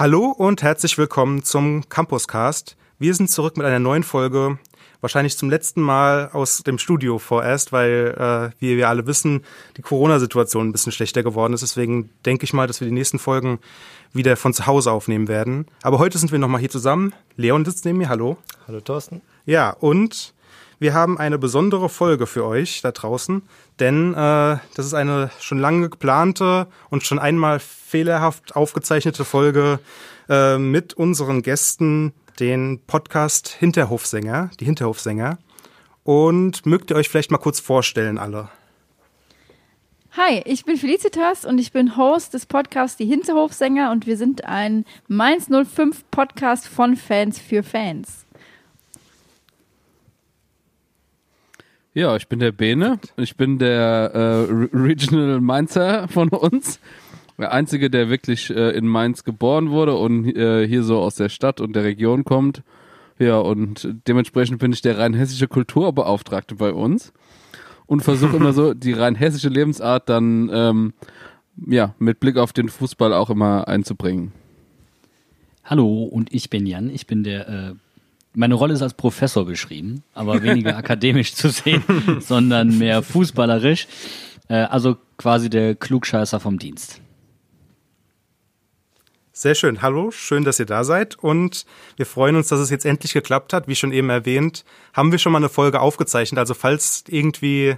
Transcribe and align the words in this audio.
Hallo 0.00 0.28
und 0.30 0.62
herzlich 0.62 0.96
willkommen 0.96 1.42
zum 1.44 1.86
Campuscast. 1.90 2.74
Wir 2.98 3.12
sind 3.12 3.28
zurück 3.28 3.58
mit 3.58 3.66
einer 3.66 3.80
neuen 3.80 4.02
Folge, 4.02 4.58
wahrscheinlich 5.02 5.36
zum 5.36 5.50
letzten 5.50 5.82
Mal 5.82 6.30
aus 6.32 6.62
dem 6.62 6.78
Studio 6.78 7.18
vorerst, 7.18 7.70
weil, 7.70 8.16
äh, 8.16 8.58
wie 8.62 8.78
wir 8.78 8.88
alle 8.88 9.06
wissen, 9.06 9.44
die 9.76 9.82
Corona-Situation 9.82 10.68
ein 10.68 10.72
bisschen 10.72 10.92
schlechter 10.92 11.22
geworden 11.22 11.52
ist. 11.52 11.60
Deswegen 11.60 12.08
denke 12.24 12.44
ich 12.44 12.54
mal, 12.54 12.66
dass 12.66 12.80
wir 12.80 12.88
die 12.88 12.94
nächsten 12.94 13.18
Folgen 13.18 13.58
wieder 14.14 14.38
von 14.38 14.54
zu 14.54 14.66
Hause 14.66 14.90
aufnehmen 14.90 15.28
werden. 15.28 15.66
Aber 15.82 15.98
heute 15.98 16.16
sind 16.16 16.32
wir 16.32 16.38
nochmal 16.38 16.60
hier 16.60 16.70
zusammen. 16.70 17.12
Leon 17.36 17.66
sitzt 17.66 17.84
neben 17.84 17.98
mir. 17.98 18.08
Hallo. 18.08 18.38
Hallo 18.66 18.80
Thorsten. 18.80 19.20
Ja, 19.44 19.68
und 19.68 20.32
wir 20.80 20.94
haben 20.94 21.18
eine 21.18 21.38
besondere 21.38 21.90
Folge 21.90 22.26
für 22.26 22.44
euch 22.46 22.80
da 22.80 22.90
draußen, 22.90 23.42
denn 23.78 24.14
äh, 24.14 24.56
das 24.74 24.86
ist 24.86 24.94
eine 24.94 25.30
schon 25.38 25.58
lange 25.58 25.90
geplante 25.90 26.66
und 26.88 27.04
schon 27.04 27.18
einmal 27.18 27.60
fehlerhaft 27.60 28.56
aufgezeichnete 28.56 29.26
Folge 29.26 29.78
äh, 30.30 30.56
mit 30.56 30.94
unseren 30.94 31.42
Gästen, 31.42 32.14
den 32.40 32.80
Podcast 32.86 33.48
Hinterhofsänger, 33.48 34.50
die 34.58 34.64
Hinterhofsänger. 34.64 35.38
Und 36.02 36.64
mögt 36.64 36.90
ihr 36.90 36.96
euch 36.96 37.10
vielleicht 37.10 37.30
mal 37.30 37.36
kurz 37.36 37.60
vorstellen, 37.60 38.16
alle? 38.16 38.48
Hi, 40.12 40.42
ich 40.46 40.64
bin 40.64 40.78
Felicitas 40.78 41.44
und 41.44 41.58
ich 41.58 41.72
bin 41.72 41.98
Host 41.98 42.32
des 42.32 42.46
Podcasts 42.46 42.96
Die 42.96 43.04
Hinterhofsänger 43.04 43.92
und 43.92 44.06
wir 44.06 44.16
sind 44.16 44.46
ein 44.46 44.86
Mainz 45.08 45.48
05 45.48 46.04
Podcast 46.10 46.66
von 46.66 46.96
Fans 46.96 47.38
für 47.38 47.62
Fans. 47.62 48.24
Ja, 51.92 52.14
ich 52.14 52.28
bin 52.28 52.38
der 52.38 52.52
Bene. 52.52 53.00
Ich 53.16 53.36
bin 53.36 53.58
der 53.58 54.12
äh, 54.14 54.76
Regional 54.76 55.40
Mainzer 55.40 56.06
von 56.06 56.28
uns. 56.28 56.78
Der 57.36 57.52
Einzige, 57.52 57.90
der 57.90 58.08
wirklich 58.08 58.50
äh, 58.50 58.70
in 58.76 58.86
Mainz 58.86 59.24
geboren 59.24 59.70
wurde 59.70 59.96
und 59.96 60.28
äh, 60.36 60.68
hier 60.68 60.84
so 60.84 61.00
aus 61.00 61.16
der 61.16 61.28
Stadt 61.28 61.60
und 61.60 61.74
der 61.74 61.82
Region 61.82 62.24
kommt. 62.24 62.62
Ja, 63.18 63.38
und 63.38 63.88
dementsprechend 64.06 64.60
bin 64.60 64.72
ich 64.72 64.82
der 64.82 64.98
rein 64.98 65.14
hessische 65.14 65.48
Kulturbeauftragte 65.48 66.54
bei 66.54 66.72
uns 66.72 67.12
und 67.86 68.02
versuche 68.02 68.36
immer 68.36 68.52
so 68.52 68.72
die 68.74 68.92
rein 68.92 69.16
hessische 69.16 69.48
Lebensart 69.48 70.08
dann 70.08 70.48
ähm, 70.52 70.92
ja 71.66 71.94
mit 71.98 72.20
Blick 72.20 72.36
auf 72.36 72.52
den 72.52 72.68
Fußball 72.68 73.12
auch 73.12 73.30
immer 73.30 73.66
einzubringen. 73.66 74.32
Hallo 75.64 76.04
und 76.04 76.32
ich 76.32 76.50
bin 76.50 76.66
Jan. 76.66 76.88
Ich 76.88 77.08
bin 77.08 77.24
der 77.24 77.48
äh, 77.48 77.74
meine 78.34 78.54
Rolle 78.54 78.74
ist 78.74 78.82
als 78.82 78.94
Professor 78.94 79.44
beschrieben, 79.44 80.02
aber 80.14 80.42
weniger 80.42 80.76
akademisch 80.76 81.34
zu 81.34 81.50
sehen, 81.50 81.82
sondern 82.20 82.78
mehr 82.78 83.02
fußballerisch. 83.02 83.86
Äh, 84.48 84.54
also 84.54 84.96
quasi 85.16 85.50
der 85.50 85.74
Klugscheißer 85.74 86.40
vom 86.40 86.58
Dienst. 86.58 87.00
Sehr 89.32 89.54
schön. 89.54 89.80
Hallo, 89.80 90.10
schön, 90.10 90.44
dass 90.44 90.58
ihr 90.58 90.66
da 90.66 90.84
seid 90.84 91.18
und 91.18 91.64
wir 91.96 92.04
freuen 92.04 92.36
uns, 92.36 92.48
dass 92.48 92.60
es 92.60 92.68
jetzt 92.68 92.84
endlich 92.84 93.14
geklappt 93.14 93.54
hat. 93.54 93.68
Wie 93.68 93.74
schon 93.74 93.90
eben 93.90 94.10
erwähnt, 94.10 94.64
haben 94.92 95.12
wir 95.12 95.18
schon 95.18 95.32
mal 95.32 95.38
eine 95.38 95.48
Folge 95.48 95.80
aufgezeichnet. 95.80 96.38
Also 96.38 96.52
falls 96.52 97.04
irgendwie, 97.08 97.76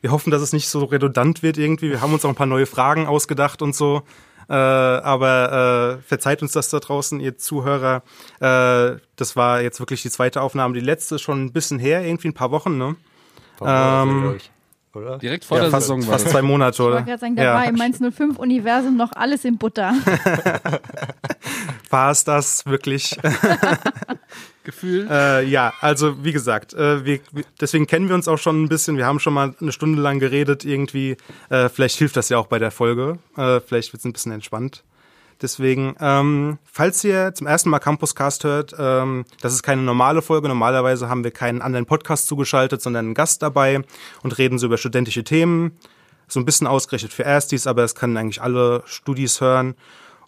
wir 0.00 0.10
hoffen, 0.10 0.32
dass 0.32 0.42
es 0.42 0.52
nicht 0.52 0.68
so 0.68 0.82
redundant 0.82 1.44
wird 1.44 1.56
irgendwie. 1.56 1.90
Wir 1.90 2.00
haben 2.00 2.12
uns 2.12 2.24
auch 2.24 2.30
ein 2.30 2.34
paar 2.34 2.46
neue 2.46 2.66
Fragen 2.66 3.06
ausgedacht 3.06 3.62
und 3.62 3.76
so. 3.76 4.02
Äh, 4.48 4.54
aber 4.54 5.98
äh, 5.98 6.02
verzeiht 6.02 6.42
uns 6.42 6.52
das 6.52 6.70
da 6.70 6.80
draußen, 6.80 7.20
ihr 7.20 7.36
Zuhörer. 7.38 8.02
Äh, 8.40 8.98
das 9.16 9.36
war 9.36 9.60
jetzt 9.62 9.80
wirklich 9.80 10.02
die 10.02 10.10
zweite 10.10 10.42
Aufnahme. 10.42 10.74
Die 10.74 10.80
letzte 10.80 11.16
ist 11.16 11.22
schon 11.22 11.44
ein 11.44 11.52
bisschen 11.52 11.78
her, 11.78 12.04
irgendwie 12.04 12.28
ein 12.28 12.34
paar 12.34 12.50
Wochen, 12.50 12.76
ne? 12.76 12.96
Ähm, 13.62 14.38
oder? 14.94 15.18
Direkt 15.18 15.44
vor 15.44 15.56
ja, 15.56 15.64
der 15.64 15.70
fast, 15.70 15.86
Saison 15.86 16.02
fast 16.02 16.28
zwei 16.28 16.42
Monate, 16.42 16.82
oder? 16.82 17.00
Ich 17.00 17.06
wollte 17.06 17.06
gerade 17.06 17.20
sagen, 17.20 17.36
da 17.36 17.42
ja. 17.42 17.54
war 17.54 17.66
im 17.66 17.74
Mainz 17.74 17.98
05 17.98 18.38
Universum 18.38 18.96
noch 18.96 19.12
alles 19.12 19.44
in 19.44 19.58
Butter. 19.58 19.92
war 21.90 22.10
es 22.10 22.24
das 22.24 22.64
wirklich? 22.66 23.18
Gefühl? 24.64 25.06
Äh, 25.10 25.44
ja, 25.44 25.72
also 25.80 26.24
wie 26.24 26.32
gesagt, 26.32 26.74
äh, 26.74 27.04
wir, 27.04 27.20
deswegen 27.60 27.86
kennen 27.86 28.08
wir 28.08 28.14
uns 28.14 28.28
auch 28.28 28.38
schon 28.38 28.64
ein 28.64 28.68
bisschen. 28.68 28.96
Wir 28.96 29.06
haben 29.06 29.20
schon 29.20 29.34
mal 29.34 29.54
eine 29.60 29.72
Stunde 29.72 30.00
lang 30.00 30.18
geredet 30.18 30.64
irgendwie. 30.64 31.16
Äh, 31.50 31.68
vielleicht 31.68 31.96
hilft 31.98 32.16
das 32.16 32.28
ja 32.28 32.38
auch 32.38 32.46
bei 32.46 32.58
der 32.58 32.70
Folge. 32.70 33.18
Äh, 33.36 33.60
vielleicht 33.60 33.92
wird 33.92 34.00
es 34.00 34.04
ein 34.04 34.12
bisschen 34.12 34.32
entspannt. 34.32 34.82
Deswegen, 35.42 35.94
ähm, 36.00 36.58
falls 36.64 37.02
ihr 37.04 37.34
zum 37.34 37.46
ersten 37.46 37.68
Mal 37.68 37.78
Campuscast 37.78 38.44
hört, 38.44 38.74
ähm, 38.78 39.24
das 39.40 39.52
ist 39.52 39.62
keine 39.62 39.82
normale 39.82 40.22
Folge. 40.22 40.48
Normalerweise 40.48 41.08
haben 41.08 41.24
wir 41.24 41.32
keinen 41.32 41.60
anderen 41.60 41.86
Podcast 41.86 42.26
zugeschaltet, 42.28 42.80
sondern 42.80 43.06
einen 43.06 43.14
Gast 43.14 43.42
dabei 43.42 43.82
und 44.22 44.38
reden 44.38 44.58
so 44.58 44.66
über 44.66 44.78
studentische 44.78 45.24
Themen. 45.24 45.76
So 46.28 46.40
ein 46.40 46.46
bisschen 46.46 46.66
ausgerichtet 46.66 47.12
für 47.12 47.24
Erstis, 47.24 47.66
aber 47.66 47.84
es 47.84 47.94
können 47.94 48.16
eigentlich 48.16 48.40
alle 48.40 48.82
Studis 48.86 49.40
hören. 49.40 49.74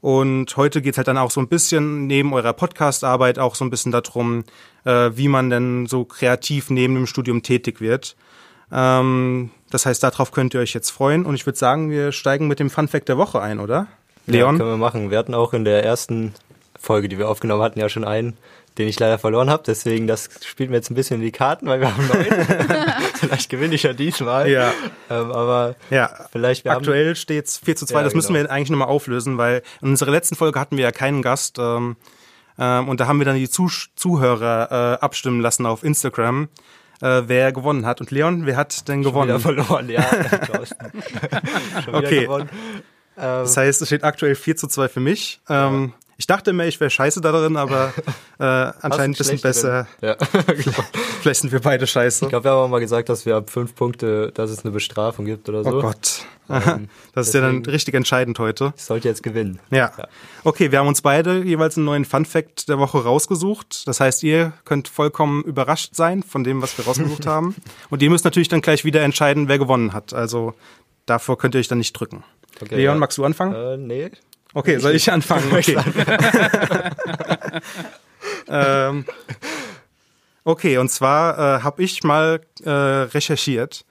Und 0.01 0.57
heute 0.57 0.83
geht 0.83 0.97
halt 0.97 1.09
dann 1.09 1.19
auch 1.19 1.31
so 1.31 1.41
ein 1.41 1.49
bisschen 1.49 2.07
neben 2.07 2.33
eurer 2.33 2.53
Podcast-Arbeit 2.53 3.39
auch 3.39 3.55
so 3.55 3.65
ein 3.65 3.71
bisschen 3.71 3.93
darum, 3.93 4.45
äh, 4.85 5.11
wie 5.15 5.29
man 5.29 5.51
denn 5.51 5.87
so 5.87 6.05
kreativ 6.05 6.71
neben 6.71 6.95
dem 6.95 7.07
Studium 7.07 7.43
tätig 7.43 7.81
wird. 7.81 8.17
Ähm, 8.71 9.51
das 9.71 9.87
heißt, 9.87 10.03
darauf 10.03 10.33
könnt 10.33 10.55
ihr 10.55 10.61
euch 10.61 10.75
jetzt 10.75 10.91
freuen. 10.91 11.25
Und 11.25 11.35
ich 11.35 11.47
würde 11.47 11.59
sagen, 11.59 11.91
wir 11.91 12.13
steigen 12.13 12.49
mit 12.49 12.61
dem 12.61 12.71
Fun 12.71 12.89
Fact 12.89 13.09
der 13.09 13.19
Woche 13.19 13.41
ein, 13.41 13.59
oder? 13.59 13.87
Leon? 14.27 14.55
Ja, 14.55 14.59
können 14.59 14.71
wir 14.71 14.77
machen. 14.77 15.11
Wir 15.11 15.19
hatten 15.19 15.35
auch 15.35 15.53
in 15.53 15.65
der 15.65 15.85
ersten 15.85 16.35
Folge, 16.79 17.09
die 17.09 17.19
wir 17.19 17.29
aufgenommen 17.29 17.63
hatten, 17.63 17.81
ja 17.81 17.89
schon 17.89 18.05
einen, 18.05 18.37
den 18.79 18.89
ich 18.89 18.99
leider 18.99 19.19
verloren 19.19 19.51
habe. 19.51 19.63
Deswegen, 19.67 20.07
das 20.07 20.29
spielt 20.45 20.71
mir 20.71 20.77
jetzt 20.77 20.91
ein 20.91 20.95
bisschen 20.95 21.17
in 21.17 21.23
die 21.23 21.33
Karten, 21.33 21.67
weil 21.67 21.81
wir 21.81 21.95
haben 21.95 22.07
neun. 22.07 22.27
vielleicht 23.15 23.49
gewinne 23.49 23.75
ich 23.75 23.83
ja 23.83 23.93
diesmal. 23.93 24.51
Ja. 24.51 24.73
Ähm, 25.11 25.33
aber 25.33 25.77
ja. 25.91 26.11
vielleicht 26.31 26.65
wir 26.65 26.73
Aktuell 26.73 27.17
steht 27.17 27.47
es 27.47 27.59
4 27.59 27.77
zu 27.77 27.87
2. 27.87 27.95
Ja, 27.95 28.03
das 28.03 28.13
genau. 28.13 28.19
müssen 28.19 28.35
wir 28.35 28.51
eigentlich 28.51 28.71
nochmal 28.71 28.89
auflösen, 28.89 29.39
weil 29.39 29.63
in 29.81 29.89
unserer 29.89 30.11
letzten 30.11 30.37
Folge 30.37 30.61
hatten 30.61 30.77
wir 30.77 30.85
ja 30.85 30.93
keinen 30.93 31.23
Gast. 31.23 31.59
Ähm, 31.59 31.97
ähm, 32.59 32.89
und 32.89 33.01
da 33.01 33.07
haben 33.07 33.19
wir 33.19 33.25
dann 33.25 33.37
die 33.37 33.49
Zuh 33.49 33.71
Zuhörer 33.97 34.99
äh, 35.01 35.05
abstimmen 35.05 35.41
lassen 35.41 35.67
auf 35.67 35.83
Instagram. 35.83 36.49
Äh, 37.03 37.23
wer 37.27 37.53
gewonnen 37.53 37.85
hat. 37.85 38.01
Und 38.01 38.11
Leon, 38.11 38.47
wer 38.47 38.57
hat 38.57 38.89
denn 38.89 39.03
gewonnen? 39.03 39.39
Schon 39.41 39.57
wieder 39.57 39.65
verloren, 39.67 39.91
ja. 39.91 40.03
Schon 41.85 41.95
wieder 41.95 41.99
okay. 41.99 42.21
gewonnen. 42.23 42.49
Das 43.17 43.57
heißt, 43.57 43.81
es 43.81 43.89
steht 43.89 44.05
aktuell 44.05 44.35
4 44.35 44.57
zu 44.57 44.67
2 44.67 44.89
für 44.89 45.01
mich. 45.01 45.41
Ähm, 45.49 45.95
ich 46.19 46.27
dachte 46.27 46.51
immer, 46.51 46.65
ich 46.65 46.81
wäre 46.81 46.91
scheiße 46.91 47.21
da 47.21 47.33
drin, 47.33 47.57
aber 47.57 47.93
äh, 48.39 48.45
anscheinend 48.45 49.17
ein 49.17 49.19
bisschen 49.19 49.41
besser. 49.41 49.87
Ja. 50.01 50.17
Vielleicht 51.21 51.43
sind 51.43 51.53
wir 51.53 51.61
beide 51.61 51.87
scheiße. 51.87 52.25
Ich 52.25 52.29
glaube, 52.31 52.45
wir 52.45 52.51
haben 52.53 52.59
auch 52.59 52.69
mal 52.69 52.81
gesagt, 52.81 53.09
dass 53.09 53.27
wir 53.27 53.37
ab 53.37 53.51
fünf 53.51 53.75
Punkte, 53.75 54.33
dass 54.33 54.51
es 54.51 54.65
eine 54.65 54.73
Bestrafung 54.73 55.27
gibt 55.27 55.49
oder 55.49 55.63
so. 55.63 55.79
Oh 55.79 55.81
Gott. 55.83 56.23
Ähm, 56.49 56.89
das 57.13 57.29
ist 57.29 57.35
ja 57.35 57.41
dann 57.41 57.65
richtig 57.67 57.95
entscheidend 57.95 58.39
heute. 58.39 58.73
Ich 58.77 58.85
sollte 58.85 59.09
jetzt 59.09 59.23
gewinnen. 59.23 59.59
Ja. 59.71 59.93
ja. 59.99 60.09
Okay, 60.45 60.73
wir 60.73 60.79
haben 60.79 60.89
uns 60.89 61.03
beide 61.03 61.43
jeweils 61.43 61.77
einen 61.77 61.87
neuen 61.87 62.05
Fun 62.05 62.25
Fact 62.25 62.69
der 62.69 62.79
Woche 62.79 63.03
rausgesucht. 63.03 63.87
Das 63.87 64.01
heißt, 64.01 64.23
ihr 64.23 64.53
könnt 64.65 64.89
vollkommen 64.89 65.43
überrascht 65.45 65.95
sein 65.95 66.23
von 66.23 66.45
dem, 66.45 66.63
was 66.63 66.79
wir 66.79 66.87
rausgesucht 66.87 67.27
haben. 67.27 67.57
Und 67.91 68.03
ihr 68.03 68.11
müsst 68.11 68.25
natürlich 68.25 68.49
dann 68.49 68.63
gleich 68.63 68.85
wieder 68.85 69.03
entscheiden, 69.03 69.49
wer 69.49 69.59
gewonnen 69.59 69.93
hat. 69.93 70.15
Also 70.15 70.55
davor 71.05 71.37
könnt 71.37 71.55
ihr 71.55 71.59
euch 71.59 71.69
dann 71.69 71.79
nicht 71.79 71.93
drücken. 71.93 72.25
Okay, 72.61 72.77
Leon, 72.77 72.95
ja. 72.95 73.01
magst 73.01 73.19
du 73.19 73.25
anfangen? 73.25 73.55
Äh, 73.55 73.77
nee. 73.77 74.11
Okay, 74.57 74.79
soll 74.79 74.95
ich 74.95 75.13
anfangen? 75.13 75.53
Okay. 75.53 75.77
ähm, 78.49 79.05
okay, 80.45 80.79
und 80.79 80.89
zwar 80.89 81.59
äh, 81.59 81.63
habe 81.63 81.83
ich 81.83 82.03
mal 82.05 82.41
äh, 82.65 82.71
recherchiert. 82.71 83.85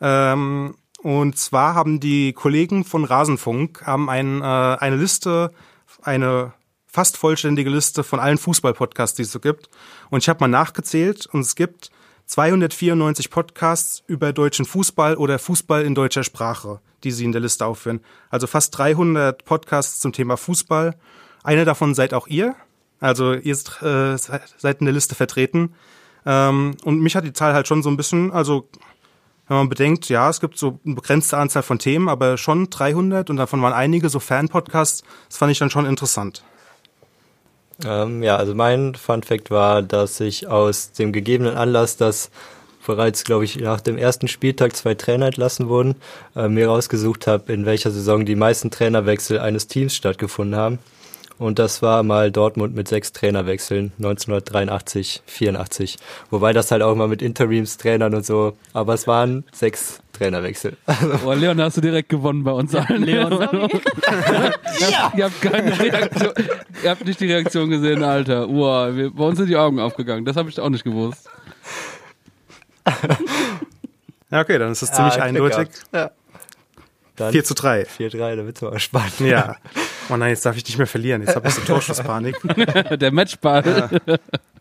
Ähm, 0.00 0.74
und 1.02 1.36
zwar 1.36 1.74
haben 1.74 2.00
die 2.00 2.32
Kollegen 2.32 2.86
von 2.86 3.04
Rasenfunk 3.04 3.82
haben 3.86 4.08
ein, 4.08 4.40
äh, 4.40 4.44
eine 4.44 4.96
Liste, 4.96 5.52
eine 6.00 6.54
fast 6.86 7.18
vollständige 7.18 7.68
Liste 7.68 8.02
von 8.02 8.18
allen 8.18 8.38
Fußballpodcasts, 8.38 9.16
die 9.16 9.22
es 9.22 9.32
so 9.32 9.38
gibt. 9.38 9.68
Und 10.08 10.22
ich 10.22 10.30
habe 10.30 10.40
mal 10.40 10.48
nachgezählt 10.48 11.26
und 11.26 11.40
es 11.40 11.56
gibt 11.56 11.90
294 12.24 13.28
Podcasts 13.28 14.02
über 14.06 14.32
deutschen 14.32 14.64
Fußball 14.64 15.16
oder 15.16 15.38
Fußball 15.38 15.84
in 15.84 15.94
deutscher 15.94 16.24
Sprache, 16.24 16.80
die 17.06 17.12
sie 17.12 17.24
in 17.24 17.30
der 17.30 17.40
Liste 17.40 17.64
aufführen. 17.64 18.00
Also 18.30 18.48
fast 18.48 18.76
300 18.76 19.44
Podcasts 19.44 20.00
zum 20.00 20.12
Thema 20.12 20.36
Fußball. 20.36 20.96
Eine 21.44 21.64
davon 21.64 21.94
seid 21.94 22.12
auch 22.12 22.26
ihr. 22.26 22.56
Also 22.98 23.32
ihr 23.32 23.54
äh, 23.54 24.16
seid 24.18 24.80
in 24.80 24.86
der 24.86 24.92
Liste 24.92 25.14
vertreten. 25.14 25.74
Ähm, 26.26 26.76
und 26.82 26.98
mich 26.98 27.14
hat 27.14 27.24
die 27.24 27.32
Zahl 27.32 27.54
halt 27.54 27.68
schon 27.68 27.84
so 27.84 27.90
ein 27.90 27.96
bisschen, 27.96 28.32
also 28.32 28.68
wenn 29.46 29.58
man 29.58 29.68
bedenkt, 29.68 30.08
ja, 30.08 30.28
es 30.28 30.40
gibt 30.40 30.58
so 30.58 30.80
eine 30.84 30.96
begrenzte 30.96 31.36
Anzahl 31.36 31.62
von 31.62 31.78
Themen, 31.78 32.08
aber 32.08 32.36
schon 32.38 32.70
300 32.70 33.30
und 33.30 33.36
davon 33.36 33.62
waren 33.62 33.72
einige 33.72 34.08
so 34.08 34.18
Fan-Podcasts. 34.18 35.04
Das 35.28 35.38
fand 35.38 35.52
ich 35.52 35.60
dann 35.60 35.70
schon 35.70 35.86
interessant. 35.86 36.42
Ähm, 37.84 38.24
ja, 38.24 38.34
also 38.36 38.52
mein 38.52 38.96
Fun 38.96 39.22
Fact 39.22 39.52
war, 39.52 39.82
dass 39.82 40.18
ich 40.18 40.48
aus 40.48 40.90
dem 40.90 41.12
gegebenen 41.12 41.56
Anlass, 41.56 41.96
dass 41.96 42.30
bereits, 42.86 43.24
glaube 43.24 43.44
ich, 43.44 43.56
nach 43.56 43.80
dem 43.80 43.98
ersten 43.98 44.28
Spieltag 44.28 44.74
zwei 44.74 44.94
Trainer 44.94 45.26
entlassen 45.26 45.68
wurden, 45.68 45.96
äh, 46.34 46.48
mir 46.48 46.68
rausgesucht 46.68 47.26
habe, 47.26 47.52
in 47.52 47.66
welcher 47.66 47.90
Saison 47.90 48.24
die 48.24 48.36
meisten 48.36 48.70
Trainerwechsel 48.70 49.38
eines 49.38 49.66
Teams 49.66 49.94
stattgefunden 49.94 50.56
haben. 50.56 50.78
Und 51.38 51.58
das 51.58 51.82
war 51.82 52.02
mal 52.02 52.32
Dortmund 52.32 52.74
mit 52.74 52.88
sechs 52.88 53.12
Trainerwechseln 53.12 53.92
1983, 53.98 55.22
84. 55.26 55.96
Wobei 56.30 56.54
das 56.54 56.70
halt 56.70 56.80
auch 56.80 56.94
mal 56.94 57.08
mit 57.08 57.20
Interimstrainern 57.20 58.14
und 58.14 58.24
so, 58.24 58.56
aber 58.72 58.94
es 58.94 59.06
waren 59.06 59.44
sechs 59.52 60.00
Trainerwechsel. 60.14 60.78
Oh, 61.26 61.32
Leon, 61.32 61.60
hast 61.60 61.76
du 61.76 61.82
direkt 61.82 62.08
gewonnen 62.08 62.42
bei 62.42 62.52
uns 62.52 62.74
allen. 62.74 63.02
Leon, 63.02 63.32
Sorry. 63.38 63.68
Ihr 65.16 65.24
habt 65.24 65.42
keine 65.42 65.78
Reaktion. 65.78 66.32
Ihr 66.82 66.90
habt 66.90 67.04
nicht 67.04 67.20
die 67.20 67.26
Reaktion 67.26 67.68
gesehen, 67.68 68.02
Alter. 68.02 68.48
Wow, 68.48 68.96
wir, 68.96 69.10
bei 69.10 69.24
uns 69.24 69.36
sind 69.36 69.48
die 69.48 69.56
Augen 69.56 69.78
aufgegangen. 69.78 70.24
Das 70.24 70.36
habe 70.36 70.48
ich 70.48 70.58
auch 70.58 70.70
nicht 70.70 70.84
gewusst. 70.84 71.28
Ja, 74.30 74.40
okay, 74.40 74.58
dann 74.58 74.72
ist 74.72 74.82
es 74.82 74.90
ziemlich 74.90 75.20
eindeutig. 75.22 75.68
Ja. 75.92 76.10
Dann 77.14 77.32
4 77.32 77.44
zu 77.44 77.54
3. 77.54 77.86
4-3, 77.86 78.36
da 78.36 78.44
wird's 78.44 78.60
mal 78.60 78.78
spannend. 78.78 79.20
Ja. 79.20 79.56
Oh 80.10 80.16
nein, 80.16 80.30
jetzt 80.30 80.44
darf 80.44 80.56
ich 80.56 80.64
nicht 80.66 80.78
mehr 80.78 80.86
verlieren. 80.86 81.22
Jetzt 81.22 81.36
habe 81.36 81.48
ich 81.48 81.54
so 81.54 81.60
Torschusspanik. 81.66 82.36
Der 82.98 83.12
Matchball. 83.12 84.00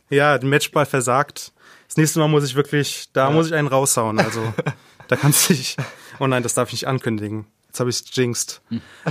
Ja, 0.10 0.38
der 0.38 0.48
Matchball 0.48 0.86
versagt. 0.86 1.52
Das 1.88 1.98
nächste 1.98 2.20
Mal 2.20 2.28
muss 2.28 2.46
ich 2.46 2.56
wirklich, 2.56 3.10
da 3.12 3.32
muss 3.32 3.48
ich 3.48 3.56
einen 3.56 3.68
raushauen. 3.68 4.20
Also, 4.20 4.54
da 5.08 5.16
kannst 5.16 5.50
du 5.50 5.54
dich. 5.56 5.78
Oh 6.20 6.28
nein, 6.28 6.44
das 6.44 6.54
darf 6.54 6.70
ich 6.70 6.74
nicht 6.74 6.88
ankündigen. 6.88 7.46
Jetzt 7.76 7.82
habe 7.82 7.90
ich 7.90 7.98
es 7.98 8.16
jinxed. 8.16 8.62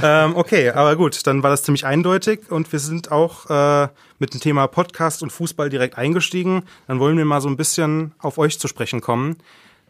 ähm, 0.03 0.37
okay, 0.37 0.71
aber 0.71 0.97
gut, 0.97 1.27
dann 1.27 1.43
war 1.43 1.51
das 1.51 1.65
ziemlich 1.65 1.85
eindeutig 1.85 2.51
und 2.51 2.73
wir 2.73 2.79
sind 2.79 3.13
auch 3.13 3.51
äh, 3.51 3.89
mit 4.19 4.33
dem 4.33 4.41
Thema 4.41 4.69
Podcast 4.69 5.23
und 5.23 5.31
Fußball 5.31 5.69
direkt 5.69 5.99
eingestiegen. 5.99 6.63
Dann 6.87 6.99
wollen 6.99 7.19
wir 7.19 7.27
mal 7.27 7.43
so 7.43 7.49
ein 7.51 7.59
bisschen 7.59 8.15
auf 8.19 8.39
euch 8.39 8.59
zu 8.59 8.67
sprechen 8.67 9.03
kommen. 9.03 9.37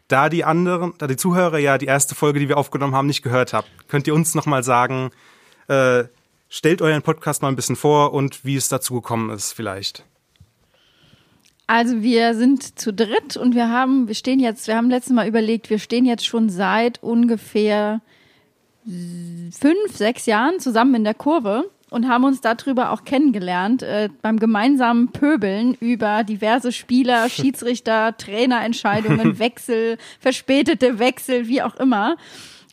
Da 0.08 0.28
die 0.28 0.42
anderen, 0.42 0.92
da 0.98 1.06
die 1.06 1.16
Zuhörer 1.16 1.58
ja 1.58 1.78
die 1.78 1.86
erste 1.86 2.16
Folge, 2.16 2.40
die 2.40 2.48
wir 2.48 2.58
aufgenommen 2.58 2.96
haben, 2.96 3.06
nicht 3.06 3.22
gehört 3.22 3.52
habt, 3.52 3.68
könnt 3.86 4.08
ihr 4.08 4.14
uns 4.14 4.34
nochmal 4.34 4.64
sagen, 4.64 5.12
äh, 5.68 6.02
stellt 6.48 6.82
euren 6.82 7.02
Podcast 7.02 7.42
mal 7.42 7.48
ein 7.48 7.56
bisschen 7.56 7.76
vor 7.76 8.12
und 8.12 8.44
wie 8.44 8.56
es 8.56 8.68
dazu 8.68 8.94
gekommen 8.94 9.30
ist 9.30 9.52
vielleicht. 9.52 10.02
Also 11.68 12.02
wir 12.02 12.34
sind 12.34 12.76
zu 12.76 12.92
dritt 12.92 13.36
und 13.36 13.54
wir 13.54 13.68
haben, 13.68 14.08
wir 14.08 14.16
stehen 14.16 14.40
jetzt, 14.40 14.66
wir 14.66 14.76
haben 14.76 14.90
letztes 14.90 15.14
Mal 15.14 15.28
überlegt, 15.28 15.70
wir 15.70 15.78
stehen 15.78 16.06
jetzt 16.06 16.26
schon 16.26 16.50
seit 16.50 17.00
ungefähr 17.04 18.00
fünf, 18.86 19.96
sechs 19.96 20.26
Jahren 20.26 20.60
zusammen 20.60 20.94
in 20.96 21.04
der 21.04 21.14
Kurve 21.14 21.70
und 21.90 22.08
haben 22.08 22.24
uns 22.24 22.40
darüber 22.40 22.90
auch 22.90 23.04
kennengelernt, 23.04 23.82
äh, 23.82 24.08
beim 24.20 24.38
gemeinsamen 24.38 25.08
Pöbeln 25.12 25.74
über 25.74 26.24
diverse 26.24 26.72
Spieler, 26.72 27.28
Schiedsrichter, 27.30 28.16
Trainerentscheidungen, 28.16 29.38
Wechsel, 29.38 29.96
verspätete 30.18 30.98
Wechsel, 30.98 31.48
wie 31.48 31.62
auch 31.62 31.76
immer. 31.76 32.16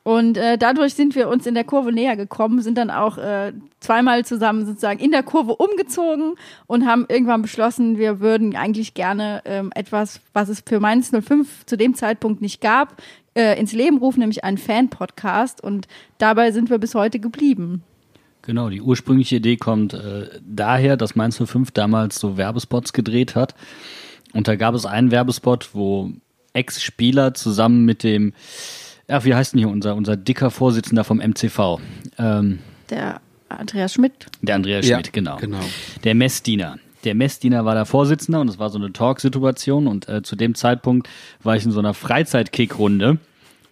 Und 0.04 0.38
äh, 0.38 0.58
dadurch 0.58 0.96
sind 0.96 1.13
wir 1.13 1.30
uns 1.30 1.46
in 1.46 1.54
der 1.54 1.63
Kurve 1.63 1.92
näher 1.92 2.16
gekommen, 2.16 2.62
sind 2.62 2.80
dann 2.80 2.90
auch 2.90 3.19
äh, 3.19 3.54
zweimal 3.80 4.25
zusammen 4.25 4.66
sozusagen 4.66 5.00
in 5.00 5.12
der 5.12 5.22
Kurve 5.22 5.56
umgezogen 5.56 6.34
und 6.66 6.88
haben 6.88 7.06
irgendwann 7.08 7.44
beschlossen, 7.44 8.00
wir 8.00 8.19
würden 8.19 8.56
eigentlich 8.56 8.96
gerne 8.96 9.44
ähm, 9.46 9.72
etwas, 9.75 10.19
was 10.34 10.50
es 10.50 10.63
für 10.68 10.80
Mainz 10.80 11.12
05 11.12 11.68
zu 11.68 11.78
dem 11.78 11.94
Zeitpunkt 11.94 12.42
nicht 12.42 12.62
gab, 12.62 12.96
äh, 13.36 13.60
ins 13.60 13.74
Leben 13.74 13.98
rufen, 13.98 14.19
nämlich 14.19 14.44
einen 14.44 14.57
Fan-Podcast. 14.57 15.62
Und 15.63 15.88
dabei 16.18 16.51
sind 16.51 16.69
wir 16.69 16.78
bis 16.78 16.95
heute 16.95 17.19
geblieben. 17.19 17.83
Genau, 18.44 18.69
die 18.69 18.81
ursprüngliche 18.81 19.36
Idee 19.36 19.57
kommt 19.57 19.94
äh, 19.94 20.28
daher, 20.44 20.98
dass 20.98 21.16
Mainz 21.16 21.38
05 21.44 21.72
damals 21.72 22.18
so 22.19 22.38
Werbespots 22.38 22.92
gedreht 22.94 23.36
hat. 23.36 23.54
Und 24.33 24.48
da 24.48 24.56
gab 24.56 24.74
es 24.74 24.86
einen 24.86 25.12
Werbespot, 25.12 25.69
wo 25.74 26.12
Ex-Spieler 26.54 27.33
zusammen 27.33 27.86
mit 27.86 28.04
dem, 28.04 28.33
ja, 29.07 29.24
wie 29.25 29.36
heißt 29.36 29.54
denn 29.54 29.60
hier 29.60 29.69
unser, 29.69 29.95
unser 29.95 30.18
dicker 30.18 30.50
Vorsitzender 30.50 31.04
vom 31.04 31.19
MCV? 31.19 31.80
Ähm, 32.18 32.60
Der 32.89 33.22
Andreas 33.50 33.94
Schmidt. 33.94 34.13
der 34.42 34.56
Andreas 34.56 34.88
Ja, 34.88 34.95
Schmidt, 34.98 35.13
genau. 35.13 35.38
genau. 35.38 35.60
Der 36.04 36.16
Messdiener. 36.16 36.77
Der 37.03 37.15
Messdiener 37.15 37.65
war 37.65 37.75
der 37.75 37.86
Vorsitzender 37.86 38.42
und 38.42 38.50
es 38.50 38.59
war 38.59 38.69
so 38.69 38.77
eine 38.77 38.94
Talksituation 38.94 39.88
und 39.88 40.07
äh, 40.07 40.21
zu 40.21 40.36
dem 40.36 40.56
Zeitpunkt 40.56 41.09
war 41.44 41.56
ich 41.56 41.65
in 41.65 41.71
so 41.71 41.80
einer 41.80 41.94
Freizeitkick-Runde 41.94 43.18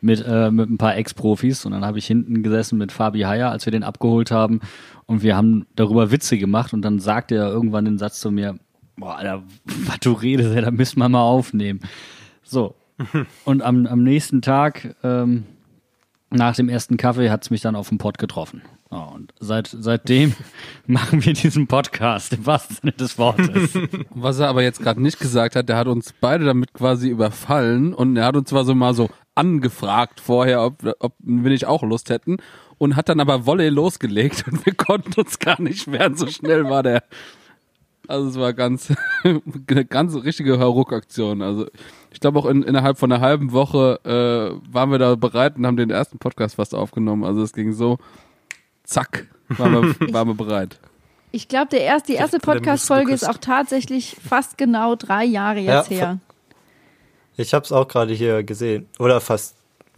mit, 0.02 0.24
äh, 0.26 0.52
mit 0.52 0.70
ein 0.70 0.78
paar 0.78 0.96
Ex-Profis 0.96 1.66
und 1.66 1.74
dann 1.74 1.86
habe 1.86 2.00
ich 2.00 2.08
hinten 2.08 2.44
gesessen 2.44 2.78
mit 2.78 2.92
Fabi 2.92 3.22
Heyer, 3.22 3.52
als 3.52 3.66
wir 3.66 3.72
den 3.72 3.84
abgeholt 3.84 4.32
haben 4.32 4.62
und 5.06 5.24
wir 5.24 5.36
haben 5.36 5.66
darüber 5.76 6.12
Witze 6.12 6.38
gemacht 6.38 6.74
und 6.74 6.82
dann 6.82 7.00
sagte 7.00 7.36
er 7.36 7.50
irgendwann 7.50 7.86
den 7.86 7.98
Satz 7.98 8.20
zu 8.20 8.32
mir, 8.32 8.58
boah, 9.00 9.18
Alter, 9.18 9.44
was 9.66 10.00
du 10.00 10.12
redest, 10.14 10.56
da 10.56 10.72
müssen 10.72 11.00
wir 11.00 11.10
mal 11.10 11.22
aufnehmen. 11.22 11.80
So. 12.44 12.76
Und 13.46 13.62
am, 13.62 13.86
am 13.86 14.04
nächsten 14.04 14.42
Tag, 14.42 14.96
ähm, 15.04 15.46
nach 16.32 16.56
dem 16.56 16.68
ersten 16.70 16.98
Kaffee, 16.98 17.30
hat's 17.30 17.50
mich 17.50 17.62
dann 17.62 17.76
auf 17.76 17.90
dem 17.90 17.98
Pott 17.98 18.18
getroffen. 18.18 18.62
Ja, 18.92 19.04
und 19.04 19.34
seit, 19.40 19.68
seitdem 19.68 20.34
machen 20.88 21.24
wir 21.24 21.34
diesen 21.34 21.68
Podcast, 21.68 22.34
im 22.34 22.46
wahrsten 22.46 22.78
Sinne 22.78 22.94
des 22.94 23.18
Wortes. 23.20 23.78
Was 24.10 24.40
er 24.40 24.50
aber 24.50 24.64
jetzt 24.64 24.82
gerade 24.82 25.02
nicht 25.02 25.20
gesagt 25.20 25.56
hat, 25.56 25.70
der 25.70 25.78
hat 25.78 25.88
uns 25.88 26.14
beide 26.20 26.46
damit 26.46 26.74
quasi 26.74 27.10
überfallen 27.10 27.94
und 27.94 28.18
er 28.18 28.26
hat 28.26 28.36
uns 28.36 28.50
zwar 28.50 28.66
so 28.66 28.74
mal 28.74 28.96
so 28.96 29.10
angefragt 29.36 30.20
vorher, 30.20 30.64
ob, 30.64 30.84
ob 31.00 31.14
wir 31.20 31.52
nicht 31.52 31.66
auch 31.66 31.84
Lust 31.84 32.10
hätten 32.10 32.38
und 32.80 32.96
hat 32.96 33.10
dann 33.10 33.20
aber 33.20 33.46
Volley 33.46 33.70
losgelegt 33.70 34.46
und 34.52 34.66
wir 34.66 34.74
konnten 34.74 35.20
uns 35.20 35.38
gar 35.38 35.62
nicht 35.62 35.92
wehren, 35.92 36.16
so 36.16 36.26
schnell 36.26 36.66
war 36.66 36.82
der. 36.82 37.04
Also 38.08 38.30
es 38.30 38.40
war 38.40 38.54
ganz, 38.54 38.92
eine 39.24 39.86
ganz 39.86 40.16
richtige 40.16 40.60
Hauruck-Aktion. 40.60 41.44
Also 41.44 41.68
ich 42.12 42.20
glaube 42.20 42.40
auch 42.40 42.48
in, 42.48 42.64
innerhalb 42.64 42.98
von 42.98 43.12
einer 43.12 43.22
halben 43.22 43.52
Woche 43.52 44.00
äh, 44.04 44.74
waren 44.74 44.90
wir 44.90 44.98
da 44.98 45.14
bereit 45.14 45.58
und 45.58 45.68
haben 45.68 45.78
den 45.78 45.92
ersten 45.92 46.18
Podcast 46.18 46.56
fast 46.56 46.74
aufgenommen. 46.74 47.24
Also 47.24 47.44
es 47.44 47.54
ging 47.54 47.72
so, 47.72 48.00
zack, 48.90 49.28
waren 49.50 49.74
wir, 50.00 50.14
waren 50.14 50.28
wir 50.28 50.36
bereit. 50.36 50.80
Ich 51.32 51.48
glaube, 51.48 51.68
der 51.70 51.82
erst, 51.82 52.08
die 52.08 52.14
erste 52.14 52.40
Podcast-Folge 52.40 53.14
ist 53.14 53.28
auch 53.28 53.38
tatsächlich 53.38 54.16
fast 54.28 54.58
genau 54.58 54.96
drei 54.96 55.24
Jahre 55.26 55.60
jetzt 55.60 55.92
Ja, 55.92 55.98
her. 55.98 56.20
Ich 57.38 57.54
habe 57.54 57.64
es 57.64 57.72
auch 57.72 57.88
gerade 57.88 58.14
hier 58.14 58.44
gesehen. 58.44 58.88
Oder 58.98 59.22
fast. 59.22 59.56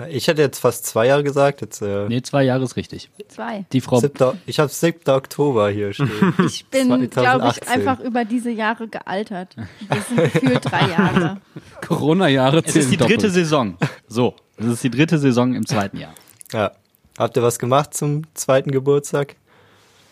Ich 0.10 0.28
hätte 0.28 0.42
jetzt 0.42 0.60
fast 0.60 0.86
zwei 0.86 1.08
Jahre 1.08 1.24
gesagt. 1.24 1.62
Jetzt, 1.62 1.82
äh, 1.82 2.08
Nee, 2.08 2.22
zwei 2.22 2.44
Jahre 2.44 2.64
ist 2.64 2.76
richtig. 2.76 3.10
Zwei. 3.30 3.66
Die 3.72 3.82
Frau, 3.82 4.00
siebter, 4.00 4.36
ich 4.46 4.60
habe 4.60 4.70
7. 4.70 5.10
Oktober 5.10 5.70
hier 5.70 5.94
stehen. 5.94 6.10
Ich 6.46 6.66
bin, 6.66 6.88
glaube 6.88 7.06
ich, 7.06 7.12
2018. 7.12 7.68
einfach 7.70 8.00
über 8.00 8.26
diese 8.26 8.50
Jahre 8.52 8.88
gealtert. 8.88 9.56
Das 9.90 10.08
sind 10.08 10.18
gefühlt 10.34 10.66
drei 10.70 10.90
Jahre. 10.90 11.38
Corona-Jahre 11.88 12.62
es 12.66 12.76
ist 12.76 12.92
die 12.92 12.98
dritte 12.98 13.14
doppelt. 13.28 13.34
Saison. 13.34 13.78
So, 14.08 14.36
es 14.58 14.66
ist 14.66 14.84
die 14.84 14.90
dritte 14.92 15.18
Saison 15.18 15.54
im 15.54 15.66
zweiten 15.66 15.98
Jahr. 15.98 16.14
ja. 16.52 16.72
Habt 17.21 17.38
ihr 17.38 17.44
was 17.44 17.59
gemacht 17.59 17.94
zum 17.94 18.23
zweiten 18.33 18.71
Geburtstag? 18.71 19.35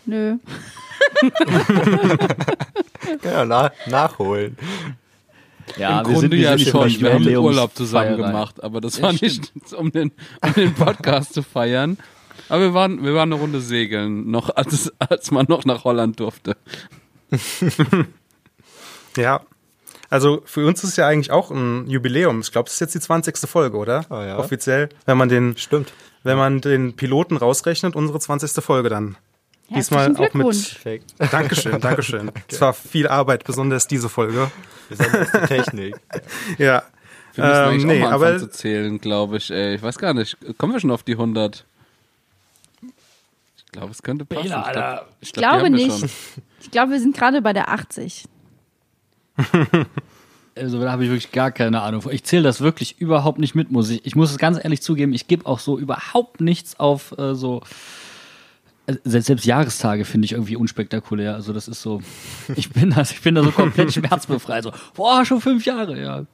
Nö. 0.05 0.35
Ja, 3.23 3.43
na, 3.43 3.71
nachholen. 3.87 4.55
Ja, 5.75 6.01
Im 6.01 6.05
Grunde 6.13 6.37
ja 6.37 6.55
nicht 6.55 6.69
schon. 6.69 6.87
Wir 6.87 7.13
haben 7.13 7.23
den. 7.23 7.37
Urlaub 7.37 7.75
zusammen 7.75 8.17
gemacht, 8.17 8.63
aber 8.63 8.79
das 8.79 9.01
war 9.01 9.11
nicht, 9.13 9.51
um 9.75 9.91
den, 9.91 10.11
um 10.43 10.53
den 10.53 10.75
Podcast 10.75 11.33
zu 11.33 11.41
feiern. 11.41 11.97
Aber 12.47 12.61
wir 12.61 12.73
waren, 12.75 13.03
wir 13.03 13.15
waren 13.15 13.33
eine 13.33 13.41
Runde 13.41 13.59
segeln, 13.59 14.29
noch 14.29 14.55
als, 14.55 14.93
als 14.99 15.31
man 15.31 15.47
noch 15.49 15.65
nach 15.65 15.85
Holland 15.85 16.19
durfte. 16.19 16.57
Ja. 19.17 19.41
Also 20.11 20.43
für 20.45 20.65
uns 20.67 20.83
ist 20.83 20.91
es 20.91 20.95
ja 20.95 21.07
eigentlich 21.07 21.31
auch 21.31 21.49
ein 21.49 21.89
Jubiläum. 21.89 22.41
Ich 22.41 22.51
glaube, 22.51 22.65
das 22.65 22.75
ist 22.75 22.79
jetzt 22.79 22.95
die 22.95 22.99
20. 22.99 23.37
Folge, 23.49 23.77
oder? 23.77 24.05
Ah, 24.09 24.23
ja. 24.23 24.37
Offiziell. 24.37 24.89
Wenn 25.05 25.17
man 25.17 25.29
den, 25.29 25.57
Stimmt. 25.57 25.91
Wenn 26.23 26.37
man 26.37 26.61
den 26.61 26.95
Piloten 26.95 27.37
rausrechnet, 27.37 27.95
unsere 27.95 28.19
20. 28.19 28.63
Folge 28.63 28.89
dann. 28.89 29.17
Diesmal 29.69 30.15
auch 30.17 30.33
mit. 30.33 30.47
Perfekt. 30.47 31.13
Dankeschön, 31.31 31.79
Dankeschön. 31.79 32.31
Es 32.47 32.59
war 32.59 32.73
viel 32.73 33.07
Arbeit, 33.07 33.43
besonders 33.43 33.87
diese 33.87 34.09
Folge. 34.09 34.49
Besonders 34.89 35.31
die 35.31 35.47
Technik. 35.47 35.95
Ja. 36.57 36.83
Wir 37.35 37.43
müssen 37.45 37.57
Ähm, 37.61 37.69
eigentlich 37.69 37.85
nee, 37.85 38.03
auch 38.03 38.09
mal 38.09 38.13
aber- 38.15 38.37
zu 38.39 38.49
zählen, 38.49 38.99
glaube 38.99 39.37
ich. 39.37 39.51
Ey. 39.51 39.75
Ich 39.75 39.83
weiß 39.83 39.99
gar 39.99 40.13
nicht. 40.15 40.35
Kommen 40.57 40.73
wir 40.73 40.79
schon 40.79 40.89
auf 40.91 41.03
die 41.03 41.11
100? 41.13 41.63
Ich 43.57 43.65
glaube, 43.71 43.91
es 43.91 44.01
könnte 44.01 44.25
passen. 44.25 44.45
Ich 44.47 44.51
glaub, 44.51 45.05
ich 45.21 45.27
Ich 45.27 45.33
glaub, 45.33 45.53
die 45.53 45.59
glaube 45.59 45.69
nicht. 45.69 46.05
Ich 46.61 46.71
glaube, 46.71 46.91
wir 46.93 46.99
sind 46.99 47.15
gerade 47.15 47.41
bei 47.43 47.53
der 47.53 47.69
80. 47.69 48.25
Also 50.59 50.79
da 50.81 50.91
habe 50.91 51.03
ich 51.03 51.09
wirklich 51.09 51.31
gar 51.31 51.51
keine 51.51 51.81
Ahnung. 51.81 52.03
Ich 52.11 52.23
zähle 52.23 52.43
das 52.43 52.61
wirklich 52.61 52.99
überhaupt 52.99 53.39
nicht 53.39 53.55
mit, 53.55 53.71
muss 53.71 53.89
ich. 53.89 54.05
Ich 54.05 54.15
muss 54.15 54.31
es 54.31 54.37
ganz 54.37 54.59
ehrlich 54.63 54.81
zugeben, 54.81 55.13
ich 55.13 55.27
gebe 55.27 55.45
auch 55.45 55.59
so 55.59 55.79
überhaupt 55.79 56.41
nichts 56.41 56.79
auf 56.79 57.15
äh, 57.17 57.33
so. 57.35 57.61
äh, 58.87 58.95
Selbst, 59.03 59.27
selbst 59.27 59.45
Jahrestage 59.45 60.05
finde 60.05 60.25
ich 60.25 60.33
irgendwie 60.33 60.55
unspektakulär. 60.55 61.35
Also 61.35 61.53
das 61.53 61.67
ist 61.67 61.81
so. 61.81 62.01
Ich 62.55 62.69
bin 62.71 62.91
da, 62.91 63.01
ich 63.01 63.21
bin 63.21 63.35
da 63.35 63.43
so 63.43 63.51
komplett 63.51 63.93
schmerzbefreit. 63.93 64.63
So, 64.63 64.71
boah, 64.95 65.23
schon 65.25 65.41
fünf 65.41 65.65
Jahre, 65.65 65.99
ja. 66.01 66.25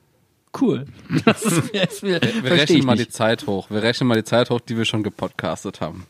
Cool. 0.59 0.85
Das 1.25 1.43
ist 1.43 1.73
mir, 1.73 1.83
ist 1.83 2.01
mir 2.03 2.21
Wir 2.21 2.51
rechnen 2.51 2.85
mal 2.85 2.95
die 2.95 3.01
nicht. 3.01 3.13
Zeit 3.13 3.45
hoch. 3.45 3.69
Wir 3.69 3.83
rechnen 3.83 4.07
mal 4.07 4.15
die 4.15 4.23
Zeit 4.23 4.49
hoch, 4.49 4.61
die 4.61 4.77
wir 4.77 4.85
schon 4.85 5.03
gepodcastet 5.03 5.81
haben. 5.81 6.05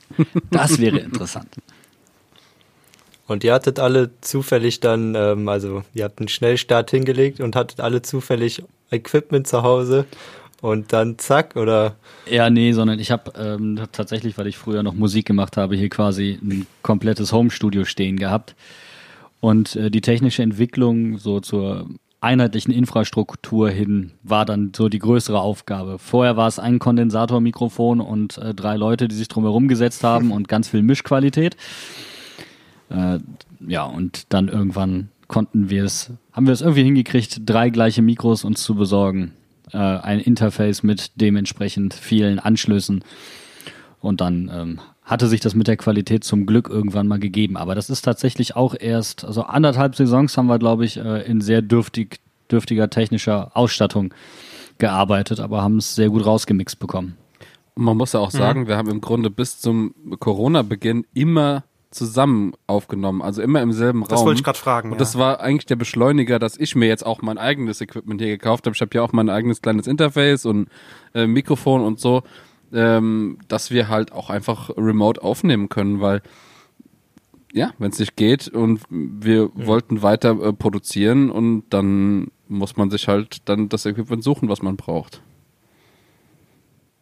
Das 0.52 0.80
wäre 0.80 1.00
interessant. 1.00 1.50
Und 3.28 3.44
ihr 3.44 3.54
hattet 3.54 3.80
alle 3.80 4.12
zufällig 4.22 4.80
dann, 4.80 5.16
ähm, 5.16 5.48
also 5.50 5.84
ihr 5.94 6.04
habt 6.04 6.20
einen 6.20 6.28
Schnellstart 6.28 6.92
hingelegt 6.92 7.40
und 7.40 7.56
hattet 7.56 7.80
alle 7.80 8.02
zufällig 8.02 8.64
Equipment 8.92 9.48
zu 9.48 9.64
Hause 9.64 10.06
und 10.62 10.94
dann 10.94 11.18
zack 11.18 11.56
oder 11.56 11.96
Ja, 12.30 12.50
nee, 12.50 12.72
sondern 12.72 13.00
ich 13.00 13.12
habe 13.12 13.32
ähm, 13.38 13.80
tatsächlich, 13.92 14.38
weil 14.38 14.48
ich 14.48 14.58
früher 14.58 14.84
noch 14.84 14.94
Musik 14.94 15.26
gemacht 15.26 15.58
habe, 15.58 15.76
hier 15.76 15.90
quasi 15.90 16.40
ein 16.42 16.68
komplettes 16.82 17.34
Homestudio 17.34 17.86
stehen 17.86 18.18
gehabt. 18.18 18.56
Und 19.42 19.76
äh, 19.76 19.92
die 19.92 20.02
technische 20.02 20.44
Entwicklung 20.44 21.18
so 21.18 21.40
zur 21.40 21.88
einheitlichen 22.22 22.74
Infrastruktur 22.74 23.70
hin 23.70 24.12
war 24.24 24.46
dann 24.46 24.72
so 24.76 24.90
die 24.90 25.00
größere 25.00 25.40
Aufgabe. 25.40 26.00
Vorher 26.00 26.38
war 26.38 26.48
es 26.48 26.58
ein 26.58 26.80
Kondensatormikrofon 26.80 28.02
und 28.02 28.38
äh, 28.40 28.56
drei 28.56 28.76
Leute, 28.78 29.08
die 29.08 29.16
sich 29.16 29.28
drumherum 29.28 29.68
gesetzt 29.68 30.04
haben 30.04 30.32
und 30.32 30.48
ganz 30.48 30.70
viel 30.70 30.82
Mischqualität. 30.82 31.58
Äh, 32.90 33.20
ja, 33.68 33.84
und 33.84 34.34
dann 34.34 34.48
irgendwann 34.48 35.10
konnten 35.28 35.70
wir 35.70 35.84
es, 35.84 36.12
haben 36.32 36.46
wir 36.46 36.54
es 36.54 36.62
irgendwie 36.62 36.84
hingekriegt, 36.84 37.42
drei 37.46 37.70
gleiche 37.70 38.02
Mikros 38.02 38.44
uns 38.44 38.64
zu 38.64 38.76
besorgen. 38.76 39.34
Äh, 39.72 39.78
ein 39.78 40.20
Interface 40.20 40.84
mit 40.84 41.12
dementsprechend 41.16 41.94
vielen 41.94 42.40
Anschlüssen. 42.40 43.04
Und 44.00 44.22
dann 44.22 44.52
ähm, 44.54 44.80
hatte 45.04 45.28
sich 45.28 45.40
das 45.40 45.56
mit 45.56 45.68
der 45.68 45.78
Qualität 45.78 46.24
zum 46.24 46.46
Glück 46.46 46.70
irgendwann 46.70 47.08
mal 47.08 47.20
gegeben. 47.20 47.58
Aber 47.58 47.76
das 47.76 47.90
ist 47.90 48.02
tatsächlich 48.02 48.56
auch 48.56 48.76
erst, 48.80 49.26
also 49.26 49.44
anderthalb 49.44 49.96
Saisons 49.96 50.38
haben 50.38 50.48
wir, 50.48 50.60
glaube 50.60 50.86
ich, 50.86 50.98
äh, 50.98 51.24
in 51.24 51.42
sehr 51.42 51.62
dürftig, 51.62 52.20
dürftiger 52.52 52.90
technischer 52.90 53.56
Ausstattung 53.56 54.14
gearbeitet, 54.78 55.40
aber 55.40 55.62
haben 55.62 55.78
es 55.78 55.96
sehr 55.96 56.10
gut 56.10 56.26
rausgemixt 56.26 56.80
bekommen. 56.80 57.18
Und 57.76 57.84
man 57.84 57.98
muss 57.98 58.14
ja 58.14 58.20
auch 58.20 58.32
sagen, 58.32 58.62
mhm. 58.62 58.68
wir 58.68 58.78
haben 58.78 58.90
im 58.90 59.02
Grunde 59.02 59.30
bis 59.30 59.60
zum 59.60 59.94
Corona-Beginn 60.20 61.06
immer 61.14 61.64
zusammen 61.96 62.54
aufgenommen, 62.68 63.22
also 63.22 63.42
immer 63.42 63.62
im 63.62 63.72
selben 63.72 64.02
Raum. 64.02 64.10
Das 64.10 64.26
wollte 64.26 64.40
ich 64.40 64.44
gerade 64.44 64.60
fragen. 64.60 64.90
Und 64.90 64.96
ja. 64.96 65.00
das 65.00 65.18
war 65.18 65.40
eigentlich 65.40 65.66
der 65.66 65.78
Beschleuniger, 65.78 66.40
dass 66.40 66.58
ich 66.58 66.76
mir 66.76 66.88
jetzt 66.88 67.06
auch 67.06 67.22
mein 67.22 67.38
eigenes 67.38 67.80
Equipment 67.80 68.22
hier 68.22 68.30
gekauft 68.30 68.66
habe. 68.66 68.76
Ich 68.76 68.82
habe 68.82 68.92
ja 68.94 69.02
auch 69.02 69.14
mein 69.14 69.30
eigenes 69.30 69.62
kleines 69.62 69.88
Interface 69.88 70.46
und 70.46 70.68
äh, 71.14 71.26
Mikrofon 71.26 71.82
und 71.82 72.00
so, 72.00 72.24
ähm, 72.74 73.40
dass 73.48 73.72
wir 73.72 73.88
halt 73.88 74.12
auch 74.12 74.30
einfach 74.30 74.70
remote 74.76 75.24
aufnehmen 75.24 75.70
können, 75.70 76.02
weil 76.02 76.22
ja, 77.54 77.72
wenn 77.80 77.92
es 77.92 78.00
nicht 78.00 78.18
geht 78.18 78.50
und 78.50 78.82
wir 78.90 79.50
ja. 79.56 79.66
wollten 79.68 80.02
weiter 80.02 80.32
äh, 80.42 80.52
produzieren 80.52 81.32
und 81.32 81.64
dann 81.70 82.28
muss 82.50 82.76
man 82.76 82.92
sich 82.92 83.08
halt 83.08 83.48
dann 83.48 83.70
das 83.70 83.86
Equipment 83.86 84.22
suchen, 84.24 84.50
was 84.50 84.62
man 84.62 84.76
braucht. 84.76 85.22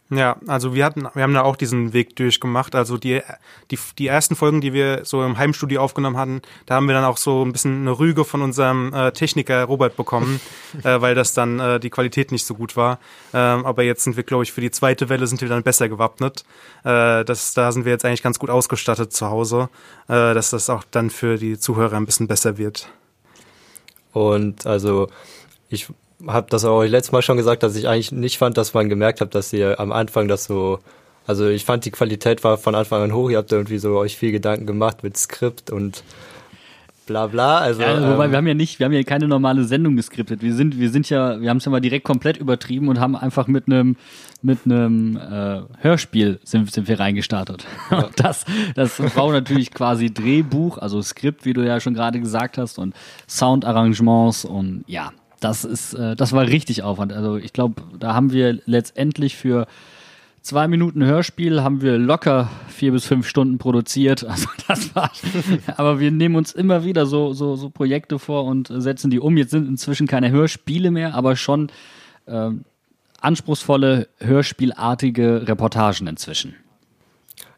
Ja, 0.09 0.35
also 0.47 0.75
wir 0.75 0.85
hatten, 0.85 1.07
wir 1.13 1.23
haben 1.23 1.33
da 1.33 1.41
auch 1.41 1.55
diesen 1.55 1.93
Weg 1.93 2.15
durchgemacht. 2.15 2.75
Also 2.75 2.97
die, 2.97 3.21
die, 3.71 3.79
die 3.97 4.07
ersten 4.07 4.35
Folgen, 4.35 4.61
die 4.61 4.73
wir 4.73 5.05
so 5.05 5.23
im 5.23 5.37
Heimstudio 5.37 5.81
aufgenommen 5.81 6.17
hatten, 6.17 6.41
da 6.65 6.75
haben 6.75 6.87
wir 6.87 6.93
dann 6.93 7.05
auch 7.05 7.17
so 7.17 7.43
ein 7.43 7.51
bisschen 7.51 7.81
eine 7.81 7.97
Rüge 7.97 8.25
von 8.25 8.41
unserem 8.41 8.93
äh, 8.93 9.11
Techniker 9.11 9.63
Robert 9.63 9.95
bekommen, 9.95 10.39
äh, 10.83 11.01
weil 11.01 11.15
das 11.15 11.33
dann 11.33 11.59
äh, 11.59 11.79
die 11.79 11.89
Qualität 11.89 12.31
nicht 12.31 12.45
so 12.45 12.53
gut 12.53 12.75
war. 12.75 12.99
Ähm, 13.33 13.65
aber 13.65 13.83
jetzt 13.83 14.03
sind 14.03 14.17
wir, 14.17 14.23
glaube 14.23 14.43
ich, 14.43 14.51
für 14.51 14.61
die 14.61 14.71
zweite 14.71 15.09
Welle 15.09 15.25
sind 15.25 15.41
wir 15.41 15.49
dann 15.49 15.63
besser 15.63 15.89
gewappnet. 15.89 16.43
Äh, 16.83 17.23
das, 17.25 17.53
da 17.53 17.71
sind 17.71 17.85
wir 17.85 17.91
jetzt 17.91 18.05
eigentlich 18.05 18.23
ganz 18.23 18.39
gut 18.39 18.49
ausgestattet 18.49 19.13
zu 19.13 19.29
Hause, 19.29 19.69
äh, 20.07 20.33
dass 20.33 20.51
das 20.51 20.69
auch 20.69 20.83
dann 20.91 21.09
für 21.09 21.37
die 21.37 21.57
Zuhörer 21.57 21.95
ein 21.95 22.05
bisschen 22.05 22.27
besser 22.27 22.57
wird. 22.57 22.89
Und 24.11 24.67
also 24.67 25.07
ich 25.69 25.87
habe 26.27 26.47
das 26.49 26.65
auch 26.65 26.83
letztes 26.83 27.11
Mal 27.11 27.21
schon 27.21 27.37
gesagt, 27.37 27.63
dass 27.63 27.75
ich 27.75 27.87
eigentlich 27.87 28.11
nicht 28.11 28.37
fand, 28.37 28.57
dass 28.57 28.73
man 28.73 28.89
gemerkt 28.89 29.21
hat, 29.21 29.35
dass 29.35 29.53
ihr 29.53 29.79
am 29.79 29.91
Anfang 29.91 30.27
das 30.27 30.45
so, 30.45 30.79
also 31.27 31.47
ich 31.47 31.65
fand 31.65 31.85
die 31.85 31.91
Qualität 31.91 32.43
war 32.43 32.57
von 32.57 32.75
Anfang 32.75 33.01
an 33.01 33.13
hoch. 33.13 33.29
Ihr 33.29 33.37
habt 33.37 33.51
da 33.51 33.57
irgendwie 33.57 33.79
so 33.79 33.97
euch 33.97 34.17
viel 34.17 34.31
Gedanken 34.31 34.65
gemacht 34.65 35.03
mit 35.03 35.17
Skript 35.17 35.69
und 35.71 36.03
bla 37.05 37.27
bla. 37.27 37.59
Also, 37.59 37.81
ja, 37.81 38.11
wobei 38.11 38.25
ähm, 38.25 38.31
wir 38.31 38.37
haben 38.37 38.47
ja 38.47 38.53
nicht, 38.53 38.79
wir 38.79 38.85
haben 38.85 38.93
ja 38.93 39.03
keine 39.03 39.27
normale 39.27 39.65
Sendung 39.65 39.95
geskriptet. 39.95 40.41
Wir 40.41 40.53
sind, 40.53 40.79
wir 40.79 40.89
sind 40.89 41.09
ja, 41.09 41.39
wir 41.39 41.49
haben 41.49 41.57
es 41.57 41.65
ja 41.65 41.71
mal 41.71 41.81
direkt 41.81 42.05
komplett 42.05 42.37
übertrieben 42.37 42.87
und 42.87 42.99
haben 42.99 43.15
einfach 43.15 43.47
mit 43.47 43.67
einem 43.67 43.97
mit 44.43 44.65
einem 44.65 45.15
äh, 45.15 45.61
Hörspiel 45.79 46.39
sind, 46.43 46.69
sind 46.69 46.87
wir 46.87 46.99
reingestartet. 46.99 47.65
Ja. 47.91 48.05
Und 48.05 48.19
das, 48.19 48.45
das 48.75 48.97
braucht 48.97 49.33
natürlich 49.33 49.71
quasi 49.71 50.11
Drehbuch, 50.11 50.77
also 50.77 51.01
Skript, 51.01 51.45
wie 51.45 51.53
du 51.53 51.65
ja 51.65 51.79
schon 51.79 51.93
gerade 51.93 52.19
gesagt 52.19 52.57
hast, 52.57 52.79
und 52.79 52.95
Soundarrangements 53.27 54.45
und 54.45 54.83
ja, 54.87 55.11
das 55.43 55.65
ist, 55.65 55.93
äh, 55.93 56.15
das 56.15 56.31
war 56.33 56.47
richtig 56.47 56.83
Aufwand. 56.83 57.13
Also 57.13 57.37
ich 57.37 57.53
glaube, 57.53 57.81
da 57.99 58.13
haben 58.13 58.31
wir 58.31 58.59
letztendlich 58.65 59.35
für 59.35 59.67
zwei 60.41 60.67
Minuten 60.67 61.03
Hörspiel 61.03 61.63
haben 61.63 61.81
wir 61.81 61.97
locker 61.97 62.49
vier 62.67 62.91
bis 62.91 63.05
fünf 63.05 63.27
Stunden 63.27 63.57
produziert. 63.57 64.23
Also 64.29 64.47
das 64.67 64.95
war, 64.95 65.11
aber 65.77 65.99
wir 65.99 66.11
nehmen 66.11 66.35
uns 66.35 66.53
immer 66.53 66.85
wieder 66.85 67.05
so, 67.05 67.33
so, 67.33 67.55
so 67.55 67.69
Projekte 67.69 68.19
vor 68.19 68.45
und 68.45 68.71
setzen 68.73 69.11
die 69.11 69.19
um. 69.19 69.37
Jetzt 69.37 69.51
sind 69.51 69.67
inzwischen 69.67 70.07
keine 70.07 70.31
Hörspiele 70.31 70.91
mehr, 70.91 71.15
aber 71.15 71.35
schon 71.35 71.69
äh, 72.25 72.51
anspruchsvolle, 73.19 74.07
hörspielartige 74.19 75.47
Reportagen 75.47 76.07
inzwischen. 76.07 76.55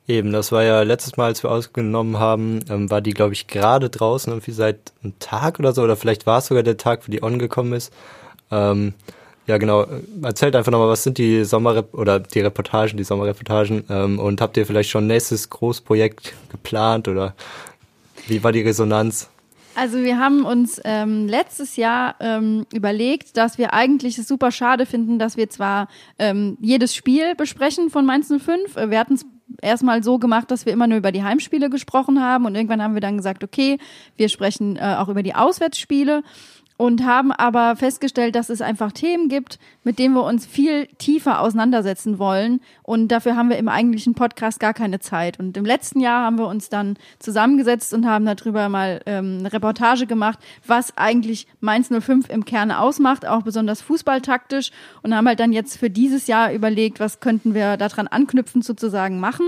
Eben, 0.07 0.31
das 0.31 0.51
war 0.51 0.63
ja 0.63 0.83
letztes 0.83 1.17
Mal, 1.17 1.25
als 1.25 1.41
wir 1.41 1.50
ausgenommen 1.50 2.19
haben, 2.19 2.59
ähm, 2.69 2.91
war 2.91 3.01
die, 3.01 3.13
glaube 3.13 3.33
ich, 3.33 3.47
gerade 3.47 3.89
draußen, 3.89 4.31
irgendwie 4.31 4.51
seit 4.51 4.93
einem 5.03 5.17
Tag 5.19 5.57
oder 5.57 5.74
so, 5.74 5.81
oder 5.81 5.95
vielleicht 5.95 6.27
war 6.27 6.38
es 6.38 6.47
sogar 6.47 6.62
der 6.62 6.77
Tag, 6.77 7.07
wo 7.07 7.12
die 7.12 7.24
on 7.24 7.39
gekommen 7.39 7.74
ist. 7.74 7.91
Ähm, 8.51 8.93
ja, 9.47 9.57
genau. 9.57 9.85
Erzählt 10.24 10.55
einfach 10.55 10.71
nochmal, 10.71 10.89
was 10.89 11.03
sind 11.03 11.17
die 11.17 11.43
Sommerrep 11.43 11.93
oder 11.93 12.19
die 12.19 12.39
Reportagen, 12.39 12.97
die 12.97 13.03
Sommerreportagen 13.03 13.85
ähm, 13.89 14.19
und 14.19 14.41
habt 14.41 14.57
ihr 14.57 14.65
vielleicht 14.65 14.89
schon 14.89 15.07
nächstes 15.07 15.50
Großprojekt 15.50 16.33
geplant 16.50 17.07
oder 17.07 17.35
wie 18.27 18.43
war 18.43 18.51
die 18.51 18.62
Resonanz? 18.62 19.29
Also 19.75 19.97
wir 20.03 20.17
haben 20.17 20.45
uns 20.45 20.81
ähm, 20.85 21.27
letztes 21.27 21.75
Jahr 21.75 22.15
ähm, 22.21 22.65
überlegt, 22.74 23.38
dass 23.38 23.57
wir 23.57 23.74
eigentlich 23.74 24.17
es 24.17 24.27
super 24.27 24.51
schade 24.51 24.85
finden, 24.85 25.19
dass 25.19 25.35
wir 25.35 25.50
zwar 25.50 25.89
ähm, 26.17 26.57
jedes 26.62 26.95
Spiel 26.95 27.35
besprechen 27.35 27.89
von 27.89 28.05
Mainz 28.05 28.29
05. 28.29 28.75
Wir 28.89 29.00
hatten 29.00 29.15
es 29.15 29.25
erstmal 29.61 30.03
so 30.03 30.19
gemacht, 30.19 30.51
dass 30.51 30.65
wir 30.65 30.73
immer 30.73 30.87
nur 30.87 30.97
über 30.97 31.11
die 31.11 31.23
Heimspiele 31.23 31.69
gesprochen 31.69 32.21
haben. 32.21 32.45
Und 32.45 32.55
irgendwann 32.55 32.81
haben 32.81 32.93
wir 32.93 33.01
dann 33.01 33.17
gesagt, 33.17 33.43
okay, 33.43 33.77
wir 34.17 34.29
sprechen 34.29 34.77
äh, 34.77 34.95
auch 34.97 35.09
über 35.09 35.23
die 35.23 35.35
Auswärtsspiele 35.35 36.23
und 36.77 37.05
haben 37.05 37.32
aber 37.32 37.75
festgestellt, 37.75 38.36
dass 38.36 38.50
es 38.50 38.62
einfach 38.62 38.91
Themen 38.91 39.29
gibt, 39.29 39.60
mit 39.84 39.98
denen 39.98 40.13
wir 40.13 40.24
uns 40.24 40.46
viel 40.46 40.88
tiefer 40.98 41.39
auseinandersetzen 41.39 42.20
wollen. 42.20 42.60
Und 42.84 43.10
dafür 43.10 43.36
haben 43.36 43.50
wir 43.50 43.58
im 43.58 43.70
eigentlichen 43.70 44.13
Podcast 44.13 44.60
gar 44.60 44.74
keine 44.74 45.00
Zeit. 45.00 45.39
Und 45.39 45.55
im 45.55 45.65
letzten 45.65 46.01
Jahr 46.01 46.25
haben 46.25 46.38
wir 46.38 46.48
uns 46.48 46.70
dann 46.70 46.98
zusammengesetzt 47.20 47.94
und 47.94 48.05
haben 48.05 48.25
darüber 48.25 48.67
mal 48.67 49.01
ähm, 49.05 49.38
eine 49.39 49.53
Reportage 49.53 50.05
gemacht, 50.05 50.39
was 50.67 50.98
eigentlich 50.98 51.48
Mainz 51.62 51.89
05 51.89 52.29
im 52.29 52.44
Kern 52.44 52.72
ausmacht, 52.72 53.25
auch 53.25 53.44
besonders 53.44 53.82
fußballtaktisch. 53.82 54.72
Und 55.01 55.15
haben 55.15 55.27
halt 55.27 55.39
dann 55.39 55.53
jetzt 55.53 55.77
für 55.77 55.89
dieses 55.89 56.27
Jahr 56.27 56.51
überlegt, 56.51 57.00
was 57.00 57.22
könnten 57.22 57.53
wir 57.53 57.77
daran 57.77 58.08
anknüpfend 58.08 58.65
sozusagen 58.65 59.20
machen. 59.20 59.46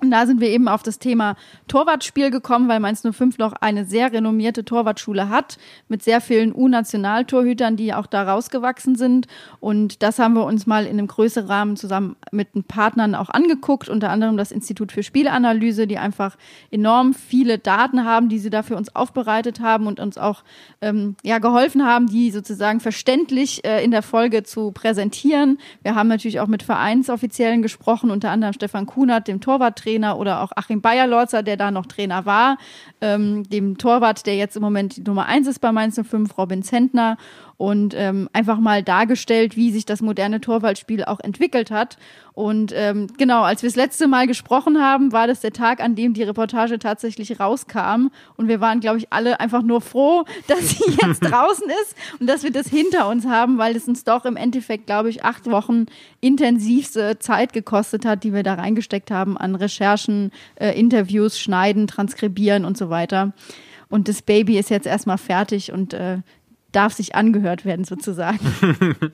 Und 0.00 0.12
da 0.12 0.26
sind 0.26 0.40
wir 0.40 0.48
eben 0.48 0.68
auf 0.68 0.84
das 0.84 1.00
Thema 1.00 1.34
Torwartspiel 1.66 2.30
gekommen, 2.30 2.68
weil 2.68 2.78
Mainz 2.78 3.02
05 3.02 3.38
noch 3.38 3.52
eine 3.54 3.84
sehr 3.84 4.12
renommierte 4.12 4.64
Torwartschule 4.64 5.28
hat, 5.28 5.58
mit 5.88 6.04
sehr 6.04 6.20
vielen 6.20 6.54
U-Nationaltorhütern, 6.54 7.76
die 7.76 7.92
auch 7.92 8.06
da 8.06 8.22
rausgewachsen 8.22 8.94
sind. 8.94 9.26
Und 9.58 10.04
das 10.04 10.20
haben 10.20 10.34
wir 10.34 10.44
uns 10.44 10.68
mal 10.68 10.84
in 10.86 10.92
einem 10.92 11.08
größeren 11.08 11.48
Rahmen 11.48 11.76
zusammen 11.76 12.14
mit 12.30 12.54
den 12.54 12.62
Partnern 12.62 13.16
auch 13.16 13.28
angeguckt, 13.28 13.88
unter 13.88 14.10
anderem 14.10 14.36
das 14.36 14.52
Institut 14.52 14.92
für 14.92 15.02
Spielanalyse, 15.02 15.88
die 15.88 15.98
einfach 15.98 16.36
enorm 16.70 17.12
viele 17.12 17.58
Daten 17.58 18.04
haben, 18.04 18.28
die 18.28 18.38
sie 18.38 18.50
da 18.50 18.62
für 18.62 18.76
uns 18.76 18.94
aufbereitet 18.94 19.58
haben 19.58 19.88
und 19.88 19.98
uns 19.98 20.16
auch 20.16 20.44
ähm, 20.80 21.16
ja, 21.24 21.38
geholfen 21.38 21.84
haben, 21.84 22.06
die 22.06 22.30
sozusagen 22.30 22.78
verständlich 22.78 23.64
äh, 23.64 23.82
in 23.82 23.90
der 23.90 24.02
Folge 24.02 24.44
zu 24.44 24.70
präsentieren. 24.70 25.58
Wir 25.82 25.96
haben 25.96 26.08
natürlich 26.08 26.38
auch 26.38 26.46
mit 26.46 26.62
Vereinsoffiziellen 26.62 27.62
gesprochen, 27.62 28.12
unter 28.12 28.30
anderem 28.30 28.52
Stefan 28.52 28.86
Kunert, 28.86 29.26
dem 29.26 29.40
Torwarttrainer, 29.40 29.87
Trainer 29.88 30.18
oder 30.18 30.42
auch 30.42 30.52
Achim 30.54 30.80
Bayerlorzer, 30.82 31.42
der 31.42 31.56
da 31.56 31.70
noch 31.70 31.86
Trainer 31.86 32.26
war, 32.26 32.58
ähm, 33.00 33.48
dem 33.48 33.78
Torwart, 33.78 34.26
der 34.26 34.36
jetzt 34.36 34.56
im 34.56 34.62
Moment 34.62 34.98
die 34.98 35.02
Nummer 35.02 35.26
eins 35.26 35.46
ist 35.46 35.60
bei 35.60 35.72
Mainz 35.72 35.98
05, 35.98 36.36
Robin 36.36 36.62
Zentner 36.62 37.16
und 37.58 37.92
ähm, 37.96 38.30
einfach 38.32 38.60
mal 38.60 38.84
dargestellt, 38.84 39.56
wie 39.56 39.72
sich 39.72 39.84
das 39.84 40.00
moderne 40.00 40.40
Torwaldspiel 40.40 41.04
auch 41.04 41.18
entwickelt 41.18 41.72
hat. 41.72 41.98
Und 42.32 42.72
ähm, 42.72 43.08
genau, 43.18 43.42
als 43.42 43.62
wir 43.62 43.68
das 43.68 43.74
letzte 43.74 44.06
Mal 44.06 44.28
gesprochen 44.28 44.80
haben, 44.80 45.10
war 45.10 45.26
das 45.26 45.40
der 45.40 45.52
Tag, 45.52 45.80
an 45.80 45.96
dem 45.96 46.14
die 46.14 46.22
Reportage 46.22 46.78
tatsächlich 46.78 47.40
rauskam. 47.40 48.10
Und 48.36 48.46
wir 48.46 48.60
waren, 48.60 48.78
glaube 48.78 48.98
ich, 48.98 49.12
alle 49.12 49.40
einfach 49.40 49.62
nur 49.62 49.80
froh, 49.80 50.24
dass 50.46 50.70
sie 50.70 50.84
jetzt 51.02 51.20
draußen 51.20 51.68
ist 51.82 51.96
und 52.20 52.28
dass 52.28 52.44
wir 52.44 52.52
das 52.52 52.68
hinter 52.68 53.08
uns 53.08 53.26
haben, 53.26 53.58
weil 53.58 53.74
es 53.74 53.88
uns 53.88 54.04
doch 54.04 54.24
im 54.24 54.36
Endeffekt, 54.36 54.86
glaube 54.86 55.10
ich, 55.10 55.24
acht 55.24 55.50
Wochen 55.50 55.86
intensivste 56.20 57.18
Zeit 57.18 57.52
gekostet 57.52 58.04
hat, 58.04 58.22
die 58.22 58.32
wir 58.32 58.44
da 58.44 58.54
reingesteckt 58.54 59.10
haben 59.10 59.36
an 59.36 59.56
Recherchen, 59.56 60.30
äh, 60.54 60.78
Interviews, 60.78 61.40
Schneiden, 61.40 61.88
Transkribieren 61.88 62.64
und 62.64 62.78
so 62.78 62.88
weiter. 62.88 63.32
Und 63.90 64.08
das 64.08 64.22
Baby 64.22 64.58
ist 64.58 64.70
jetzt 64.70 64.86
erstmal 64.86 65.18
fertig 65.18 65.72
und 65.72 65.94
äh, 65.94 66.18
darf 66.72 66.92
sich 66.92 67.14
angehört 67.14 67.64
werden 67.64 67.84
sozusagen. 67.84 68.38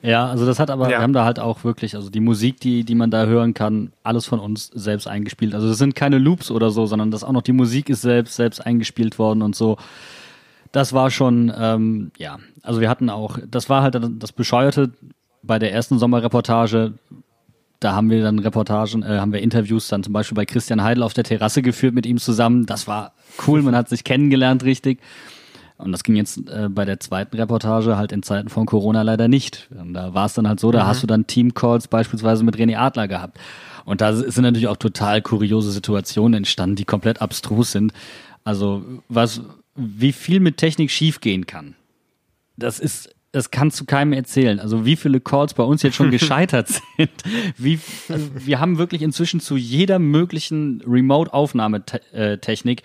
Ja, 0.01 0.27
also 0.27 0.45
das 0.45 0.59
hat 0.59 0.69
aber, 0.69 0.85
ja. 0.85 0.97
wir 0.97 1.01
haben 1.01 1.13
da 1.13 1.25
halt 1.25 1.39
auch 1.39 1.63
wirklich, 1.63 1.95
also 1.95 2.09
die 2.09 2.19
Musik, 2.19 2.59
die, 2.59 2.83
die 2.83 2.95
man 2.95 3.09
da 3.09 3.25
hören 3.25 3.53
kann, 3.53 3.91
alles 4.03 4.25
von 4.25 4.39
uns 4.39 4.67
selbst 4.73 5.07
eingespielt. 5.07 5.55
Also 5.55 5.67
das 5.67 5.77
sind 5.77 5.95
keine 5.95 6.17
Loops 6.17 6.51
oder 6.51 6.69
so, 6.69 6.85
sondern 6.85 7.11
das 7.11 7.23
auch 7.23 7.31
noch 7.31 7.41
die 7.41 7.53
Musik 7.53 7.89
ist 7.89 8.01
selbst, 8.01 8.35
selbst 8.35 8.65
eingespielt 8.65 9.17
worden 9.17 9.41
und 9.41 9.55
so. 9.55 9.77
Das 10.71 10.93
war 10.93 11.09
schon, 11.09 11.51
ähm, 11.57 12.11
ja, 12.17 12.37
also 12.61 12.81
wir 12.81 12.89
hatten 12.89 13.09
auch, 13.09 13.39
das 13.49 13.69
war 13.69 13.81
halt 13.81 13.97
das 14.19 14.31
Bescheuerte 14.31 14.91
bei 15.41 15.57
der 15.57 15.71
ersten 15.71 15.97
Sommerreportage, 15.97 16.93
da 17.79 17.93
haben 17.93 18.09
wir 18.09 18.23
dann 18.23 18.39
Reportagen, 18.39 19.03
äh, 19.03 19.19
haben 19.19 19.33
wir 19.33 19.41
Interviews 19.41 19.87
dann 19.87 20.03
zum 20.03 20.13
Beispiel 20.13 20.35
bei 20.35 20.45
Christian 20.45 20.83
Heidel 20.83 21.03
auf 21.03 21.13
der 21.13 21.23
Terrasse 21.23 21.61
geführt 21.61 21.93
mit 21.93 22.05
ihm 22.05 22.17
zusammen. 22.17 22.65
Das 22.65 22.87
war 22.87 23.13
cool, 23.47 23.61
man 23.61 23.75
hat 23.75 23.89
sich 23.89 24.03
kennengelernt 24.03 24.63
richtig. 24.63 24.99
Und 25.77 25.91
das 25.91 26.03
ging 26.03 26.15
jetzt 26.15 26.49
äh, 26.49 26.69
bei 26.69 26.85
der 26.85 26.99
zweiten 26.99 27.35
Reportage 27.35 27.97
halt 27.97 28.11
in 28.13 28.23
Zeiten 28.23 28.47
von 28.49 28.65
Corona 28.65 29.01
leider 29.01 29.27
nicht. 29.27 29.67
Und 29.77 29.93
da 29.93 30.13
war 30.13 30.25
es 30.25 30.33
dann 30.33 30.47
halt 30.47 30.59
so, 30.59 30.71
da 30.71 30.87
hast 30.87 31.03
du 31.03 31.07
dann 31.07 31.27
Teamcalls 31.27 31.87
beispielsweise 31.89 32.43
mit 32.45 32.55
René 32.55 32.77
Adler 32.77 33.07
gehabt. 33.07 33.37
Und 33.83 34.01
da 34.01 34.13
sind 34.13 34.43
natürlich 34.43 34.67
auch 34.67 34.77
total 34.77 35.21
kuriose 35.21 35.71
Situationen 35.71 36.35
entstanden, 36.35 36.77
die 36.77 36.85
komplett 36.85 37.21
abstrus 37.21 37.71
sind. 37.71 37.93
Also 38.43 38.83
was, 39.09 39.41
wie 39.75 40.13
viel 40.13 40.39
mit 40.39 40.57
Technik 40.57 40.91
schiefgehen 40.91 41.45
kann, 41.45 41.75
das 42.57 42.79
ist, 42.79 43.13
das 43.33 43.51
kannst 43.51 43.79
du 43.81 43.85
keinem 43.85 44.13
erzählen. 44.13 44.61
Also 44.61 44.85
wie 44.85 44.95
viele 44.95 45.19
Calls 45.19 45.53
bei 45.53 45.63
uns 45.63 45.83
jetzt 45.83 45.95
schon 45.95 46.09
gescheitert 46.17 46.69
sind. 46.69 47.11
Wie, 47.57 47.79
also 48.07 48.29
wir 48.33 48.61
haben 48.61 48.77
wirklich 48.77 49.01
inzwischen 49.01 49.41
zu 49.41 49.57
jeder 49.57 49.99
möglichen 49.99 50.81
Remote-Aufnahmetechnik 50.87 52.83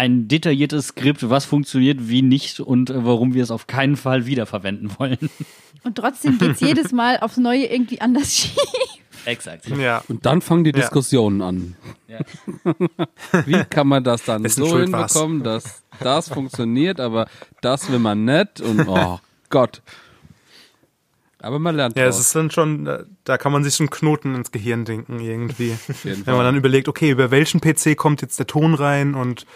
ein 0.00 0.28
detailliertes 0.28 0.88
Skript, 0.88 1.28
was 1.28 1.44
funktioniert, 1.44 2.08
wie 2.08 2.22
nicht 2.22 2.58
und 2.60 2.88
äh, 2.90 3.04
warum 3.04 3.34
wir 3.34 3.42
es 3.42 3.50
auf 3.50 3.66
keinen 3.66 3.96
Fall 3.96 4.24
wiederverwenden 4.26 4.90
wollen. 4.98 5.18
Und 5.82 5.94
trotzdem 5.96 6.36
geht's 6.38 6.60
jedes 6.70 6.92
Mal 6.92 7.18
aufs 7.20 7.38
Neue 7.38 7.64
irgendwie 7.64 8.00
anders 8.02 8.36
schief. 8.36 8.54
Exakt. 9.24 9.66
Ja. 9.68 10.02
Und 10.08 10.26
dann 10.26 10.42
fangen 10.42 10.64
die 10.64 10.70
Ja. 10.70 10.76
Diskussionen 10.76 11.40
an. 11.40 11.76
Ja. 12.06 12.18
Wie 13.46 13.64
kann 13.64 13.86
man 13.88 14.04
das 14.04 14.24
dann 14.24 14.46
so 14.48 14.78
hinbekommen, 14.78 15.42
dass 15.42 15.82
das 16.00 16.28
funktioniert, 16.28 17.00
aber 17.00 17.28
das 17.62 17.90
will 17.90 17.98
man 17.98 18.24
nicht 18.26 18.60
und 18.60 18.86
oh 18.88 19.20
Gott. 19.48 19.80
Aber 21.42 21.58
man 21.58 21.76
lernt 21.76 21.96
Ja, 21.96 22.04
es 22.06 22.18
ist 22.20 22.34
dann 22.34 22.50
schon, 22.50 22.84
da- 22.84 23.04
da 23.24 23.38
kann 23.38 23.52
man 23.52 23.64
sich 23.64 23.80
einen 23.80 23.88
Knoten 23.90 24.34
ins 24.34 24.52
Gehirn 24.52 24.84
denken 24.84 25.18
irgendwie. 25.20 25.74
Wenn 26.04 26.36
man 26.36 26.44
dann 26.44 26.56
überlegt, 26.56 26.88
okay, 26.88 27.10
über 27.10 27.30
welchen 27.30 27.60
PC 27.62 27.96
kommt 27.96 28.20
jetzt 28.20 28.38
der 28.38 28.46
Ton 28.46 28.74
rein 28.74 29.14
und 29.14 29.46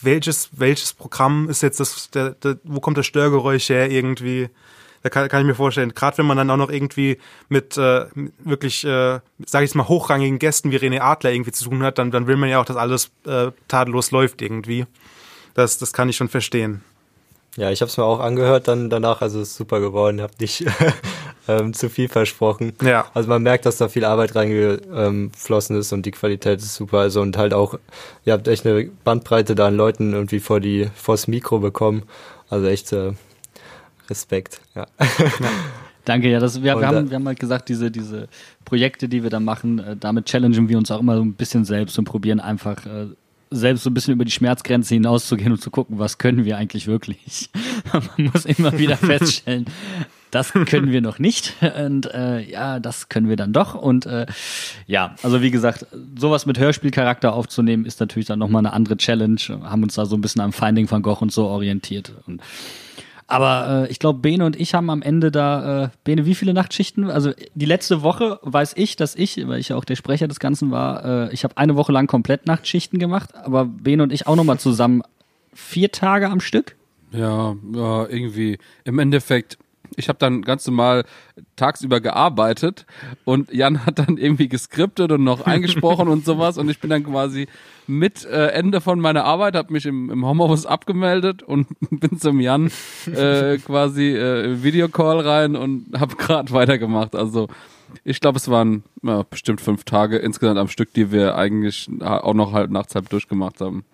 welches, 0.00 0.50
welches 0.52 0.92
Programm 0.92 1.48
ist 1.48 1.62
jetzt 1.62 1.80
das, 1.80 2.10
der, 2.10 2.30
der, 2.30 2.58
wo 2.64 2.80
kommt 2.80 2.98
das 2.98 3.06
Störgeräusch 3.06 3.68
her 3.68 3.90
irgendwie? 3.90 4.50
Da 5.02 5.10
kann, 5.10 5.28
kann 5.28 5.42
ich 5.42 5.46
mir 5.46 5.54
vorstellen, 5.54 5.94
gerade 5.94 6.16
wenn 6.18 6.26
man 6.26 6.38
dann 6.38 6.50
auch 6.50 6.56
noch 6.56 6.70
irgendwie 6.70 7.18
mit 7.48 7.76
äh, 7.76 8.06
wirklich, 8.38 8.84
äh, 8.84 9.20
sage 9.44 9.64
ich 9.64 9.74
mal, 9.74 9.86
hochrangigen 9.86 10.38
Gästen 10.38 10.70
wie 10.70 10.78
René 10.78 11.00
Adler 11.00 11.32
irgendwie 11.32 11.52
zu 11.52 11.64
tun 11.64 11.82
hat, 11.82 11.98
dann, 11.98 12.10
dann 12.10 12.26
will 12.26 12.36
man 12.36 12.48
ja 12.48 12.60
auch, 12.60 12.64
dass 12.64 12.76
alles 12.76 13.10
äh, 13.26 13.50
tadellos 13.68 14.12
läuft 14.12 14.40
irgendwie. 14.40 14.86
Das, 15.52 15.78
das 15.78 15.92
kann 15.92 16.08
ich 16.08 16.16
schon 16.16 16.28
verstehen. 16.28 16.82
Ja, 17.56 17.70
ich 17.70 17.82
habe 17.82 17.90
es 17.90 17.96
mir 17.96 18.04
auch 18.04 18.18
angehört 18.18 18.66
dann 18.66 18.90
danach, 18.90 19.20
also 19.20 19.40
ist 19.40 19.54
super 19.54 19.78
geworden, 19.78 20.20
habe 20.20 20.32
nicht 20.40 20.64
ähm, 21.48 21.72
zu 21.74 21.88
viel 21.88 22.08
versprochen. 22.08 22.72
Ja. 22.82 23.06
Also 23.14 23.28
man 23.28 23.42
merkt, 23.42 23.66
dass 23.66 23.76
da 23.76 23.88
viel 23.88 24.04
Arbeit 24.04 24.34
reingeflossen 24.34 25.76
ist 25.76 25.92
und 25.92 26.06
die 26.06 26.10
Qualität 26.10 26.60
ist 26.60 26.74
super. 26.74 26.98
Also 26.98 27.20
und 27.20 27.36
halt 27.36 27.54
auch, 27.54 27.78
ihr 28.24 28.32
habt 28.32 28.48
echt 28.48 28.66
eine 28.66 28.90
Bandbreite 29.04 29.54
da 29.54 29.66
an 29.68 29.76
Leuten 29.76 30.12
irgendwie 30.12 30.40
vor 30.40 30.60
die 30.60 30.88
vors 30.94 31.28
Mikro 31.28 31.58
bekommen. 31.58 32.04
Also 32.48 32.66
echt 32.66 32.92
äh, 32.92 33.12
Respekt. 34.08 34.60
Ja. 34.74 34.86
Danke, 36.04 36.28
ja, 36.28 36.38
das, 36.38 36.62
wir, 36.62 36.78
wir, 36.78 36.86
haben, 36.86 37.06
äh, 37.06 37.10
wir 37.10 37.14
haben 37.14 37.26
halt 37.26 37.40
gesagt, 37.40 37.68
diese, 37.70 37.90
diese 37.90 38.28
Projekte, 38.64 39.08
die 39.08 39.22
wir 39.22 39.30
da 39.30 39.40
machen, 39.40 39.78
äh, 39.78 39.96
damit 39.96 40.26
challengen 40.26 40.68
wir 40.68 40.76
uns 40.76 40.90
auch 40.90 41.00
immer 41.00 41.16
so 41.16 41.22
ein 41.22 41.32
bisschen 41.32 41.64
selbst 41.64 41.98
und 41.98 42.04
probieren 42.04 42.40
einfach 42.40 42.84
äh, 42.84 43.06
selbst 43.54 43.84
so 43.84 43.90
ein 43.90 43.94
bisschen 43.94 44.14
über 44.14 44.24
die 44.24 44.30
Schmerzgrenze 44.30 44.94
hinauszugehen 44.94 45.52
und 45.52 45.60
zu 45.60 45.70
gucken, 45.70 45.98
was 45.98 46.18
können 46.18 46.44
wir 46.44 46.56
eigentlich 46.56 46.86
wirklich. 46.86 47.50
Man 47.92 48.30
muss 48.32 48.44
immer 48.44 48.76
wieder 48.78 48.96
feststellen, 48.96 49.66
das 50.34 50.52
können 50.52 50.90
wir 50.90 51.00
noch 51.00 51.18
nicht. 51.18 51.54
Und 51.78 52.12
äh, 52.12 52.40
ja, 52.40 52.80
das 52.80 53.08
können 53.08 53.28
wir 53.28 53.36
dann 53.36 53.52
doch. 53.52 53.74
Und 53.74 54.04
äh, 54.06 54.26
ja, 54.86 55.14
also 55.22 55.42
wie 55.42 55.50
gesagt, 55.50 55.86
sowas 56.18 56.44
mit 56.44 56.58
Hörspielcharakter 56.58 57.32
aufzunehmen 57.32 57.84
ist 57.84 58.00
natürlich 58.00 58.26
dann 58.26 58.40
nochmal 58.40 58.60
eine 58.60 58.72
andere 58.72 58.96
Challenge, 58.96 59.40
haben 59.62 59.84
uns 59.84 59.94
da 59.94 60.06
so 60.06 60.16
ein 60.16 60.20
bisschen 60.20 60.40
am 60.40 60.52
Finding 60.52 60.90
van 60.90 61.02
Gogh 61.02 61.22
und 61.22 61.32
so 61.32 61.46
orientiert. 61.46 62.12
Und 62.26 62.42
aber 63.26 63.86
äh, 63.86 63.90
ich 63.90 63.98
glaube, 63.98 64.18
Bene 64.20 64.44
und 64.44 64.58
ich 64.60 64.74
haben 64.74 64.90
am 64.90 65.02
Ende 65.02 65.30
da, 65.30 65.84
äh, 65.84 65.88
Bene, 66.04 66.26
wie 66.26 66.34
viele 66.34 66.54
Nachtschichten? 66.54 67.10
Also 67.10 67.32
die 67.54 67.66
letzte 67.66 68.02
Woche 68.02 68.38
weiß 68.42 68.74
ich, 68.76 68.96
dass 68.96 69.14
ich, 69.14 69.46
weil 69.46 69.60
ich 69.60 69.70
ja 69.70 69.76
auch 69.76 69.84
der 69.84 69.96
Sprecher 69.96 70.28
des 70.28 70.40
Ganzen 70.40 70.70
war, 70.70 71.04
äh, 71.04 71.32
ich 71.32 71.44
habe 71.44 71.56
eine 71.56 71.76
Woche 71.76 71.92
lang 71.92 72.06
komplett 72.06 72.46
Nachtschichten 72.46 72.98
gemacht, 72.98 73.34
aber 73.34 73.64
Bene 73.64 74.02
und 74.02 74.12
ich 74.12 74.26
auch 74.26 74.36
nochmal 74.36 74.58
zusammen 74.58 75.02
vier 75.52 75.90
Tage 75.90 76.28
am 76.28 76.40
Stück. 76.40 76.76
Ja, 77.12 77.54
ja, 77.72 78.06
irgendwie. 78.08 78.58
Im 78.84 78.98
Endeffekt, 78.98 79.56
ich 79.96 80.08
habe 80.08 80.18
dann 80.18 80.42
ganz 80.42 80.66
normal 80.66 81.04
tagsüber 81.56 82.00
gearbeitet 82.00 82.86
und 83.24 83.52
Jan 83.52 83.86
hat 83.86 83.98
dann 83.98 84.16
irgendwie 84.16 84.48
geskriptet 84.48 85.12
und 85.12 85.24
noch 85.24 85.46
eingesprochen 85.46 86.08
und 86.08 86.24
sowas 86.24 86.58
und 86.58 86.68
ich 86.68 86.80
bin 86.80 86.90
dann 86.90 87.04
quasi 87.04 87.46
mit 87.86 88.24
äh, 88.24 88.48
Ende 88.48 88.80
von 88.80 89.00
meiner 89.00 89.24
Arbeit, 89.24 89.54
habe 89.54 89.72
mich 89.72 89.86
im, 89.86 90.10
im 90.10 90.26
Homeoffice 90.26 90.66
abgemeldet 90.66 91.42
und 91.42 91.68
bin 91.90 92.18
zum 92.18 92.40
Jan 92.40 92.70
äh, 93.06 93.58
quasi 93.58 94.16
äh, 94.16 94.62
Videocall 94.62 95.20
rein 95.20 95.56
und 95.56 95.86
habe 95.98 96.16
gerade 96.16 96.52
weitergemacht. 96.52 97.14
Also 97.14 97.48
ich 98.02 98.20
glaube, 98.20 98.38
es 98.38 98.48
waren 98.48 98.82
ja, 99.02 99.22
bestimmt 99.22 99.60
fünf 99.60 99.84
Tage 99.84 100.16
insgesamt 100.16 100.58
am 100.58 100.68
Stück, 100.68 100.92
die 100.94 101.12
wir 101.12 101.36
eigentlich 101.36 101.88
auch 102.00 102.34
noch 102.34 102.52
halt 102.52 102.70
nachts 102.70 102.94
halb 102.94 103.08
durchgemacht 103.08 103.60
haben. 103.60 103.84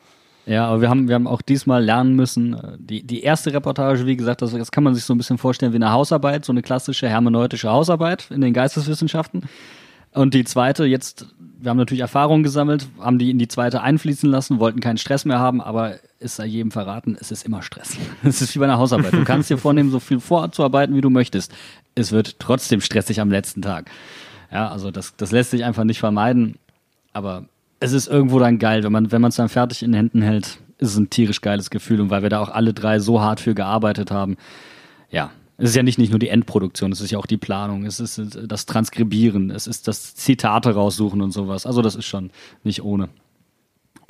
Ja, 0.50 0.66
aber 0.66 0.80
wir 0.80 0.90
haben, 0.90 1.06
wir 1.06 1.14
haben 1.14 1.28
auch 1.28 1.42
diesmal 1.42 1.84
lernen 1.84 2.16
müssen. 2.16 2.54
äh, 2.54 2.76
Die, 2.80 3.04
die 3.04 3.22
erste 3.22 3.52
Reportage, 3.52 4.04
wie 4.04 4.16
gesagt, 4.16 4.42
das, 4.42 4.50
das 4.50 4.72
kann 4.72 4.82
man 4.82 4.96
sich 4.96 5.04
so 5.04 5.14
ein 5.14 5.18
bisschen 5.18 5.38
vorstellen 5.38 5.72
wie 5.72 5.76
eine 5.76 5.92
Hausarbeit, 5.92 6.44
so 6.44 6.50
eine 6.52 6.60
klassische 6.60 7.08
hermeneutische 7.08 7.70
Hausarbeit 7.70 8.32
in 8.32 8.40
den 8.40 8.52
Geisteswissenschaften. 8.52 9.44
Und 10.12 10.34
die 10.34 10.42
zweite, 10.42 10.86
jetzt, 10.86 11.26
wir 11.60 11.70
haben 11.70 11.76
natürlich 11.76 12.00
Erfahrungen 12.00 12.42
gesammelt, 12.42 12.88
haben 12.98 13.20
die 13.20 13.30
in 13.30 13.38
die 13.38 13.46
zweite 13.46 13.80
einfließen 13.80 14.28
lassen, 14.28 14.58
wollten 14.58 14.80
keinen 14.80 14.98
Stress 14.98 15.24
mehr 15.24 15.38
haben, 15.38 15.60
aber 15.60 15.94
ist 16.18 16.34
sei 16.34 16.46
jedem 16.46 16.72
verraten, 16.72 17.16
es 17.20 17.30
ist 17.30 17.46
immer 17.46 17.62
Stress. 17.62 17.96
Es 18.24 18.42
ist 18.42 18.52
wie 18.56 18.58
bei 18.58 18.64
einer 18.64 18.78
Hausarbeit. 18.78 19.12
Du 19.12 19.22
kannst 19.22 19.50
dir 19.50 19.58
vornehmen, 19.66 19.92
so 19.92 20.00
viel 20.00 20.18
vorzuarbeiten, 20.18 20.96
wie 20.96 21.00
du 21.00 21.10
möchtest. 21.10 21.52
Es 21.94 22.10
wird 22.10 22.40
trotzdem 22.40 22.80
stressig 22.80 23.20
am 23.20 23.30
letzten 23.30 23.62
Tag. 23.62 23.88
Ja, 24.50 24.68
also 24.68 24.90
das, 24.90 25.14
das 25.16 25.30
lässt 25.30 25.52
sich 25.52 25.64
einfach 25.64 25.84
nicht 25.84 26.00
vermeiden. 26.00 26.56
Aber 27.12 27.44
es 27.80 27.92
ist 27.92 28.06
irgendwo 28.06 28.38
dann 28.38 28.58
geil, 28.58 28.84
wenn 28.84 28.92
man 28.92 29.28
es 29.28 29.36
dann 29.36 29.48
fertig 29.48 29.82
in 29.82 29.92
den 29.92 29.96
Händen 29.96 30.22
hält, 30.22 30.58
ist 30.78 30.90
es 30.92 30.96
ein 30.96 31.10
tierisch 31.10 31.40
geiles 31.40 31.70
Gefühl 31.70 32.00
und 32.00 32.10
weil 32.10 32.22
wir 32.22 32.28
da 32.28 32.40
auch 32.40 32.50
alle 32.50 32.72
drei 32.72 32.98
so 32.98 33.20
hart 33.20 33.40
für 33.40 33.54
gearbeitet 33.54 34.10
haben. 34.10 34.36
Ja, 35.10 35.30
es 35.56 35.70
ist 35.70 35.76
ja 35.76 35.82
nicht, 35.82 35.98
nicht 35.98 36.10
nur 36.10 36.18
die 36.18 36.28
Endproduktion, 36.28 36.92
es 36.92 37.00
ist 37.00 37.10
ja 37.10 37.18
auch 37.18 37.26
die 37.26 37.36
Planung, 37.36 37.84
es 37.84 38.00
ist 38.00 38.38
das 38.46 38.66
Transkribieren, 38.66 39.50
es 39.50 39.66
ist 39.66 39.88
das 39.88 40.14
Zitate 40.14 40.74
raussuchen 40.74 41.20
und 41.20 41.32
sowas. 41.32 41.66
Also 41.66 41.82
das 41.82 41.96
ist 41.96 42.06
schon 42.06 42.30
nicht 42.64 42.82
ohne. 42.82 43.08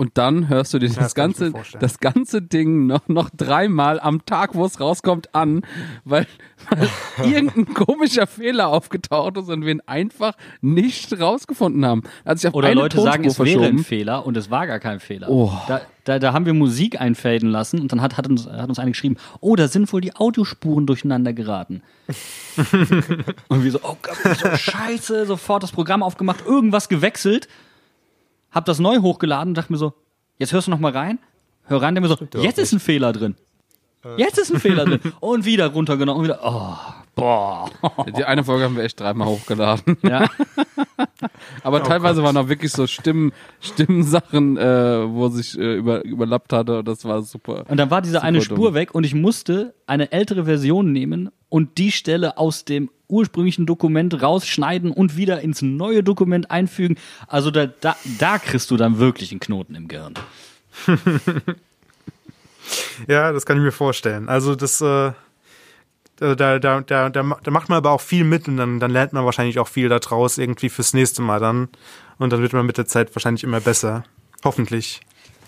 Und 0.01 0.17
dann 0.17 0.49
hörst 0.49 0.73
du 0.73 0.79
dir 0.79 0.87
das, 0.87 0.97
das 0.97 1.09
ich 1.09 1.15
ganze, 1.15 1.53
das 1.79 2.01
ganze 2.01 2.41
Ding 2.41 2.87
noch, 2.87 3.07
noch 3.09 3.29
dreimal 3.29 4.01
am 4.01 4.25
Tag, 4.25 4.55
wo 4.55 4.65
es 4.65 4.81
rauskommt, 4.81 5.35
an, 5.35 5.61
weil, 6.07 6.27
weil 6.71 6.89
irgendein 7.31 7.75
komischer 7.75 8.27
Fehler 8.27 8.69
aufgetaucht 8.69 9.37
ist 9.37 9.51
und 9.51 9.67
wir 9.67 9.73
ihn 9.73 9.83
einfach 9.85 10.39
nicht 10.63 11.21
rausgefunden 11.21 11.85
haben. 11.85 12.05
Hat 12.25 12.39
sich 12.39 12.49
auf 12.49 12.55
Oder 12.55 12.75
Leute 12.75 12.97
Tonspur 12.97 13.13
sagen, 13.13 13.25
es 13.27 13.39
wäre 13.41 13.67
ein. 13.67 13.81
Fehler 13.81 14.25
und 14.25 14.39
es 14.39 14.51
war 14.51 14.67
gar 14.67 14.79
kein 14.79 15.01
Fehler. 15.01 15.29
Oh. 15.29 15.53
Da, 15.69 15.83
da, 16.05 16.19
da 16.19 16.33
haben 16.33 16.47
wir 16.47 16.55
Musik 16.55 16.99
einfaden 16.99 17.51
lassen 17.51 17.79
und 17.79 17.93
dann 17.93 18.01
hat, 18.01 18.17
hat, 18.17 18.27
uns, 18.27 18.47
hat 18.47 18.71
uns 18.71 18.79
einer 18.79 18.93
geschrieben, 18.93 19.19
oh, 19.41 19.55
da 19.55 19.69
sind 19.69 19.93
wohl 19.93 20.01
die 20.01 20.17
Audiospuren 20.17 20.87
durcheinander 20.87 21.35
geraten. 21.35 21.83
und 23.49 23.65
wir 23.65 23.71
so, 23.71 23.81
oh 23.83 23.99
Gott, 24.01 24.17
so 24.39 24.57
scheiße, 24.57 25.27
sofort 25.27 25.63
das 25.63 25.73
Programm 25.73 26.03
aufgemacht, 26.03 26.47
irgendwas 26.47 26.89
gewechselt, 26.89 27.49
hab 28.51 28.65
das 28.65 28.79
neu 28.79 28.99
hochgeladen 28.99 29.51
und 29.51 29.55
dachte 29.55 29.73
mir 29.73 29.79
so, 29.79 29.93
jetzt 30.39 30.53
hörst 30.53 30.67
du 30.67 30.71
noch 30.71 30.79
mal 30.81 30.93
rein, 30.93 31.19
hör 31.65 31.83
rein, 31.83 31.95
der 31.95 32.03
mir 32.03 32.09
so, 32.09 32.17
jetzt 32.41 32.59
ist 32.59 32.73
ein 32.73 32.81
Fehler 32.81 33.13
drin. 33.13 33.37
Jetzt 34.17 34.39
ist 34.39 34.51
ein 34.51 34.61
Fehler 34.61 34.87
drin. 34.87 35.01
Und 35.21 35.45
wieder 35.45 35.67
runtergenommen 35.67 36.21
und 36.21 36.25
wieder, 36.25 36.41
oh, 36.43 36.75
boah. 37.15 37.71
Die 38.17 38.25
eine 38.25 38.43
Folge 38.45 38.65
haben 38.65 38.77
wir 38.77 38.85
echt 38.85 38.99
dreimal 38.99 39.29
hochgeladen. 39.29 39.99
Ja. 40.03 40.27
Aber 41.63 41.83
teilweise 41.83 42.23
waren 42.23 42.37
auch 42.39 42.49
wirklich 42.49 42.73
so 42.73 42.87
Stimmen, 42.87 43.33
Stimmensachen, 43.61 44.57
äh, 44.57 45.07
wo 45.07 45.29
sich 45.29 45.59
äh, 45.59 45.75
über, 45.77 46.03
überlappt 46.05 46.53
hatte 46.55 46.79
und 46.79 46.89
das 46.89 47.05
war 47.05 47.23
super. 47.23 47.65
Und 47.69 47.77
dann 47.77 47.91
war 47.91 48.01
diese 48.01 48.23
eine 48.23 48.39
dumm. 48.39 48.45
Spur 48.57 48.75
weg 48.75 48.95
und 48.95 49.05
ich 49.05 49.15
musste 49.15 49.75
eine 49.87 50.13
ältere 50.13 50.47
Version 50.47 50.93
nehmen 50.93 51.31
und 51.51 51.77
die 51.77 51.93
Stelle 51.93 52.39
aus 52.39 52.65
dem 52.65 52.91
ursprünglichen 53.11 53.67
Dokument 53.67 54.23
rausschneiden 54.23 54.91
und 54.91 55.17
wieder 55.17 55.41
ins 55.41 55.63
neue 55.63 56.03
Dokument 56.03 56.51
einfügen. 56.51 56.97
Also 57.27 57.51
da, 57.51 57.67
da, 57.67 57.97
da 58.19 58.39
kriegst 58.39 58.71
du 58.71 58.77
dann 58.77 58.99
wirklich 58.99 59.31
einen 59.31 59.41
Knoten 59.41 59.75
im 59.75 59.89
Gehirn. 59.89 60.15
Ja, 63.09 63.33
das 63.33 63.47
kann 63.47 63.57
ich 63.57 63.63
mir 63.63 63.73
vorstellen. 63.73 64.29
Also 64.29 64.55
das, 64.55 64.81
äh, 64.81 65.13
da, 66.17 66.35
da, 66.35 66.59
da, 66.59 66.81
da, 66.81 67.09
da 67.09 67.23
macht 67.23 67.69
man 67.69 67.77
aber 67.77 67.91
auch 67.91 68.01
viel 68.01 68.25
mit 68.25 68.49
und 68.49 68.57
dann, 68.57 68.81
dann 68.81 68.91
lernt 68.91 69.13
man 69.13 69.25
wahrscheinlich 69.25 69.59
auch 69.59 69.69
viel 69.69 69.89
daraus 69.89 70.39
irgendwie 70.39 70.69
fürs 70.69 70.95
nächste 70.95 71.23
Mal 71.23 71.41
dann. 71.41 71.69
Und 72.19 72.33
dann 72.33 72.43
wird 72.43 72.53
man 72.53 72.67
mit 72.67 72.79
der 72.79 72.87
Zeit 72.87 73.15
wahrscheinlich 73.15 73.45
immer 73.45 73.61
besser. 73.61 74.05
Hoffentlich. 74.45 75.01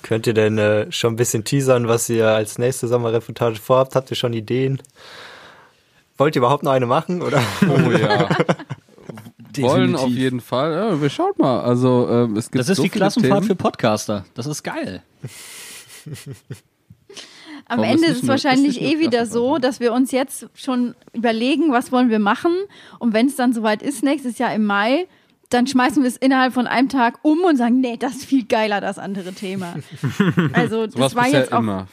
Könnt 0.02 0.26
ihr 0.26 0.34
denn 0.34 0.58
äh, 0.58 0.90
schon 0.90 1.12
ein 1.12 1.16
bisschen 1.16 1.44
teasern, 1.44 1.86
was 1.86 2.08
ihr 2.08 2.28
als 2.28 2.58
nächste 2.58 2.88
Sommerreportage 2.88 3.60
vorhabt? 3.60 3.94
Habt 3.94 4.10
ihr 4.10 4.16
schon 4.16 4.32
Ideen? 4.32 4.82
Wollt 6.18 6.36
ihr 6.36 6.40
überhaupt 6.40 6.62
noch 6.62 6.72
eine 6.72 6.86
machen? 6.86 7.22
Oder? 7.22 7.42
Oh 7.62 7.90
ja. 7.90 8.28
Wollen 9.58 9.96
auf 9.96 10.08
jeden 10.08 10.40
Fall. 10.40 10.72
Ja, 10.72 11.02
wir 11.02 11.10
schauen 11.10 11.32
mal. 11.36 11.60
Also 11.60 12.08
ähm, 12.10 12.36
es 12.36 12.50
gibt 12.50 12.60
Das 12.60 12.68
ist 12.70 12.78
so 12.78 12.84
wie 12.84 12.88
Klassenfahrt 12.88 13.40
Themen. 13.40 13.46
für 13.48 13.54
Podcaster. 13.56 14.24
Das 14.34 14.46
ist 14.46 14.62
geil. 14.62 15.02
Am 17.68 17.78
Warum 17.78 17.92
Ende 17.92 18.06
ist 18.06 18.16
ist 18.16 18.22
es 18.24 18.28
wahrscheinlich 18.28 18.80
eh 18.82 18.98
wieder 18.98 19.24
so, 19.26 19.50
drauf? 19.50 19.60
dass 19.60 19.80
wir 19.80 19.92
uns 19.92 20.10
jetzt 20.10 20.48
schon 20.54 20.94
überlegen, 21.12 21.70
was 21.70 21.92
wollen 21.92 22.10
wir 22.10 22.18
machen. 22.18 22.52
Und 22.98 23.12
wenn 23.14 23.26
es 23.26 23.36
dann 23.36 23.52
soweit 23.52 23.82
ist, 23.82 24.02
nächstes 24.02 24.38
Jahr 24.38 24.54
im 24.54 24.64
Mai, 24.64 25.06
dann 25.48 25.66
schmeißen 25.66 26.02
wir 26.02 26.08
es 26.08 26.16
innerhalb 26.16 26.54
von 26.54 26.66
einem 26.66 26.88
Tag 26.88 27.18
um 27.22 27.42
und 27.42 27.56
sagen, 27.56 27.80
nee, 27.80 27.96
das 27.98 28.16
ist 28.16 28.24
viel 28.24 28.46
geiler, 28.46 28.80
das 28.80 28.98
andere 28.98 29.32
Thema. 29.32 29.74
Also 30.52 30.86
das 30.86 31.14
war 31.14 31.28
jetzt 31.28 31.52
auch 31.52 31.60
immer. 31.60 31.86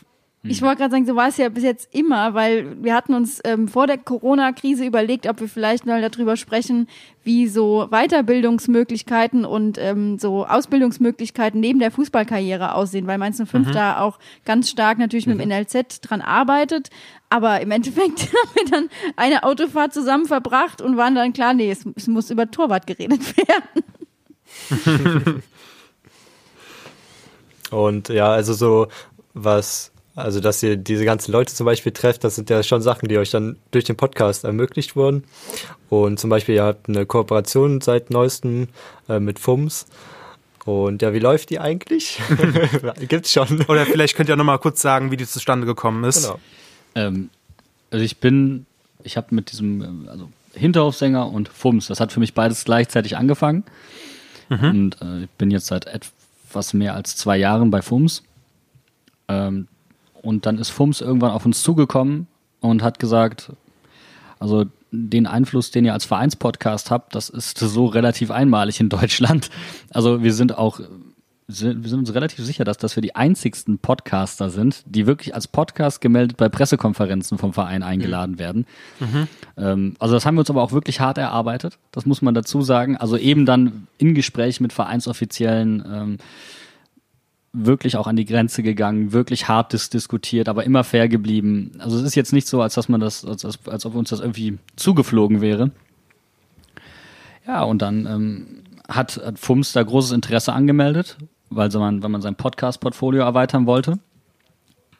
Ich 0.43 0.61
wollte 0.61 0.77
gerade 0.77 0.91
sagen, 0.91 1.05
so 1.05 1.17
war 1.17 1.27
es 1.27 1.35
ja 1.35 1.49
bis 1.49 1.63
jetzt 1.63 1.93
immer, 1.93 2.33
weil 2.33 2.81
wir 2.81 2.95
hatten 2.95 3.13
uns 3.13 3.41
ähm, 3.43 3.67
vor 3.67 3.87
der 3.87 3.97
Corona-Krise 3.97 4.85
überlegt, 4.85 5.27
ob 5.27 5.41
wir 5.41 5.49
vielleicht 5.49 5.85
mal 5.85 6.01
darüber 6.01 6.37
sprechen, 6.37 6.87
wie 7.25 7.47
so 7.47 7.89
Weiterbildungsmöglichkeiten 7.91 9.43
und 9.43 9.77
ähm, 9.77 10.17
so 10.17 10.45
Ausbildungsmöglichkeiten 10.45 11.59
neben 11.59 11.79
der 11.79 11.91
Fußballkarriere 11.91 12.73
aussehen, 12.73 13.05
weil 13.05 13.17
Mainz 13.17 13.43
05 13.43 13.71
da 13.71 13.99
auch 13.99 14.17
ganz 14.45 14.69
stark 14.69 14.97
natürlich 14.97 15.27
mit 15.27 15.41
dem 15.41 15.49
NLZ 15.49 15.99
dran 16.01 16.21
arbeitet. 16.21 16.89
Aber 17.29 17.59
im 17.59 17.71
Endeffekt 17.71 18.21
haben 18.21 18.49
wir 18.53 18.71
dann 18.71 18.89
eine 19.17 19.43
Autofahrt 19.43 19.93
zusammen 19.93 20.25
verbracht 20.25 20.81
und 20.81 20.95
waren 20.95 21.15
dann 21.15 21.33
klar, 21.33 21.53
nee, 21.53 21.69
es, 21.69 21.85
es 21.97 22.07
muss 22.07 22.31
über 22.31 22.49
Torwart 22.49 22.87
geredet 22.87 23.35
werden. 23.37 23.83
Und 27.71 28.09
ja, 28.09 28.31
also 28.31 28.53
so 28.53 28.87
was, 29.33 29.91
also 30.19 30.39
dass 30.39 30.61
ihr 30.63 30.77
diese 30.77 31.05
ganzen 31.05 31.31
Leute 31.31 31.53
zum 31.53 31.65
Beispiel 31.65 31.91
trefft, 31.91 32.23
das 32.23 32.35
sind 32.35 32.49
ja 32.49 32.61
schon 32.63 32.81
Sachen, 32.81 33.07
die 33.07 33.17
euch 33.17 33.31
dann 33.31 33.57
durch 33.71 33.85
den 33.85 33.95
Podcast 33.95 34.43
ermöglicht 34.43 34.95
wurden. 34.95 35.23
Und 35.89 36.19
zum 36.19 36.29
Beispiel, 36.29 36.55
ihr 36.55 36.63
habt 36.63 36.89
eine 36.89 37.05
Kooperation 37.05 37.81
seit 37.81 38.09
neuestem 38.09 38.67
äh, 39.07 39.19
mit 39.19 39.39
FUMS. 39.39 39.85
Und 40.65 41.01
ja, 41.01 41.13
wie 41.13 41.19
läuft 41.19 41.49
die 41.49 41.59
eigentlich? 41.59 42.19
Gibt's 43.07 43.31
schon. 43.31 43.65
Oder 43.67 43.85
vielleicht 43.85 44.15
könnt 44.15 44.29
ihr 44.29 44.35
noch 44.35 44.43
mal 44.43 44.57
kurz 44.59 44.81
sagen, 44.81 45.11
wie 45.11 45.17
die 45.17 45.25
zustande 45.25 45.65
gekommen 45.65 46.03
ist. 46.03 46.23
Genau. 46.23 46.39
Ähm, 46.95 47.29
also 47.91 48.03
ich 48.03 48.17
bin, 48.17 48.65
ich 49.03 49.17
habe 49.17 49.33
mit 49.33 49.51
diesem, 49.51 50.07
also 50.09 50.29
Hinterhofsänger 50.53 51.31
und 51.31 51.49
Fums, 51.49 51.87
das 51.87 51.99
hat 51.99 52.11
für 52.11 52.19
mich 52.19 52.33
beides 52.33 52.65
gleichzeitig 52.65 53.17
angefangen. 53.17 53.63
Und 54.49 54.99
äh, 55.01 55.23
ich 55.23 55.29
bin 55.37 55.51
jetzt 55.51 55.67
seit 55.67 55.85
etwas 55.85 56.73
mehr 56.73 56.95
als 56.95 57.15
zwei 57.15 57.37
Jahren 57.37 57.69
bei 57.69 57.81
Fums. 57.83 58.23
Ähm, 59.27 59.67
und 60.21 60.45
dann 60.45 60.57
ist 60.57 60.69
Fums 60.69 61.01
irgendwann 61.01 61.31
auf 61.31 61.45
uns 61.45 61.61
zugekommen 61.61 62.27
und 62.59 62.83
hat 62.83 62.99
gesagt, 62.99 63.51
also 64.39 64.65
den 64.91 65.27
Einfluss, 65.27 65.71
den 65.71 65.85
ihr 65.85 65.93
als 65.93 66.05
Vereinspodcast 66.05 66.89
habt, 66.91 67.13
das 67.15 67.29
ist 67.29 67.59
so 67.59 67.85
relativ 67.85 68.31
einmalig 68.31 68.79
in 68.79 68.89
Deutschland. 68.89 69.49
Also 69.91 70.23
wir 70.23 70.33
sind 70.33 70.57
auch, 70.57 70.79
wir 71.47 71.55
sind 71.55 71.93
uns 71.93 72.13
relativ 72.13 72.43
sicher, 72.43 72.63
dass, 72.63 72.77
dass 72.77 72.95
wir 72.95 73.01
die 73.01 73.15
einzigsten 73.15 73.77
Podcaster 73.77 74.49
sind, 74.49 74.83
die 74.85 75.05
wirklich 75.05 75.35
als 75.35 75.47
Podcast 75.47 76.01
gemeldet 76.01 76.37
bei 76.37 76.49
Pressekonferenzen 76.49 77.37
vom 77.37 77.53
Verein 77.53 77.83
eingeladen 77.83 78.39
werden. 78.39 78.65
Ähm, 79.57 79.95
also 79.99 80.15
das 80.15 80.25
haben 80.25 80.35
wir 80.35 80.41
uns 80.41 80.49
aber 80.49 80.63
auch 80.63 80.71
wirklich 80.71 80.99
hart 80.99 81.17
erarbeitet, 81.17 81.77
das 81.91 82.05
muss 82.05 82.21
man 82.21 82.33
dazu 82.33 82.61
sagen. 82.61 82.97
Also 82.97 83.17
eben 83.17 83.45
dann 83.45 83.87
in 83.97 84.15
Gespräch 84.15 84.59
mit 84.59 84.73
Vereinsoffiziellen 84.73 85.83
ähm, 85.91 86.17
wirklich 87.51 87.97
auch 87.97 88.07
an 88.07 88.15
die 88.15 88.25
Grenze 88.25 88.61
gegangen, 88.63 89.11
wirklich 89.11 89.47
hart 89.47 89.73
dis 89.73 89.89
diskutiert, 89.89 90.49
aber 90.49 90.63
immer 90.63 90.83
fair 90.83 91.09
geblieben. 91.09 91.71
Also 91.79 91.97
es 91.97 92.03
ist 92.03 92.15
jetzt 92.15 92.33
nicht 92.33 92.47
so, 92.47 92.61
als 92.61 92.75
dass 92.75 92.89
man 92.89 92.99
das, 92.99 93.25
als, 93.25 93.43
als, 93.43 93.59
als 93.67 93.85
ob 93.85 93.95
uns 93.95 94.09
das 94.09 94.19
irgendwie 94.19 94.59
zugeflogen 94.75 95.41
wäre. 95.41 95.71
Ja, 97.47 97.63
und 97.63 97.81
dann 97.81 98.05
ähm, 98.05 98.45
hat, 98.87 99.17
hat 99.17 99.39
FUMS 99.39 99.73
da 99.73 99.81
großes 99.81 100.11
Interesse 100.11 100.53
angemeldet, 100.53 101.17
weil 101.49 101.69
man, 101.69 102.03
weil 102.03 102.09
man 102.09 102.21
sein 102.21 102.35
Podcast-Portfolio 102.35 103.23
erweitern 103.23 103.65
wollte. 103.65 103.97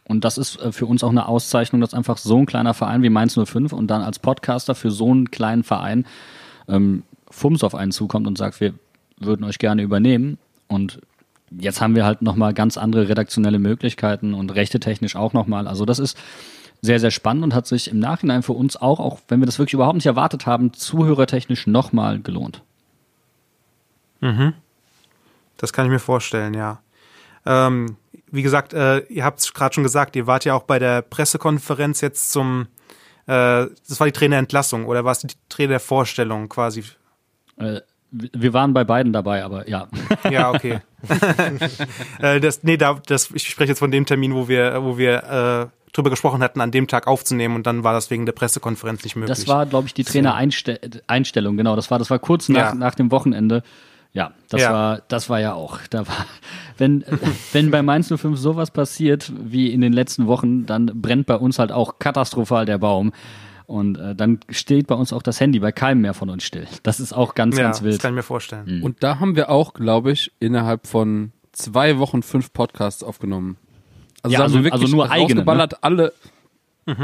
Und 0.08 0.26
das 0.26 0.40
ist 0.40 0.60
äh, 0.60 0.72
für 0.72 0.88
uns 0.88 1.04
auch 1.04 1.12
eine 1.12 1.28
Auszeichnung, 1.28 1.82
dass 1.82 1.94
einfach 1.94 2.18
so 2.18 2.38
ein 2.38 2.48
kleiner 2.48 2.74
Verein 2.74 3.04
wie 3.04 3.12
Mainz 3.12 3.40
05 3.40 3.72
und 3.74 3.88
dann 3.88 4.02
als 4.02 4.18
Podcaster 4.18 4.74
für 4.74 4.90
so 4.90 5.12
einen 5.12 5.30
kleinen 5.30 5.64
Verein 5.64 6.06
ähm, 6.68 7.04
FUMS 7.30 7.64
auf 7.64 7.76
einen 7.76 7.92
zukommt 7.92 8.26
und 8.26 8.38
sagt, 8.38 8.60
wir 8.60 8.74
würden 9.20 9.44
euch 9.44 9.60
gerne 9.60 9.84
übernehmen. 9.84 10.40
Und 10.68 11.00
jetzt 11.52 11.82
haben 11.82 11.96
wir 11.96 12.06
halt 12.06 12.22
nochmal 12.22 12.54
ganz 12.54 12.78
andere 12.78 13.10
redaktionelle 13.10 13.60
Möglichkeiten 13.60 14.34
und 14.34 14.54
rechtetechnisch 14.54 15.16
auch 15.16 15.34
nochmal. 15.34 15.68
Also 15.68 15.86
das 15.86 16.00
ist 16.00 16.18
sehr, 16.82 17.00
sehr 17.00 17.12
spannend 17.12 17.44
und 17.44 17.54
hat 17.54 17.68
sich 17.68 17.90
im 17.90 18.00
Nachhinein 18.00 18.44
für 18.44 18.54
uns 18.54 18.78
auch, 18.78 19.00
auch 19.00 19.20
wenn 19.28 19.40
wir 19.40 19.46
das 19.46 19.60
wirklich 19.60 19.74
überhaupt 19.74 19.96
nicht 19.96 20.06
erwartet 20.06 20.46
haben, 20.46 20.74
zuhörertechnisch 20.74 21.68
nochmal 21.68 22.20
gelohnt. 22.22 22.64
Das 25.58 25.74
kann 25.74 25.86
ich 25.86 25.92
mir 25.92 26.00
vorstellen, 26.00 26.54
ja. 26.54 26.82
Ähm, 27.46 27.98
wie 28.32 28.44
gesagt, 28.44 28.74
äh, 28.74 29.00
ihr 29.08 29.24
habt 29.26 29.40
es 29.40 29.54
gerade 29.54 29.74
schon 29.74 29.84
gesagt, 29.84 30.16
ihr 30.16 30.28
wart 30.28 30.46
ja 30.46 30.54
auch 30.54 30.64
bei 30.64 30.80
der 30.80 31.02
Pressekonferenz 31.02 32.02
jetzt 32.02 32.32
zum, 32.32 32.68
äh, 33.26 33.68
das 33.88 34.00
war 34.00 34.08
die 34.08 34.14
Trainerentlassung 34.14 34.86
oder 34.86 35.04
war 35.04 35.12
es 35.12 35.20
die 35.20 35.28
Trainervorstellung 35.50 36.48
quasi? 36.48 36.84
Äh, 37.58 37.82
wir 38.12 38.54
waren 38.54 38.74
bei 38.74 38.84
beiden 38.84 39.14
dabei, 39.14 39.44
aber 39.44 39.70
ja. 39.70 39.88
Ja, 40.32 40.52
okay. 40.52 40.80
äh, 42.22 42.40
das, 42.40 42.64
nee, 42.64 42.78
da, 42.78 43.00
das, 43.06 43.32
ich 43.32 43.48
spreche 43.48 43.70
jetzt 43.70 43.80
von 43.80 43.92
dem 43.92 44.06
Termin, 44.06 44.34
wo 44.34 44.48
wir, 44.48 44.84
wo 44.84 44.98
wir 44.98 45.72
äh, 45.72 45.92
drüber 45.94 46.10
gesprochen 46.10 46.42
hatten, 46.44 46.62
an 46.62 46.72
dem 46.72 46.88
Tag 46.88 47.08
aufzunehmen 47.08 47.56
und 47.56 47.66
dann 47.68 47.84
war 47.84 47.94
das 47.94 48.10
wegen 48.12 48.26
der 48.26 48.34
Pressekonferenz 48.34 49.04
nicht 49.04 49.16
möglich. 49.16 49.38
Das 49.38 49.48
war, 49.48 49.66
glaube 49.66 49.88
ich, 49.88 49.94
die 49.94 50.04
Trainereinstellung, 50.04 51.58
genau. 51.58 51.76
Das 51.76 51.90
war, 51.92 52.00
das 52.00 52.10
war 52.10 52.20
kurz 52.20 52.50
nach, 52.50 52.70
Ja. 52.70 52.76
nach 52.76 52.96
dem 52.96 53.12
Wochenende. 53.12 53.64
Ja, 54.12 54.32
das 54.50 54.62
Ja. 54.62 54.74
war, 54.74 55.02
das 55.08 55.30
war 55.30 55.40
ja 55.40 55.54
auch. 55.54 55.80
Da 55.90 56.08
war, 56.08 56.26
wenn, 56.78 57.06
wenn 57.54 57.70
bei 57.72 57.82
Mainz 57.84 58.08
05 58.16 58.38
sowas 58.38 58.72
passiert 58.72 59.32
wie 59.38 59.72
in 59.72 59.82
den 59.82 59.94
letzten 59.94 60.28
Wochen, 60.28 60.66
dann 60.66 60.92
brennt 60.96 61.28
bei 61.28 61.36
uns 61.36 61.60
halt 61.60 61.72
auch 61.72 62.00
katastrophal 62.00 62.66
der 62.66 62.80
Baum. 62.80 63.12
Und 63.70 63.98
äh, 64.00 64.16
dann 64.16 64.40
steht 64.50 64.88
bei 64.88 64.96
uns 64.96 65.14
auch 65.14 65.22
das 65.22 65.40
Handy 65.40 65.60
bei 65.60 65.72
keinem 65.72 66.02
mehr 66.02 66.16
von 66.16 66.32
uns 66.32 66.44
still. 66.44 66.66
Das 66.82 67.00
ist 67.00 67.14
auch 67.14 67.36
ganz, 67.36 67.56
ja, 67.56 67.64
ganz 67.66 67.78
das 67.78 67.86
wild. 67.86 68.02
kann 68.02 68.14
ich 68.14 68.16
mir 68.16 68.24
vorstellen. 68.24 68.82
Und 68.82 69.04
da 69.04 69.20
haben 69.20 69.36
wir 69.36 69.52
auch, 69.52 69.74
glaube 69.74 70.12
ich, 70.12 70.32
innerhalb 70.40 70.88
von 70.88 71.32
zwei 71.52 72.00
Wochen 72.00 72.24
fünf 72.24 72.52
Podcasts 72.52 73.04
aufgenommen. 73.04 73.58
Also, 74.24 74.34
Ja, 74.34 74.40
da 74.40 74.44
haben 74.46 74.48
also- 74.48 74.56
wir 74.58 74.64
wirklich 74.66 74.82
also 74.82 74.96
nur 74.96 75.12
eigene, 75.12 75.46
ne? 75.46 75.70
alle, 75.82 76.14
äh, 76.88 76.96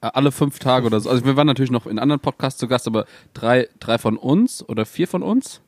alle 0.00 0.30
fünf 0.30 0.60
Tage 0.60 0.86
oder 0.86 1.00
so. 1.00 1.10
Also 1.10 1.24
wir 1.24 1.36
waren 1.36 1.48
natürlich 1.48 1.72
noch 1.72 1.86
in 1.86 1.98
anderen 1.98 2.20
Podcasts 2.20 2.60
zu 2.60 2.68
Gast, 2.68 2.86
aber 2.86 3.06
drei, 3.32 3.68
drei 3.80 3.98
von 3.98 4.16
uns 4.16 4.66
oder 4.68 4.86
vier 4.86 5.08
von 5.08 5.22
uns. 5.22 5.62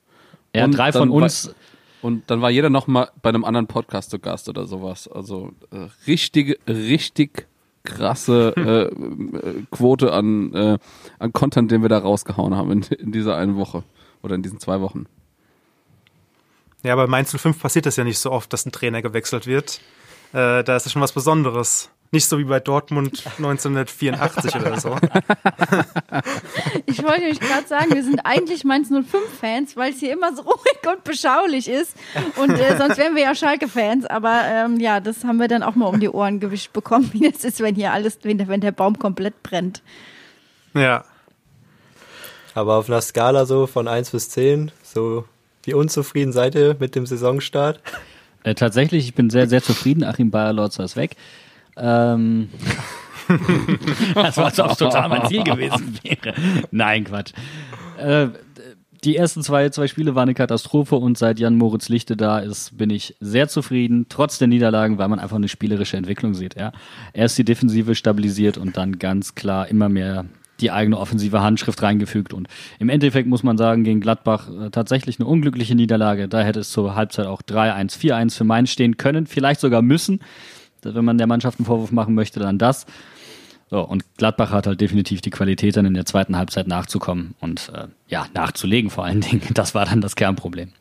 Ja, 0.55 0.65
Und 0.65 0.73
drei 0.77 0.93
von 0.93 1.11
war- 1.11 1.17
uns. 1.23 1.55
Und 2.03 2.31
dann 2.31 2.41
war 2.41 2.51
jeder 2.51 2.71
noch 2.71 2.87
mal 2.87 3.11
bei 3.21 3.31
einem 3.31 3.45
anderen 3.45 3.67
Podcast 3.67 4.11
zu 4.11 4.21
Gast 4.21 4.49
oder 4.49 4.67
sowas. 4.67 5.09
Also 5.09 5.51
äh, 5.73 5.89
richtig, 6.07 6.61
richtig 6.69 7.49
krasse 7.87 8.53
äh, 8.57 8.83
äh, 8.83 9.63
Quote 9.71 10.13
an, 10.13 10.53
äh, 10.53 10.79
an 11.19 11.33
Content, 11.33 11.71
den 11.71 11.81
wir 11.81 11.89
da 11.89 11.99
rausgehauen 11.99 12.55
haben 12.55 12.71
in, 12.71 12.83
in 12.83 13.13
dieser 13.13 13.37
einen 13.37 13.57
Woche 13.57 13.83
oder 14.23 14.35
in 14.35 14.43
diesen 14.43 14.61
zwei 14.61 14.83
Wochen. 14.83 15.07
Ja, 16.83 16.95
bei 16.95 17.07
Mainz 17.07 17.35
05 17.35 17.61
passiert 17.61 17.87
das 17.87 17.97
ja 17.97 18.05
nicht 18.05 18.19
so 18.19 18.31
oft, 18.31 18.53
dass 18.53 18.67
ein 18.67 18.73
Trainer 18.73 19.01
gewechselt 19.01 19.47
wird. 19.47 19.81
Äh, 20.33 20.63
da 20.63 20.77
ist 20.77 20.87
es 20.87 20.93
schon 20.93 21.03
was 21.03 21.13
Besonderes. 21.13 21.91
Nicht 22.13 22.29
so 22.29 22.39
wie 22.39 22.45
bei 22.45 22.61
Dortmund 22.61 23.25
1984 23.39 24.55
oder 24.55 24.81
so. 24.81 24.97
Ich 26.87 27.03
wollte 27.03 27.21
nämlich 27.21 27.41
gerade 27.41 27.67
sagen, 27.67 27.93
wir 27.93 28.03
sind 28.03 28.21
eigentlich 28.21 28.65
Mainz 28.65 28.91
05-Fans, 28.91 29.77
weil 29.77 29.93
es 29.93 29.99
hier 29.99 30.13
immer 30.13 30.35
so 30.35 30.43
ruhig 30.43 30.79
und 30.87 31.05
beschaulich 31.05 31.69
ist. 31.69 31.97
Und 32.37 32.51
äh, 32.51 32.77
sonst 32.79 32.97
wären 32.97 33.15
wir 33.15 33.23
ja 33.23 33.35
Schalke-Fans. 33.35 34.07
Aber 34.07 34.43
ähm, 34.45 34.79
ja, 34.79 35.01
das 35.01 35.25
haben 35.25 35.39
wir 35.39 35.49
dann 35.49 35.63
auch 35.63 35.75
mal 35.75 35.87
um 35.87 36.01
die 36.01 36.09
Ohren 36.09 36.41
gewischt 36.41 36.73
bekommen, 36.73 37.11
wie 37.13 37.31
das 37.31 37.45
ist, 37.45 37.61
wenn 37.61 37.75
hier 37.75 37.93
alles, 37.93 38.19
wenn 38.23 38.39
der, 38.39 38.49
wenn 38.49 38.61
der 38.61 38.73
Baum 38.73 38.99
komplett 38.99 39.43
brennt. 39.43 39.83
Ja. 40.75 41.05
Aber 42.55 42.77
auf 42.77 42.89
einer 42.89 43.03
Skala 43.03 43.45
so 43.45 43.67
von 43.67 43.89
1 43.89 44.11
bis 44.11 44.31
10, 44.31 44.71
so 44.83 45.27
wie 45.65 45.75
unzufrieden 45.75 46.33
seid 46.33 46.55
ihr 46.55 46.77
mit 46.79 46.95
dem 46.95 47.05
Saisonstart? 47.05 47.81
Äh, 48.45 48.55
tatsächlich, 48.55 49.07
ich 49.07 49.15
bin 49.15 49.29
sehr, 49.29 49.49
sehr 49.49 49.63
zufrieden. 49.63 50.05
Achim 50.05 50.31
Bayerlotzer 50.31 50.85
ist 50.85 50.97
weg. 50.97 51.17
Ähm, 51.77 52.49
das 54.15 54.37
war, 54.37 54.47
als 54.47 54.61
ob 54.61 54.71
es 54.71 54.79
total 54.79 55.09
mein 55.09 55.27
Ziel 55.27 55.43
gewesen 55.43 55.99
wäre. 56.03 56.35
Nein, 56.71 57.05
Quatsch. 57.05 57.33
Äh, 57.99 58.29
die 59.05 59.17
ersten 59.17 59.43
zwei, 59.43 59.69
zwei 59.69 59.87
Spiele 59.87 60.15
waren 60.15 60.25
eine 60.25 60.35
Katastrophe 60.35 60.97
und 60.97 61.17
seit 61.17 61.39
Jan 61.39 61.57
Moritz 61.57 61.89
Lichte 61.89 62.17
da 62.17 62.39
ist, 62.39 62.77
bin 62.77 62.91
ich 62.91 63.15
sehr 63.21 63.49
zufrieden, 63.49 64.07
trotz 64.09 64.39
der 64.39 64.49
Niederlagen, 64.49 64.99
weil 64.99 65.09
man 65.09 65.19
einfach 65.19 65.37
eine 65.37 65.49
spielerische 65.49 65.97
Entwicklung 65.97 66.35
sieht. 66.35 66.57
Ja. 66.57 66.73
Erst 67.13 67.39
die 67.39 67.45
Defensive 67.45 67.95
stabilisiert 67.95 68.59
und 68.59 68.77
dann 68.77 68.99
ganz 68.99 69.35
klar 69.35 69.69
immer 69.69 69.89
mehr 69.89 70.25
die 70.61 70.71
eigene 70.71 70.99
offensive 70.99 71.43
Handschrift 71.43 71.83
reingefügt. 71.83 72.33
Und 72.33 72.49
im 72.79 72.89
Endeffekt 72.89 73.29
muss 73.29 73.43
man 73.43 73.59
sagen, 73.59 73.85
gegen 73.85 74.01
Gladbach 74.01 74.49
äh, 74.49 74.71
tatsächlich 74.71 75.21
eine 75.21 75.29
unglückliche 75.29 75.75
Niederlage. 75.75 76.29
Da 76.29 76.41
hätte 76.41 76.61
es 76.61 76.71
zur 76.71 76.95
Halbzeit 76.95 77.27
auch 77.27 77.43
3-1, 77.43 77.99
4-1 77.99 78.37
für 78.37 78.45
Mainz 78.45 78.71
stehen 78.71 78.97
können, 78.97 79.27
vielleicht 79.27 79.61
sogar 79.61 79.83
müssen. 79.83 80.21
Wenn 80.95 81.05
man 81.05 81.19
der 81.19 81.27
Mannschaft 81.27 81.59
einen 81.59 81.67
Vorwurf 81.67 81.93
machen 81.93 82.15
möchte, 82.15 82.41
dann 82.41 82.59
das. 82.59 82.87
So, 83.69 83.81
und 83.81 84.05
Gladbach 84.17 84.53
hat 84.53 84.67
halt 84.67 84.81
definitiv 84.81 85.21
die 85.21 85.31
Qualität, 85.31 85.77
dann 85.77 85.87
in 85.87 85.95
der 85.95 86.07
zweiten 86.07 86.37
Halbzeit 86.37 86.69
nachzukommen 86.69 87.35
und 87.41 87.71
äh, 87.75 87.89
ja, 88.09 88.27
nachzulegen 88.33 88.91
vor 88.91 89.05
allen 89.05 89.21
Dingen. 89.23 89.43
Das 89.55 89.75
war 89.75 89.85
dann 89.87 90.01
das 90.01 90.17
Kernproblem. 90.17 90.73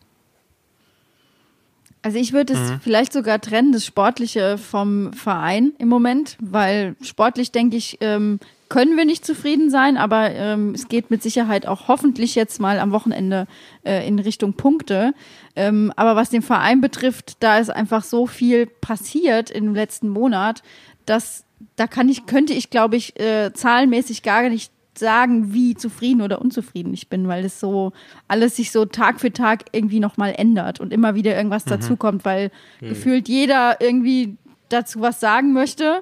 Also 2.04 2.20
ich 2.20 2.34
würde 2.34 2.54
es 2.54 2.74
vielleicht 2.84 3.14
sogar 3.14 3.42
trennen, 3.42 3.72
das 3.72 3.84
Sportliche 3.84 4.60
vom 4.60 5.12
Verein 5.14 5.74
im 5.80 5.88
Moment, 5.88 6.38
weil 6.40 6.96
sportlich 7.02 7.52
denke 7.52 7.78
ich, 7.78 7.98
ähm, 8.00 8.40
können 8.70 8.98
wir 8.98 9.06
nicht 9.06 9.26
zufrieden 9.26 9.70
sein, 9.70 9.98
aber 9.98 10.32
ähm, 10.32 10.74
es 10.74 10.88
geht 10.88 11.12
mit 11.12 11.22
Sicherheit 11.22 11.68
auch 11.68 11.88
hoffentlich 11.88 12.36
jetzt 12.36 12.60
mal 12.60 12.80
am 12.80 12.92
Wochenende 12.92 13.48
äh, 13.84 14.08
in 14.08 14.20
Richtung 14.20 14.54
Punkte. 14.54 15.14
Ähm, 15.56 15.94
aber 15.96 16.16
was 16.16 16.30
den 16.30 16.42
Verein 16.42 16.82
betrifft, 16.82 17.38
da 17.42 17.58
ist 17.58 17.70
einfach 17.70 18.04
so 18.04 18.28
viel 18.28 18.66
passiert 18.66 19.52
im 19.52 19.76
letzten 19.76 20.10
Monat, 20.10 20.64
dass 21.06 21.46
da 21.76 21.88
kann 21.88 22.10
ich, 22.10 22.26
könnte 22.26 22.54
ich, 22.54 22.70
glaube 22.70 22.96
ich, 22.96 23.20
äh, 23.20 23.54
zahlenmäßig 23.54 24.24
gar 24.24 24.50
nicht 24.50 24.72
sagen, 24.98 25.54
wie 25.54 25.76
zufrieden 25.76 26.22
oder 26.22 26.42
unzufrieden 26.42 26.94
ich 26.94 27.10
bin, 27.10 27.28
weil 27.28 27.46
es 27.46 27.60
so 27.60 27.92
alles 28.28 28.56
sich 28.56 28.72
so 28.72 28.86
Tag 28.86 29.20
für 29.20 29.32
Tag 29.32 29.66
irgendwie 29.72 30.00
nochmal 30.00 30.34
ändert 30.38 30.80
und 30.80 30.94
immer 30.94 31.16
wieder 31.16 31.36
irgendwas 31.36 31.66
dazukommt, 31.66 32.24
weil 32.26 32.52
gefühlt 32.80 33.28
jeder 33.28 33.82
irgendwie 33.82 34.38
dazu 34.70 35.02
was 35.02 35.20
sagen 35.20 35.54
möchte 35.54 36.02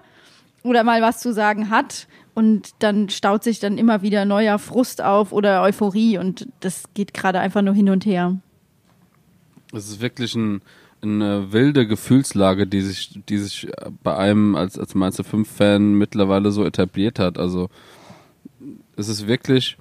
oder 0.64 0.84
mal 0.84 1.02
was 1.02 1.20
zu 1.20 1.34
sagen 1.34 1.70
hat 1.70 2.08
und 2.34 2.72
dann 2.80 3.10
staut 3.10 3.44
sich 3.44 3.60
dann 3.60 3.78
immer 3.78 4.02
wieder 4.02 4.26
neuer 4.26 4.60
Frust 4.60 5.02
auf 5.02 5.32
oder 5.32 5.62
Euphorie 5.62 6.18
und 6.18 6.48
das 6.60 6.86
geht 6.94 7.14
gerade 7.14 7.40
einfach 7.40 7.62
nur 7.62 7.74
hin 7.74 7.90
und 7.90 8.06
her. 8.06 8.38
Es 9.72 9.90
ist 9.90 10.02
wirklich 10.02 10.36
ein, 10.36 10.62
eine 11.02 11.52
wilde 11.52 11.88
Gefühlslage, 11.88 12.66
die 12.66 12.82
sich, 12.82 13.20
die 13.28 13.38
sich 13.38 13.68
bei 14.04 14.16
einem 14.16 14.56
als, 14.56 14.80
als 14.80 14.96
Mainzer 14.96 15.24
5-Fan 15.24 15.94
mittlerweile 15.94 16.52
so 16.52 16.64
etabliert 16.64 17.20
hat. 17.20 17.38
Also 17.38 17.70
es 18.96 19.10
ist 19.10 19.28
wirklich, 19.28 19.78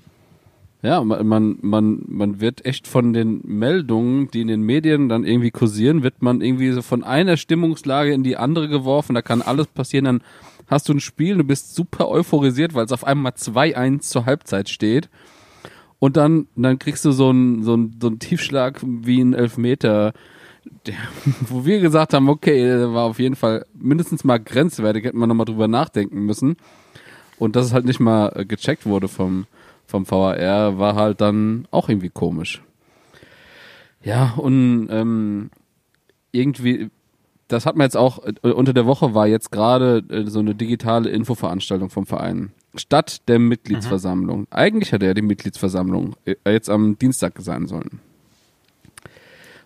ja, 0.83 1.03
man, 1.05 1.59
man, 1.61 2.03
man, 2.09 2.41
wird 2.41 2.65
echt 2.65 2.89
von 2.89 3.13
den 3.13 3.41
Meldungen, 3.45 4.31
die 4.31 4.41
in 4.41 4.49
den 4.49 4.63
Medien 4.63 5.09
dann 5.09 5.25
irgendwie 5.25 5.51
kursieren, 5.51 6.03
wird 6.03 6.23
man 6.23 6.41
irgendwie 6.41 6.73
so 6.73 6.83
von 6.83 7.05
einer 7.05 7.37
Stimmungslage 7.37 8.13
in 8.13 8.25
die 8.25 8.37
andere 8.37 8.69
geworfen. 8.69 9.15
Da 9.15 9.23
kann 9.23 9.43
alles 9.43 9.69
passieren. 9.69 10.05
Dann 10.07 10.23
hast 10.73 10.89
du 10.89 10.95
ein 10.95 11.01
Spiel, 11.01 11.37
du 11.37 11.45
bist 11.45 11.75
super 11.75 12.09
euphorisiert, 12.09 12.75
weil 12.75 12.85
es 12.85 12.93
auf 12.93 13.05
einmal 13.05 13.33
2-1 13.33 14.01
zur 14.01 14.27
Halbzeit 14.27 14.69
steht. 14.69 15.09
Und 15.99 16.17
dann, 16.17 16.49
dann 16.57 16.81
kriegst 16.81 17.05
du 17.05 17.13
so 17.13 17.31
einen, 17.31 17.63
so 17.63 17.75
einen, 17.75 17.97
so 18.01 18.09
einen 18.09 18.19
Tiefschlag 18.19 18.81
wie 18.83 19.21
ein 19.21 19.35
Elfmeter, 19.35 20.13
der, 20.87 20.95
wo 21.49 21.65
wir 21.65 21.81
gesagt 21.81 22.15
haben, 22.15 22.29
okay, 22.29 22.65
der 22.65 22.93
war 22.93 23.05
auf 23.05 23.21
jeden 23.21 23.37
Fall 23.37 23.67
mindestens 23.75 24.25
mal 24.25 24.39
grenzwertig, 24.39 25.05
hätten 25.05 25.19
wir 25.19 25.27
nochmal 25.29 25.47
drüber 25.47 25.69
nachdenken 25.69 26.25
müssen. 26.27 26.57
Und 27.39 27.55
dass 27.57 27.67
es 27.67 27.73
halt 27.73 27.85
nicht 27.85 28.01
mal 28.01 28.33
äh, 28.35 28.45
gecheckt 28.45 28.87
wurde 28.87 29.09
vom, 29.09 29.47
vom 29.87 30.09
VAR, 30.11 30.79
war 30.79 30.95
halt 30.97 31.21
dann 31.21 31.69
auch 31.71 31.89
irgendwie 31.89 32.11
komisch. 32.11 32.63
Ja, 34.03 34.35
und 34.37 34.89
ähm, 34.91 35.51
irgendwie, 36.33 36.91
das 37.53 37.67
hat 37.67 37.77
man 37.77 37.85
jetzt 37.85 37.97
auch, 37.97 38.25
äh, 38.25 38.49
unter 38.49 38.73
der 38.73 38.87
Woche 38.87 39.15
war 39.15 39.27
jetzt 39.27 39.53
gerade 39.53 40.03
äh, 40.09 40.27
so 40.27 40.39
eine 40.39 40.55
digitale 40.55 41.11
Infoveranstaltung 41.11 41.91
vom 41.91 42.07
Verein. 42.07 42.53
Statt 42.75 43.29
der 43.29 43.39
Mitgliedsversammlung. 43.39 44.47
Eigentlich 44.51 44.93
hätte 44.93 45.07
ja 45.07 45.15
die 45.15 45.23
Mitgliedsversammlung 45.23 46.17
äh, 46.25 46.37
jetzt 46.47 46.71
am 46.71 46.99
Dienstag 46.99 47.35
sein 47.41 47.67
sollen. 47.67 48.01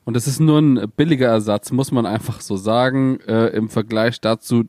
Und 0.05 0.14
das 0.14 0.27
ist 0.27 0.40
nur 0.40 0.61
ein 0.61 0.92
billiger 0.96 1.29
Ersatz, 1.29 1.72
muss 1.72 1.92
man 1.92 2.07
einfach 2.07 2.40
so 2.40 2.57
sagen, 2.57 3.18
äh, 3.27 3.49
im 3.49 3.68
Vergleich 3.68 4.20
dazu, 4.20 4.64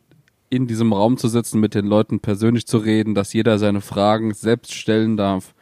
in 0.49 0.67
diesem 0.67 0.93
Raum 0.93 1.17
zu 1.17 1.27
sitzen, 1.27 1.59
mit 1.59 1.75
den 1.75 1.85
Leuten 1.85 2.19
persönlich 2.19 2.65
zu 2.67 2.77
reden, 2.77 3.15
dass 3.15 3.33
jeder 3.33 3.59
seine 3.59 3.81
Fragen 3.81 4.33
selbst 4.33 4.73
stellen 4.73 5.17
darf. 5.17 5.53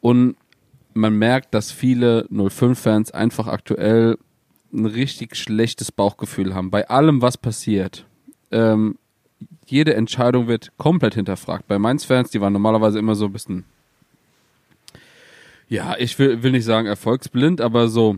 Und 0.00 0.36
man 0.94 1.18
merkt, 1.18 1.54
dass 1.54 1.72
viele 1.72 2.26
05-Fans 2.30 3.10
einfach 3.10 3.48
aktuell 3.48 4.16
ein 4.74 4.86
richtig 4.86 5.36
schlechtes 5.36 5.92
Bauchgefühl 5.92 6.54
haben. 6.54 6.70
Bei 6.70 6.88
allem, 6.88 7.22
was 7.22 7.38
passiert. 7.38 8.06
Ähm, 8.50 8.98
jede 9.66 9.94
Entscheidung 9.94 10.48
wird 10.48 10.72
komplett 10.76 11.14
hinterfragt. 11.14 11.66
Bei 11.66 11.78
Mainz-Fans, 11.78 12.30
die 12.30 12.40
waren 12.40 12.52
normalerweise 12.52 12.98
immer 12.98 13.14
so 13.14 13.26
ein 13.26 13.32
bisschen, 13.32 13.64
ja, 15.68 15.96
ich 15.98 16.18
will, 16.18 16.42
will 16.42 16.52
nicht 16.52 16.64
sagen 16.64 16.86
erfolgsblind, 16.86 17.60
aber 17.60 17.88
so 17.88 18.16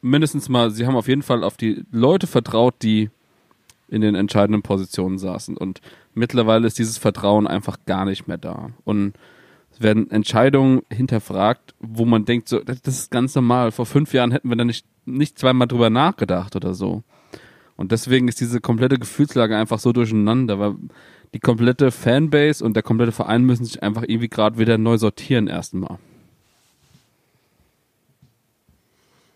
mindestens 0.00 0.48
mal, 0.48 0.70
sie 0.70 0.86
haben 0.86 0.96
auf 0.96 1.08
jeden 1.08 1.22
Fall 1.22 1.44
auf 1.44 1.56
die 1.56 1.84
Leute 1.90 2.26
vertraut, 2.26 2.74
die 2.82 3.10
in 3.88 4.00
den 4.00 4.14
entscheidenden 4.14 4.62
Positionen 4.62 5.18
saßen. 5.18 5.56
Und 5.56 5.80
mittlerweile 6.14 6.66
ist 6.66 6.78
dieses 6.78 6.98
Vertrauen 6.98 7.46
einfach 7.46 7.78
gar 7.86 8.04
nicht 8.04 8.26
mehr 8.26 8.38
da. 8.38 8.70
Und 8.84 9.14
es 9.76 9.82
werden 9.82 10.10
Entscheidungen 10.10 10.82
hinterfragt, 10.90 11.74
wo 11.80 12.06
man 12.06 12.24
denkt, 12.24 12.48
so, 12.48 12.60
das 12.60 12.80
ist 12.86 13.10
ganz 13.10 13.34
normal. 13.34 13.72
Vor 13.72 13.84
fünf 13.84 14.14
Jahren 14.14 14.32
hätten 14.32 14.48
wir 14.48 14.56
da 14.56 14.64
nicht, 14.64 14.86
nicht 15.04 15.38
zweimal 15.38 15.68
drüber 15.68 15.90
nachgedacht 15.90 16.56
oder 16.56 16.72
so. 16.72 17.02
Und 17.76 17.92
deswegen 17.92 18.26
ist 18.28 18.40
diese 18.40 18.60
komplette 18.60 18.98
Gefühlslage 18.98 19.54
einfach 19.54 19.78
so 19.78 19.92
durcheinander, 19.92 20.58
weil 20.58 20.76
die 21.34 21.40
komplette 21.40 21.90
Fanbase 21.90 22.64
und 22.64 22.74
der 22.74 22.82
komplette 22.82 23.12
Verein 23.12 23.44
müssen 23.44 23.66
sich 23.66 23.82
einfach 23.82 24.02
irgendwie 24.02 24.28
gerade 24.28 24.56
wieder 24.56 24.78
neu 24.78 24.96
sortieren 24.96 25.46
erstmal. 25.46 25.98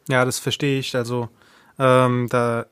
Ja, 0.08 0.24
das 0.24 0.38
verstehe 0.38 0.78
ich. 0.78 0.96
Also 0.96 1.28
ähm, 1.78 2.28
da, 2.30 2.64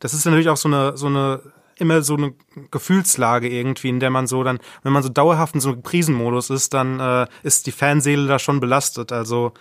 das 0.00 0.12
ist 0.12 0.24
natürlich 0.24 0.48
auch 0.48 0.56
so 0.56 0.68
eine, 0.68 0.96
so 0.96 1.06
eine 1.06 1.40
immer 1.76 2.02
so 2.02 2.16
eine 2.16 2.34
Gefühlslage 2.70 3.48
irgendwie, 3.48 3.88
in 3.88 4.00
der 4.00 4.10
man 4.10 4.26
so 4.26 4.42
dann, 4.42 4.58
wenn 4.82 4.92
man 4.92 5.02
so 5.02 5.08
dauerhaft 5.08 5.54
in 5.54 5.60
so 5.60 5.72
einem 5.72 5.82
Krisenmodus 5.82 6.50
ist, 6.50 6.74
dann 6.74 7.00
äh, 7.00 7.26
ist 7.42 7.66
die 7.66 7.72
Fanseele 7.72 8.26
da 8.26 8.38
schon 8.38 8.60
belastet. 8.60 9.12
Also 9.12 9.52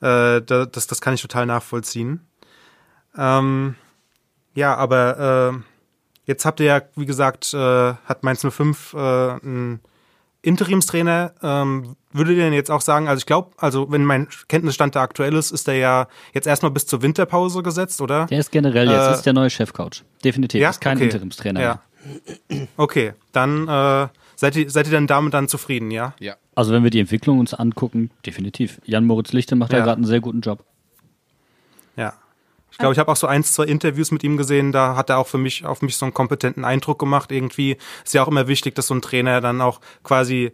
äh, 0.00 0.40
das, 0.42 0.86
das 0.86 1.00
kann 1.00 1.14
ich 1.14 1.22
total 1.22 1.46
nachvollziehen. 1.46 2.26
Ähm, 3.16 3.74
ja, 4.54 4.74
aber 4.76 5.52
äh, 5.54 5.58
jetzt 6.24 6.44
habt 6.44 6.60
ihr 6.60 6.66
ja, 6.66 6.82
wie 6.96 7.06
gesagt, 7.06 7.52
äh, 7.54 7.94
hat 7.94 8.22
Mainz 8.22 8.44
05 8.48 8.94
äh, 8.94 8.98
einen 8.98 9.80
Interimstrainer. 10.42 11.32
Ähm, 11.42 11.96
würdet 12.12 12.36
ihr 12.36 12.44
denn 12.44 12.52
jetzt 12.52 12.70
auch 12.70 12.80
sagen, 12.80 13.08
also 13.08 13.18
ich 13.18 13.26
glaube, 13.26 13.50
also 13.58 13.90
wenn 13.90 14.04
mein 14.04 14.28
Kenntnisstand 14.48 14.96
da 14.96 15.02
aktuell 15.02 15.34
ist, 15.34 15.50
ist 15.50 15.66
der 15.66 15.76
ja 15.76 16.08
jetzt 16.32 16.46
erstmal 16.46 16.70
bis 16.72 16.86
zur 16.86 17.02
Winterpause 17.02 17.62
gesetzt, 17.62 18.00
oder? 18.00 18.26
Der 18.26 18.38
ist 18.38 18.50
generell 18.50 18.88
jetzt 18.88 19.06
Äh, 19.08 19.12
ist 19.14 19.22
der 19.22 19.32
neue 19.32 19.50
Chefcoach. 19.50 20.04
Definitiv. 20.24 20.60
ja? 20.60 20.70
Ist 20.70 20.80
kein 20.80 20.96
Okay. 20.96 21.04
Interimstrainer. 21.06 21.60
Ja. 21.60 21.82
Okay, 22.76 23.12
dann 23.32 23.68
äh, 23.68 24.08
seid 24.36 24.56
ihr 24.56 24.70
seid 24.70 24.86
ihr 24.86 24.92
dann 24.92 25.06
damit 25.06 25.34
dann 25.34 25.48
zufrieden, 25.48 25.90
ja? 25.90 26.14
Ja. 26.20 26.36
Also 26.54 26.72
wenn 26.72 26.82
wir 26.82 26.90
die 26.90 27.00
Entwicklung 27.00 27.38
uns 27.40 27.52
angucken, 27.54 28.10
definitiv. 28.24 28.80
Jan 28.84 29.04
Moritz 29.04 29.32
Lichte 29.32 29.56
macht 29.56 29.72
da 29.72 29.78
Ja. 29.78 29.84
gerade 29.84 29.96
einen 29.98 30.06
sehr 30.06 30.20
guten 30.20 30.40
Job. 30.40 30.64
Ja. 31.96 32.14
Ich 32.78 32.80
glaube, 32.80 32.92
ich 32.92 33.00
habe 33.00 33.10
auch 33.10 33.16
so 33.16 33.26
eins, 33.26 33.54
zwei 33.54 33.64
Interviews 33.64 34.12
mit 34.12 34.22
ihm 34.22 34.36
gesehen, 34.36 34.70
da 34.70 34.94
hat 34.94 35.10
er 35.10 35.18
auch 35.18 35.26
für 35.26 35.36
mich, 35.36 35.66
auf 35.66 35.82
mich 35.82 35.96
so 35.96 36.06
einen 36.06 36.14
kompetenten 36.14 36.64
Eindruck 36.64 37.00
gemacht. 37.00 37.32
Irgendwie 37.32 37.76
ist 38.04 38.14
ja 38.14 38.22
auch 38.22 38.28
immer 38.28 38.46
wichtig, 38.46 38.76
dass 38.76 38.86
so 38.86 38.94
ein 38.94 39.02
Trainer 39.02 39.40
dann 39.40 39.60
auch 39.60 39.80
quasi 40.04 40.52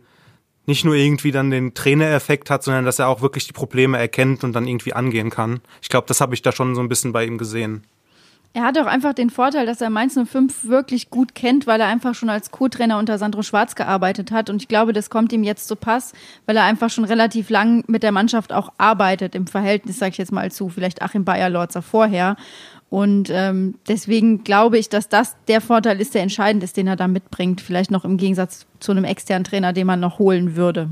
nicht 0.64 0.86
nur 0.86 0.94
irgendwie 0.94 1.32
dann 1.32 1.50
den 1.50 1.74
Trainereffekt 1.74 2.48
hat, 2.48 2.62
sondern 2.62 2.86
dass 2.86 2.98
er 2.98 3.08
auch 3.08 3.20
wirklich 3.20 3.46
die 3.46 3.52
Probleme 3.52 3.98
erkennt 3.98 4.42
und 4.42 4.54
dann 4.54 4.66
irgendwie 4.66 4.94
angehen 4.94 5.28
kann. 5.28 5.60
Ich 5.82 5.90
glaube, 5.90 6.06
das 6.06 6.22
habe 6.22 6.32
ich 6.32 6.40
da 6.40 6.50
schon 6.50 6.74
so 6.74 6.80
ein 6.80 6.88
bisschen 6.88 7.12
bei 7.12 7.26
ihm 7.26 7.36
gesehen. 7.36 7.84
Er 8.56 8.62
hat 8.62 8.78
auch 8.78 8.86
einfach 8.86 9.14
den 9.14 9.30
Vorteil, 9.30 9.66
dass 9.66 9.80
er 9.80 9.90
Mainz 9.90 10.14
05 10.14 10.68
wirklich 10.68 11.10
gut 11.10 11.34
kennt, 11.34 11.66
weil 11.66 11.80
er 11.80 11.88
einfach 11.88 12.14
schon 12.14 12.30
als 12.30 12.52
Co-Trainer 12.52 12.98
unter 12.98 13.18
Sandro 13.18 13.42
Schwarz 13.42 13.74
gearbeitet 13.74 14.30
hat. 14.30 14.48
Und 14.48 14.62
ich 14.62 14.68
glaube, 14.68 14.92
das 14.92 15.10
kommt 15.10 15.32
ihm 15.32 15.42
jetzt 15.42 15.66
zu 15.66 15.74
Pass, 15.74 16.12
weil 16.46 16.56
er 16.56 16.62
einfach 16.62 16.88
schon 16.88 17.04
relativ 17.04 17.50
lang 17.50 17.82
mit 17.88 18.04
der 18.04 18.12
Mannschaft 18.12 18.52
auch 18.52 18.72
arbeitet, 18.78 19.34
im 19.34 19.48
Verhältnis, 19.48 19.98
sage 19.98 20.12
ich 20.12 20.18
jetzt 20.18 20.30
mal 20.30 20.52
zu, 20.52 20.68
vielleicht 20.68 21.02
Achim 21.02 21.24
Bayer-Lorzer 21.24 21.82
vorher. 21.82 22.36
Und 22.90 23.28
ähm, 23.28 23.74
deswegen 23.88 24.44
glaube 24.44 24.78
ich, 24.78 24.88
dass 24.88 25.08
das 25.08 25.34
der 25.48 25.60
Vorteil 25.60 26.00
ist, 26.00 26.14
der 26.14 26.22
entscheidend 26.22 26.62
ist, 26.62 26.76
den 26.76 26.86
er 26.86 26.94
da 26.94 27.08
mitbringt. 27.08 27.60
Vielleicht 27.60 27.90
noch 27.90 28.04
im 28.04 28.18
Gegensatz 28.18 28.66
zu 28.78 28.92
einem 28.92 29.02
externen 29.02 29.42
Trainer, 29.42 29.72
den 29.72 29.88
man 29.88 29.98
noch 29.98 30.20
holen 30.20 30.54
würde. 30.54 30.90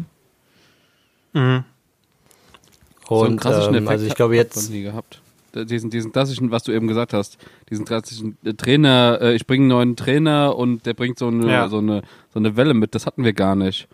so 3.21 3.25
einen 3.25 3.35
Und 3.35 3.41
klassischen 3.41 3.75
ähm, 3.77 3.85
Effekt 3.85 3.91
also 3.91 4.05
ich 4.05 4.11
hat 4.11 4.17
glaube 4.17 4.35
man 4.35 4.39
jetzt, 4.39 4.69
nie 4.69 4.83
gehabt. 4.83 5.22
Diesen, 5.55 5.91
diesen 5.91 6.13
klassischen, 6.13 6.51
was 6.51 6.63
du 6.63 6.73
eben 6.73 6.89
gesagt 6.89 7.13
hast, 7.13 7.37
diesen 7.71 7.85
klassischen 7.85 8.37
äh, 8.45 8.55
Trainer, 8.55 9.19
äh, 9.21 9.35
ich 9.35 9.47
bringe 9.47 9.63
einen 9.65 9.69
neuen 9.69 9.97
Trainer 9.97 10.57
und 10.57 10.87
der 10.87 10.95
bringt 10.95 11.19
so 11.19 11.29
eine, 11.29 11.51
Ja. 11.51 11.69
so 11.69 11.79
eine, 11.79 12.03
so 12.33 12.39
eine 12.39 12.57
Welle 12.57 12.75
mit, 12.75 12.95
das 12.95 13.05
hatten 13.07 13.23
wir 13.25 13.33
gar 13.35 13.55
nicht. 13.55 13.89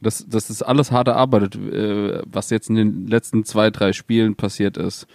Das, 0.00 0.24
das 0.28 0.48
ist 0.50 0.62
alles 0.62 0.92
hart 0.92 1.08
erarbeitet, 1.08 1.56
äh, 1.56 2.22
was 2.30 2.50
jetzt 2.50 2.70
in 2.70 2.76
den 2.76 3.06
letzten 3.06 3.44
zwei, 3.44 3.70
drei 3.70 3.92
Spielen 3.92 4.34
passiert 4.36 4.76
ist. 4.76 5.06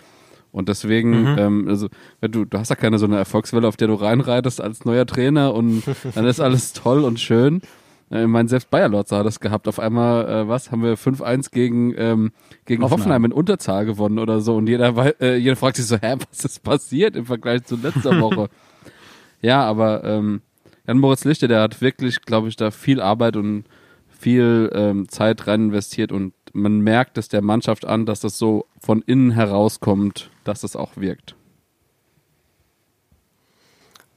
Und 0.52 0.70
deswegen, 0.70 1.36
ähm, 1.38 1.68
also, 1.68 1.88
wenn 2.22 2.32
du, 2.32 2.46
du 2.46 2.58
hast 2.58 2.70
ja 2.70 2.76
keine 2.76 2.98
so 2.98 3.06
eine 3.06 3.18
Erfolgswelle, 3.18 3.68
auf 3.68 3.76
der 3.78 3.88
du 3.90 3.96
reinreitest 3.96 4.62
als 4.62 4.86
neuer 4.86 5.06
Trainer 5.06 5.54
und 5.54 5.84
dann 6.14 6.26
ist 6.26 6.40
alles 6.40 6.72
toll 6.74 7.04
und 7.04 7.20
schön. 7.20 7.62
Äh, 8.12 8.24
Ich 8.24 8.28
meine, 8.28 8.48
selbst 8.50 8.70
Bayer 8.70 8.89
Lotzer 8.89 9.18
hat 9.18 9.26
das 9.26 9.39
gehabt. 9.39 9.68
Auf 9.68 9.80
einmal, 9.80 10.28
äh, 10.28 10.48
was, 10.48 10.72
haben 10.72 10.84
wir 10.84 10.98
5-1 10.98 11.52
gegen, 11.52 11.94
ähm, 11.98 12.32
gegen 12.65 12.84
Hoffenheim. 12.84 13.00
Hoffenheim. 13.00 13.26
in 13.26 13.32
Unterzahl 13.34 13.86
gewonnen 13.86 14.20
oder 14.20 14.41
so. 14.41 14.56
Und 14.56 14.68
jeder, 14.68 15.22
äh, 15.22 15.38
jeder 15.38 15.56
fragt 15.56 15.78
sich 15.78 15.86
so, 15.86 15.98
hä, 15.98 16.15
was 16.30 16.46
ist 16.46 16.63
passiert 16.63 17.15
im 17.15 17.26
Vergleich 17.26 17.63
zu 17.63 17.76
letzter 17.76 18.20
Woche? 18.22 18.50
ja, 19.41 19.63
aber 19.63 20.04
ähm, 20.04 20.41
Jan 20.88 21.00
Moritz 21.00 21.26
Lichte, 21.26 21.48
der 21.48 21.62
hat 21.62 21.82
wirklich, 21.82 22.22
glaube 22.22 22.48
ich, 22.48 22.56
da 22.56 22.72
viel 22.72 23.02
Arbeit 23.02 23.36
und 23.38 23.65
viel 24.08 24.70
ähm, 24.74 25.10
Zeit 25.10 25.48
rein 25.48 25.65
investiert 25.65 26.12
und 26.12 26.34
man 26.54 26.80
merkt 26.80 27.18
es 27.18 27.28
der 27.28 27.41
Mannschaft 27.41 27.86
an, 27.86 28.06
dass 28.06 28.22
das 28.22 28.38
so 28.38 28.65
von 28.80 29.02
innen 29.02 29.32
herauskommt, 29.32 30.30
dass 30.46 30.62
das 30.62 30.76
auch 30.76 30.91
wirkt. 30.96 31.36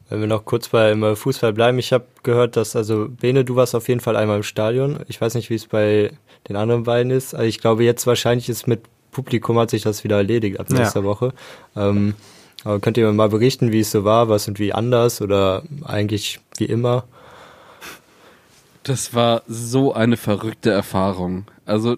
Wenn 0.08 0.20
wir 0.20 0.26
noch 0.26 0.44
kurz 0.44 0.68
beim 0.68 1.02
äh, 1.02 1.16
Fußball 1.16 1.52
bleiben, 1.52 1.78
ich 1.78 1.92
habe 1.92 2.06
gehört, 2.22 2.56
dass, 2.56 2.74
also 2.76 3.08
Bene, 3.08 3.44
du 3.44 3.56
warst 3.56 3.74
auf 3.74 3.88
jeden 3.88 4.00
Fall 4.00 4.16
einmal 4.16 4.38
im 4.38 4.42
Stadion. 4.42 5.00
Ich 5.08 5.20
weiß 5.20 5.34
nicht, 5.34 5.50
wie 5.50 5.54
es 5.54 5.66
bei 5.66 6.10
den 6.48 6.56
anderen 6.56 6.84
beiden 6.84 7.12
ist. 7.12 7.34
Also 7.34 7.46
ich 7.46 7.60
glaube, 7.60 7.84
jetzt 7.84 8.06
wahrscheinlich 8.06 8.48
ist 8.48 8.66
mit 8.66 8.80
Publikum 9.10 9.58
hat 9.58 9.70
sich 9.70 9.82
das 9.82 10.04
wieder 10.04 10.16
erledigt 10.16 10.60
ab 10.60 10.70
nächster 10.70 11.00
ja. 11.00 11.06
Woche. 11.06 11.32
Ähm, 11.76 12.14
aber 12.64 12.80
könnt 12.80 12.96
ihr 12.96 13.06
mir 13.06 13.12
mal 13.12 13.28
berichten, 13.28 13.72
wie 13.72 13.80
es 13.80 13.90
so 13.90 14.04
war, 14.04 14.28
was 14.28 14.48
und 14.48 14.58
wie 14.58 14.72
anders 14.72 15.20
oder 15.20 15.62
eigentlich 15.84 16.40
wie 16.56 16.66
immer? 16.66 17.04
Das 18.82 19.14
war 19.14 19.42
so 19.46 19.92
eine 19.92 20.16
verrückte 20.16 20.70
Erfahrung. 20.70 21.44
Also 21.66 21.96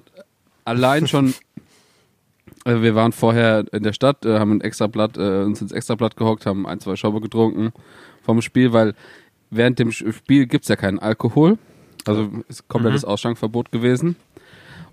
allein 0.64 1.07
schon, 1.07 1.35
wir 2.83 2.94
waren 2.94 3.12
vorher 3.12 3.64
in 3.72 3.83
der 3.83 3.92
Stadt, 3.92 4.24
äh, 4.24 4.38
haben 4.38 4.52
ein 4.52 4.61
Extrablatt, 4.61 5.16
äh, 5.16 5.42
uns 5.42 5.61
ins 5.61 5.72
Extrablatt 5.72 6.16
gehockt, 6.16 6.46
haben 6.46 6.66
ein, 6.66 6.80
zwei 6.80 6.96
Schauber 6.96 7.20
getrunken 7.20 7.72
vom 8.22 8.42
Spiel, 8.42 8.72
weil 8.72 8.94
während 9.50 9.78
dem 9.78 9.92
Spiel 9.92 10.46
gibt's 10.46 10.68
ja 10.68 10.76
keinen 10.76 10.98
Alkohol. 10.98 11.59
Also 12.06 12.30
ist 12.48 12.68
komplettes 12.68 13.02
mhm. 13.02 13.09
Ausschankverbot 13.09 13.72
gewesen. 13.72 14.16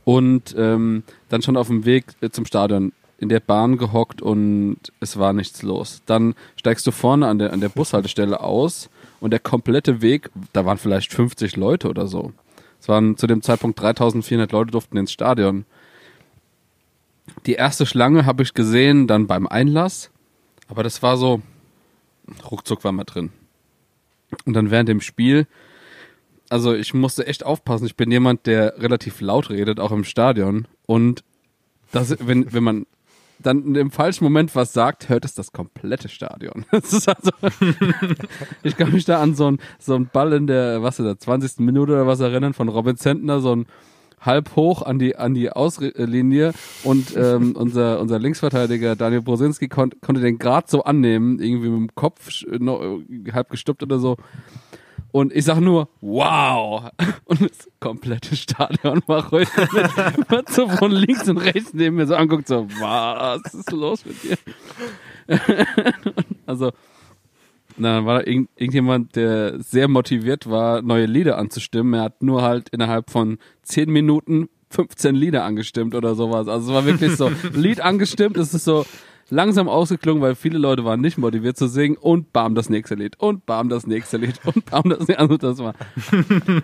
Und 0.03 0.55
ähm, 0.57 1.03
dann 1.29 1.41
schon 1.41 1.57
auf 1.57 1.67
dem 1.67 1.85
Weg 1.85 2.05
äh, 2.21 2.29
zum 2.29 2.45
Stadion 2.45 2.93
in 3.17 3.29
der 3.29 3.39
Bahn 3.39 3.77
gehockt 3.77 4.21
und 4.21 4.77
es 4.99 5.17
war 5.17 5.33
nichts 5.33 5.63
los. 5.63 6.01
Dann 6.05 6.35
steigst 6.55 6.85
du 6.85 6.91
vorne 6.91 7.27
an 7.27 7.39
der, 7.39 7.51
an 7.51 7.61
der 7.61 7.69
Bushaltestelle 7.69 8.39
aus 8.39 8.89
und 9.19 9.31
der 9.31 9.39
komplette 9.39 10.01
Weg, 10.01 10.29
da 10.53 10.65
waren 10.65 10.77
vielleicht 10.77 11.13
50 11.13 11.55
Leute 11.55 11.89
oder 11.89 12.07
so. 12.07 12.31
Es 12.79 12.87
waren 12.87 13.17
zu 13.17 13.25
dem 13.25 13.41
Zeitpunkt 13.41 13.81
3400 13.81 14.51
Leute 14.51 14.71
durften 14.71 14.97
ins 14.97 15.11
Stadion. 15.11 15.65
Die 17.45 17.53
erste 17.53 17.85
Schlange 17.85 18.25
habe 18.25 18.43
ich 18.43 18.53
gesehen 18.53 19.07
dann 19.07 19.27
beim 19.27 19.47
Einlass, 19.47 20.11
aber 20.67 20.83
das 20.83 21.01
war 21.01 21.17
so, 21.17 21.41
ruckzuck 22.49 22.83
war 22.83 22.91
man 22.91 23.05
drin. 23.05 23.31
Und 24.45 24.53
dann 24.53 24.71
während 24.71 24.89
dem 24.89 25.01
Spiel, 25.01 25.47
also 26.49 26.73
ich 26.73 26.93
musste 26.93 27.27
echt 27.27 27.45
aufpassen. 27.45 27.85
Ich 27.85 27.95
bin 27.95 28.11
jemand, 28.11 28.45
der 28.45 28.81
relativ 28.81 29.21
laut 29.21 29.49
redet, 29.49 29.79
auch 29.79 29.91
im 29.91 30.03
Stadion. 30.03 30.67
Und 30.85 31.23
das, 31.91 32.15
wenn, 32.19 32.53
wenn 32.53 32.63
man 32.63 32.85
dann 33.39 33.75
im 33.75 33.91
falschen 33.91 34.23
Moment 34.23 34.55
was 34.55 34.73
sagt, 34.73 35.09
hört 35.09 35.23
es 35.25 35.33
das 35.35 35.51
komplette 35.51 36.09
Stadion. 36.09 36.65
Das 36.71 37.07
also, 37.07 37.31
ich 38.63 38.75
kann 38.77 38.91
mich 38.91 39.05
da 39.05 39.21
an 39.21 39.35
so 39.35 39.47
einen 39.47 39.59
so 39.79 39.99
Ball 40.11 40.33
in 40.33 40.47
der, 40.47 40.81
was 40.81 40.99
ist 40.99 41.05
das, 41.05 41.19
20. 41.19 41.59
Minute 41.59 41.93
oder 41.93 42.07
was 42.07 42.19
erinnern 42.19 42.53
von 42.53 42.69
Robin 42.69 42.97
Zentner, 42.97 43.39
so 43.39 43.55
ein 43.55 43.67
halb 44.19 44.55
hoch 44.55 44.81
an 44.81 44.99
die 44.99 45.15
an 45.15 45.33
die 45.33 45.51
Auslinie 45.51 46.53
und 46.83 47.15
ähm, 47.15 47.55
unser 47.57 47.99
unser 47.99 48.19
Linksverteidiger 48.19 48.95
Daniel 48.95 49.21
Brosinski 49.21 49.67
kon 49.67 49.91
konnte 50.01 50.21
den 50.21 50.37
gerade 50.39 50.67
so 50.69 50.83
annehmen, 50.83 51.39
irgendwie 51.39 51.69
mit 51.69 51.79
dem 51.79 51.95
Kopf 51.95 52.29
noch, 52.59 52.81
halb 53.31 53.49
gestoppt 53.49 53.83
oder 53.83 53.99
so 53.99 54.17
und 55.11 55.33
ich 55.33 55.45
sag 55.45 55.59
nur, 55.59 55.89
wow! 56.01 56.89
Und 57.25 57.41
das 57.41 57.69
komplette 57.79 58.35
Stadion 58.35 59.01
war 59.07 59.27
ruhig. 59.29 59.49
Man 60.29 60.43
so 60.47 60.69
von 60.69 60.91
links 60.91 61.27
und 61.27 61.37
rechts 61.39 61.73
neben 61.73 61.95
mir 61.95 62.07
so 62.07 62.15
anguckt, 62.15 62.47
so, 62.47 62.67
was 62.79 63.53
ist 63.53 63.71
los 63.71 64.05
mit 64.05 64.15
dir? 64.23 64.37
also, 66.45 66.71
dann 67.83 68.05
war 68.05 68.19
da 68.19 68.29
irgend, 68.29 68.49
irgendjemand, 68.55 69.15
der 69.15 69.61
sehr 69.61 69.87
motiviert 69.87 70.49
war, 70.49 70.81
neue 70.81 71.05
Lieder 71.05 71.37
anzustimmen. 71.37 71.93
Er 71.93 72.03
hat 72.03 72.21
nur 72.23 72.41
halt 72.41 72.69
innerhalb 72.69 73.09
von 73.09 73.37
zehn 73.61 73.91
Minuten 73.91 74.49
15 74.69 75.15
Lieder 75.15 75.43
angestimmt 75.43 75.95
oder 75.95 76.15
sowas. 76.15 76.47
Also 76.47 76.69
es 76.69 76.73
war 76.73 76.85
wirklich 76.85 77.15
so, 77.15 77.31
Lied 77.53 77.81
angestimmt, 77.81 78.37
es 78.37 78.53
ist 78.53 78.65
so, 78.65 78.85
langsam 79.29 79.67
ausgeklungen, 79.67 80.21
weil 80.21 80.35
viele 80.35 80.57
Leute 80.57 80.85
waren 80.85 81.01
nicht 81.01 81.17
motiviert 81.17 81.57
zu 81.57 81.67
singen 81.67 81.97
und 81.97 82.31
bam, 82.33 82.55
das 82.55 82.69
nächste 82.69 82.95
Lied 82.95 83.19
und 83.19 83.45
bam, 83.45 83.69
das 83.69 83.87
nächste 83.87 84.17
Lied 84.17 84.39
und 84.45 84.65
bam, 84.65 84.89
das 84.89 84.99
nächste 84.99 85.19
also 85.19 85.37
das 85.37 85.59
war. 85.59 85.73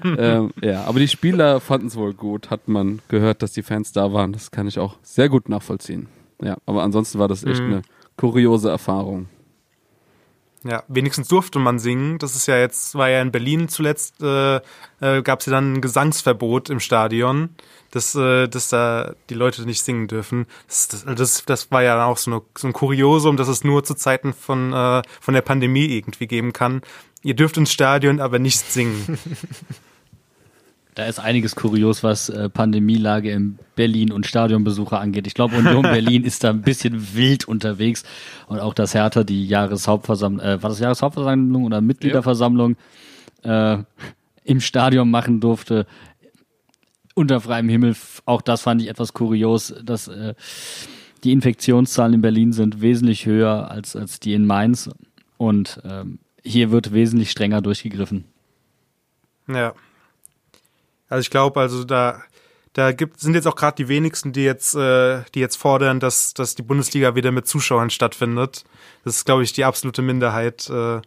ähm, 0.17 0.51
ja, 0.61 0.83
aber 0.85 0.99
die 0.99 1.07
Spieler 1.07 1.59
fanden 1.59 1.87
es 1.87 1.95
wohl 1.95 2.13
gut, 2.13 2.49
hat 2.49 2.67
man 2.67 3.01
gehört, 3.07 3.41
dass 3.41 3.51
die 3.51 3.63
Fans 3.63 3.91
da 3.91 4.13
waren. 4.13 4.33
Das 4.33 4.51
kann 4.51 4.67
ich 4.67 4.79
auch 4.79 4.97
sehr 5.01 5.29
gut 5.29 5.49
nachvollziehen. 5.49 6.07
Ja, 6.41 6.57
aber 6.65 6.83
ansonsten 6.83 7.19
war 7.19 7.27
das 7.27 7.43
echt 7.43 7.61
mhm. 7.61 7.67
eine 7.67 7.81
kuriose 8.17 8.69
Erfahrung. 8.69 9.27
Ja, 10.63 10.83
wenigstens 10.87 11.27
durfte 11.27 11.59
man 11.59 11.77
singen. 11.77 12.19
Das 12.19 12.35
ist 12.35 12.47
ja 12.47 12.57
jetzt, 12.57 12.95
war 12.95 13.09
ja 13.09 13.21
in 13.21 13.31
Berlin 13.31 13.67
zuletzt, 13.67 14.21
äh, 14.21 14.57
äh, 15.01 15.21
gab 15.21 15.41
es 15.41 15.45
ja 15.45 15.51
dann 15.51 15.73
ein 15.73 15.81
Gesangsverbot 15.81 16.69
im 16.69 16.79
Stadion, 16.79 17.49
dass, 17.91 18.15
äh, 18.15 18.47
dass 18.47 18.69
da 18.69 19.13
die 19.29 19.33
Leute 19.33 19.63
nicht 19.63 19.83
singen 19.83 20.07
dürfen. 20.07 20.45
Das, 20.67 21.05
das, 21.05 21.43
das, 21.45 21.71
war 21.71 21.83
ja 21.83 22.05
auch 22.05 22.17
so, 22.17 22.31
eine, 22.31 22.41
so 22.57 22.67
ein 22.67 22.73
Kuriosum, 22.73 23.35
dass 23.35 23.49
es 23.49 23.65
nur 23.65 23.83
zu 23.83 23.93
Zeiten 23.93 24.33
von, 24.33 24.71
äh, 24.71 25.01
von 25.19 25.33
der 25.33 25.41
Pandemie 25.41 25.85
irgendwie 25.87 26.27
geben 26.27 26.53
kann. 26.53 26.81
Ihr 27.23 27.35
dürft 27.35 27.57
ins 27.57 27.71
Stadion, 27.71 28.21
aber 28.21 28.39
nicht 28.39 28.59
singen. 28.59 29.17
Da 30.95 31.05
ist 31.05 31.19
einiges 31.19 31.55
kurios, 31.55 32.03
was 32.03 32.29
äh, 32.29 32.49
Pandemielage 32.49 33.31
in 33.31 33.57
Berlin 33.75 34.11
und 34.11 34.27
Stadionbesucher 34.27 34.99
angeht. 34.99 35.25
Ich 35.25 35.33
glaube, 35.33 35.55
Union 35.55 35.81
Berlin 35.81 36.23
ist 36.23 36.43
da 36.43 36.51
ein 36.51 36.61
bisschen 36.61 37.15
wild 37.15 37.47
unterwegs 37.47 38.03
und 38.47 38.59
auch 38.59 38.73
das 38.73 38.93
Hertha 38.93 39.23
die 39.23 39.47
Jahreshauptversammlung, 39.47 40.45
äh, 40.45 40.61
war 40.61 40.69
das 40.69 40.79
Jahreshauptversammlung 40.79 41.65
oder 41.65 41.81
Mitgliederversammlung 41.81 42.75
äh, 43.43 43.77
im 44.43 44.61
Stadion 44.61 45.09
machen 45.09 45.39
durfte 45.39 45.87
unter 47.15 47.41
freiem 47.41 47.69
Himmel. 47.69 47.95
Auch 48.25 48.41
das 48.41 48.61
fand 48.61 48.81
ich 48.81 48.89
etwas 48.89 49.13
kurios, 49.13 49.73
dass 49.83 50.07
äh, 50.07 50.35
die 51.23 51.31
Infektionszahlen 51.31 52.15
in 52.15 52.21
Berlin 52.21 52.53
sind 52.53 52.81
wesentlich 52.81 53.25
höher 53.25 53.71
als 53.71 53.95
als 53.95 54.19
die 54.19 54.33
in 54.33 54.45
Mainz 54.45 54.89
und 55.37 55.81
ähm, 55.85 56.19
hier 56.43 56.71
wird 56.71 56.93
wesentlich 56.93 57.31
strenger 57.31 57.61
durchgegriffen. 57.61 58.25
Ja. 59.47 59.73
Also 61.13 61.21
ich 61.21 61.29
glaube, 61.29 61.59
also 61.59 61.83
da 61.83 62.23
da 62.73 62.91
gibt 62.91 63.19
sind 63.19 63.35
jetzt 63.35 63.45
auch 63.47 63.55
gerade 63.55 63.75
die 63.75 63.87
wenigsten, 63.87 64.33
die 64.33 64.43
jetzt 64.43 64.73
äh, 64.73 65.21
die 65.35 65.39
jetzt 65.39 65.57
fordern, 65.57 65.99
dass 65.99 66.33
dass 66.33 66.55
die 66.55 66.63
Bundesliga 66.63 67.13
wieder 67.13 67.31
mit 67.31 67.45
Zuschauern 67.47 67.91
stattfindet. 67.91 68.65
Das 69.05 69.17
ist 69.17 69.25
glaube 69.25 69.43
ich 69.43 69.53
die 69.53 69.63
absolute 69.63 70.01
Minderheit. 70.01 70.67
Äh, 70.71 71.01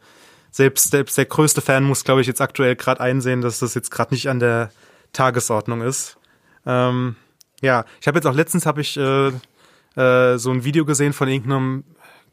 selbst 0.52 0.92
selbst 0.92 1.18
der 1.18 1.24
größte 1.24 1.60
Fan 1.60 1.82
muss 1.82 2.04
glaube 2.04 2.20
ich 2.20 2.28
jetzt 2.28 2.40
aktuell 2.40 2.76
gerade 2.76 3.00
einsehen, 3.00 3.40
dass 3.40 3.58
das 3.58 3.74
jetzt 3.74 3.90
gerade 3.90 4.14
nicht 4.14 4.28
an 4.28 4.38
der 4.38 4.70
Tagesordnung 5.12 5.82
ist. 5.82 6.18
Ähm, 6.64 7.16
ja, 7.60 7.84
ich 8.00 8.06
habe 8.06 8.18
jetzt 8.18 8.26
auch 8.26 8.34
letztens 8.34 8.64
habe 8.64 8.82
ich 8.82 8.96
äh, 8.96 9.32
äh, 9.96 10.38
so 10.38 10.52
ein 10.52 10.62
Video 10.62 10.84
gesehen 10.84 11.14
von 11.14 11.26
irgendeinem 11.26 11.82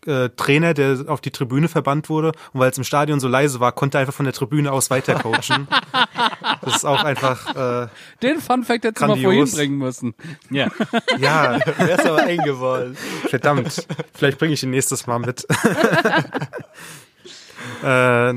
äh, 0.07 0.29
Trainer, 0.29 0.73
der 0.73 1.05
auf 1.07 1.21
die 1.21 1.31
Tribüne 1.31 1.67
verbannt 1.67 2.09
wurde 2.09 2.31
und 2.53 2.59
weil 2.59 2.71
es 2.71 2.77
im 2.77 2.83
Stadion 2.83 3.19
so 3.19 3.27
leise 3.27 3.59
war, 3.59 3.71
konnte 3.71 3.97
er 3.97 4.01
einfach 4.01 4.13
von 4.13 4.25
der 4.25 4.33
Tribüne 4.33 4.71
aus 4.71 4.89
weiter 4.89 5.15
coachen. 5.15 5.67
das 6.61 6.77
ist 6.77 6.85
auch 6.85 7.03
einfach. 7.03 7.83
Äh, 7.83 7.87
Den 8.21 8.39
Fun 8.39 8.63
Fact 8.63 8.85
hättest 8.85 9.01
du 9.01 9.07
mal 9.07 9.17
vorhin 9.17 9.51
bringen 9.51 9.77
müssen. 9.77 10.13
Ja. 10.49 10.69
Ja. 11.17 11.59
Wär's 11.77 12.05
aber 12.05 12.27
eng 12.27 12.43
geworden. 12.43 12.97
Verdammt. 13.27 13.85
Vielleicht 14.13 14.39
bringe 14.39 14.53
ich 14.53 14.63
ihn 14.63 14.71
nächstes 14.71 15.07
Mal 15.07 15.19
mit. 15.19 15.45
äh, 17.83 18.33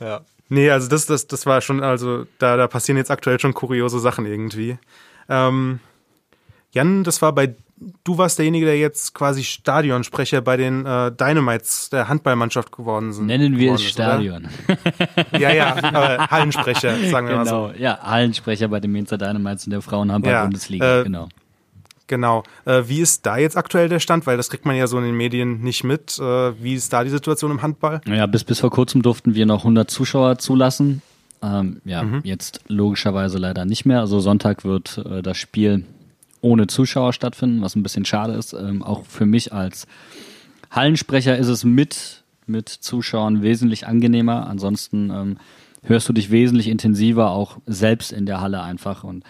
ja. 0.00 0.20
Nee, 0.50 0.70
also 0.70 0.88
das, 0.88 1.06
das, 1.06 1.26
das 1.26 1.46
war 1.46 1.60
schon, 1.60 1.82
also 1.82 2.24
da, 2.38 2.56
da 2.56 2.68
passieren 2.68 2.96
jetzt 2.96 3.10
aktuell 3.10 3.38
schon 3.38 3.52
kuriose 3.52 3.98
Sachen 3.98 4.24
irgendwie. 4.24 4.78
Ähm, 5.28 5.80
Jan, 6.72 7.04
das 7.04 7.22
war 7.22 7.32
bei 7.32 7.54
du 8.04 8.18
warst 8.18 8.38
derjenige, 8.38 8.66
der 8.66 8.78
jetzt 8.78 9.14
quasi 9.14 9.44
Stadionsprecher 9.44 10.40
bei 10.40 10.56
den 10.56 10.84
äh, 10.84 11.12
Dynamites 11.12 11.90
der 11.90 12.08
Handballmannschaft 12.08 12.72
geworden 12.72 13.12
sind. 13.12 13.26
Nennen 13.26 13.56
wir 13.56 13.74
es 13.74 13.82
Stadion. 13.82 14.48
ja, 15.38 15.52
ja, 15.52 15.76
aber 15.82 16.28
Hallensprecher, 16.28 16.96
sagen 17.10 17.28
wir 17.28 17.38
genau, 17.38 17.44
mal 17.44 17.46
so. 17.46 17.72
Ja, 17.78 17.98
Hallensprecher 18.02 18.68
bei 18.68 18.80
den 18.80 18.92
Mainzer 18.92 19.18
Dynamites 19.18 19.66
in 19.66 19.70
der 19.70 19.82
Frauenhandball-Bundesliga, 19.82 20.84
ja, 20.84 21.00
äh, 21.00 21.04
genau. 21.04 21.28
Genau. 22.08 22.42
Äh, 22.64 22.84
wie 22.86 23.00
ist 23.00 23.26
da 23.26 23.36
jetzt 23.36 23.56
aktuell 23.56 23.90
der 23.90 24.00
Stand? 24.00 24.26
Weil 24.26 24.38
das 24.38 24.48
kriegt 24.48 24.64
man 24.64 24.74
ja 24.74 24.86
so 24.86 24.96
in 24.98 25.04
den 25.04 25.14
Medien 25.14 25.60
nicht 25.60 25.84
mit. 25.84 26.18
Äh, 26.18 26.62
wie 26.62 26.74
ist 26.74 26.90
da 26.90 27.04
die 27.04 27.10
Situation 27.10 27.50
im 27.50 27.60
Handball? 27.60 28.00
Ja, 28.06 28.26
bis, 28.26 28.44
bis 28.44 28.60
vor 28.60 28.70
kurzem 28.70 29.02
durften 29.02 29.34
wir 29.34 29.44
noch 29.44 29.60
100 29.60 29.90
Zuschauer 29.90 30.38
zulassen. 30.38 31.02
Ähm, 31.42 31.82
ja, 31.84 32.02
mhm. 32.02 32.22
jetzt 32.24 32.60
logischerweise 32.66 33.36
leider 33.38 33.66
nicht 33.66 33.84
mehr. 33.84 34.00
Also 34.00 34.20
Sonntag 34.20 34.64
wird 34.64 34.98
äh, 35.04 35.22
das 35.22 35.36
Spiel 35.36 35.84
ohne 36.40 36.66
Zuschauer 36.66 37.12
stattfinden, 37.12 37.62
was 37.62 37.76
ein 37.76 37.82
bisschen 37.82 38.04
schade 38.04 38.34
ist. 38.34 38.52
Ähm, 38.52 38.82
auch 38.82 39.04
für 39.04 39.26
mich 39.26 39.52
als 39.52 39.86
Hallensprecher 40.70 41.36
ist 41.36 41.48
es 41.48 41.64
mit, 41.64 42.24
mit 42.46 42.68
Zuschauern 42.68 43.42
wesentlich 43.42 43.86
angenehmer. 43.86 44.46
Ansonsten 44.46 45.10
ähm, 45.10 45.36
hörst 45.82 46.08
du 46.08 46.12
dich 46.12 46.30
wesentlich 46.30 46.68
intensiver, 46.68 47.30
auch 47.30 47.58
selbst 47.66 48.12
in 48.12 48.26
der 48.26 48.40
Halle 48.40 48.62
einfach. 48.62 49.04
Und 49.04 49.24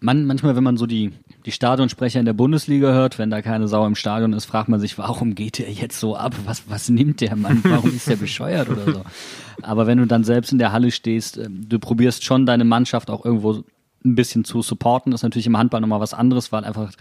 man, 0.00 0.24
manchmal, 0.24 0.56
wenn 0.56 0.64
man 0.64 0.76
so 0.76 0.86
die, 0.86 1.12
die 1.46 1.52
Stadionsprecher 1.52 2.18
in 2.18 2.26
der 2.26 2.32
Bundesliga 2.32 2.92
hört, 2.92 3.18
wenn 3.18 3.30
da 3.30 3.42
keine 3.42 3.68
Sau 3.68 3.86
im 3.86 3.94
Stadion 3.94 4.32
ist, 4.32 4.44
fragt 4.44 4.68
man 4.68 4.80
sich, 4.80 4.98
warum 4.98 5.34
geht 5.34 5.58
der 5.58 5.70
jetzt 5.70 5.98
so 5.98 6.16
ab? 6.16 6.34
Was, 6.44 6.64
was 6.68 6.88
nimmt 6.88 7.20
der 7.20 7.36
Mann? 7.36 7.60
Warum 7.64 7.94
ist 7.94 8.08
der 8.08 8.16
bescheuert 8.16 8.68
oder 8.68 8.84
so? 8.84 9.02
Aber 9.62 9.86
wenn 9.86 9.98
du 9.98 10.06
dann 10.06 10.24
selbst 10.24 10.52
in 10.52 10.58
der 10.58 10.72
Halle 10.72 10.90
stehst, 10.90 11.38
ähm, 11.38 11.68
du 11.68 11.78
probierst 11.78 12.24
schon 12.24 12.46
deine 12.46 12.64
Mannschaft 12.64 13.10
auch 13.10 13.24
irgendwo 13.24 13.64
ein 14.04 14.14
bisschen 14.14 14.44
zu 14.44 14.62
supporten. 14.62 15.12
Das 15.12 15.20
ist 15.20 15.24
natürlich 15.24 15.46
im 15.46 15.56
Handball 15.56 15.80
nochmal 15.80 16.00
was 16.00 16.14
anderes, 16.14 16.52
weil 16.52 16.64
einfach 16.64 16.92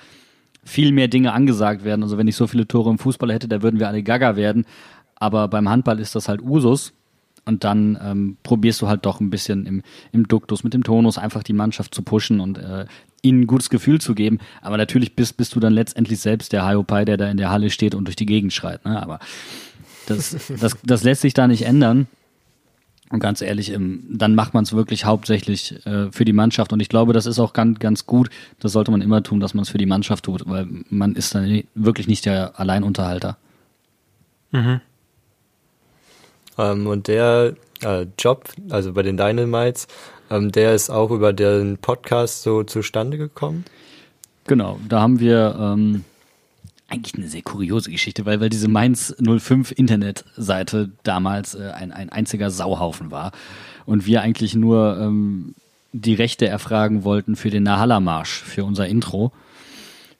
viel 0.63 0.91
mehr 0.91 1.07
Dinge 1.07 1.33
angesagt 1.33 1.83
werden. 1.83 2.03
Also 2.03 2.17
wenn 2.17 2.27
ich 2.27 2.35
so 2.35 2.47
viele 2.47 2.67
Tore 2.67 2.89
im 2.91 2.99
Fußball 2.99 3.31
hätte, 3.31 3.47
da 3.47 3.61
würden 3.61 3.79
wir 3.79 3.87
alle 3.87 4.03
gaga 4.03 4.35
werden. 4.35 4.65
aber 5.15 5.47
beim 5.47 5.69
Handball 5.69 5.99
ist 5.99 6.15
das 6.15 6.27
halt 6.27 6.41
Usus. 6.41 6.93
Und 7.43 7.63
dann 7.63 7.97
ähm, 8.03 8.37
probierst 8.43 8.81
du 8.83 8.87
halt 8.87 9.05
doch 9.05 9.19
ein 9.19 9.31
bisschen 9.31 9.65
im, 9.65 9.81
im 10.11 10.27
Duktus, 10.27 10.63
mit 10.63 10.75
dem 10.75 10.83
Tonus 10.83 11.17
einfach 11.17 11.41
die 11.41 11.53
Mannschaft 11.53 11.95
zu 11.95 12.03
pushen 12.03 12.39
und 12.39 12.59
äh, 12.59 12.85
ihnen 13.23 13.41
ein 13.41 13.47
gutes 13.47 13.71
Gefühl 13.71 13.99
zu 13.99 14.13
geben. 14.13 14.37
Aber 14.61 14.77
natürlich 14.77 15.15
bist, 15.15 15.37
bist 15.37 15.55
du 15.55 15.59
dann 15.59 15.73
letztendlich 15.73 16.19
selbst 16.19 16.53
der 16.53 16.67
Hiopai, 16.67 17.03
der 17.03 17.17
da 17.17 17.29
in 17.29 17.37
der 17.37 17.49
Halle 17.49 17.71
steht 17.71 17.95
und 17.95 18.05
durch 18.05 18.15
die 18.15 18.27
Gegend 18.27 18.53
schreit. 18.53 18.85
Ne? 18.85 19.01
Aber 19.01 19.19
das, 20.05 20.35
das, 20.59 20.77
das 20.83 21.03
lässt 21.03 21.21
sich 21.21 21.33
da 21.33 21.47
nicht 21.47 21.63
ändern. 21.63 22.07
Und 23.11 23.19
ganz 23.19 23.41
ehrlich, 23.41 23.71
ähm, 23.71 24.03
dann 24.09 24.35
macht 24.35 24.53
man 24.53 24.63
es 24.63 24.73
wirklich 24.73 25.05
hauptsächlich 25.05 25.85
äh, 25.85 26.11
für 26.11 26.25
die 26.25 26.33
Mannschaft. 26.33 26.71
Und 26.71 26.79
ich 26.79 26.89
glaube, 26.89 27.13
das 27.13 27.25
ist 27.25 27.39
auch 27.39 27.53
ganz, 27.53 27.79
ganz 27.79 28.05
gut. 28.05 28.29
Das 28.59 28.71
sollte 28.71 28.91
man 28.91 29.01
immer 29.01 29.21
tun, 29.21 29.39
dass 29.39 29.53
man 29.53 29.63
es 29.63 29.69
für 29.69 29.77
die 29.77 29.85
Mannschaft 29.85 30.25
tut, 30.25 30.43
weil 30.47 30.67
man 30.89 31.15
ist 31.15 31.35
dann 31.35 31.63
wirklich 31.75 32.07
nicht 32.07 32.25
der 32.25 32.59
Alleinunterhalter. 32.59 33.37
Ähm, 36.57 36.87
und 36.87 37.07
der 37.07 37.55
äh, 37.81 38.05
Job, 38.17 38.49
also 38.69 38.93
bei 38.93 39.03
den 39.03 39.17
Dynamites, 39.17 39.87
ähm, 40.29 40.51
der 40.51 40.73
ist 40.73 40.89
auch 40.89 41.11
über 41.11 41.33
den 41.33 41.77
Podcast 41.77 42.43
so 42.43 42.63
zustande 42.63 43.17
gekommen. 43.17 43.65
Genau, 44.47 44.79
da 44.87 45.01
haben 45.01 45.19
wir 45.19 45.55
ähm, 45.59 46.03
eigentlich 46.91 47.15
eine 47.15 47.27
sehr 47.27 47.41
kuriose 47.41 47.89
Geschichte, 47.89 48.25
weil, 48.25 48.39
weil 48.39 48.49
diese 48.49 48.67
Mainz 48.67 49.15
05 49.19 49.71
Internetseite 49.71 50.91
damals 51.03 51.55
äh, 51.55 51.71
ein, 51.73 51.91
ein 51.91 52.09
einziger 52.09 52.51
Sauhaufen 52.51 53.11
war 53.11 53.31
und 53.85 54.05
wir 54.05 54.21
eigentlich 54.21 54.55
nur 54.55 54.97
ähm, 54.99 55.55
die 55.93 56.13
Rechte 56.13 56.47
erfragen 56.47 57.03
wollten 57.03 57.35
für 57.35 57.49
den 57.49 57.63
Nahalla-Marsch, 57.63 58.43
für 58.43 58.63
unser 58.63 58.87
Intro, 58.87 59.31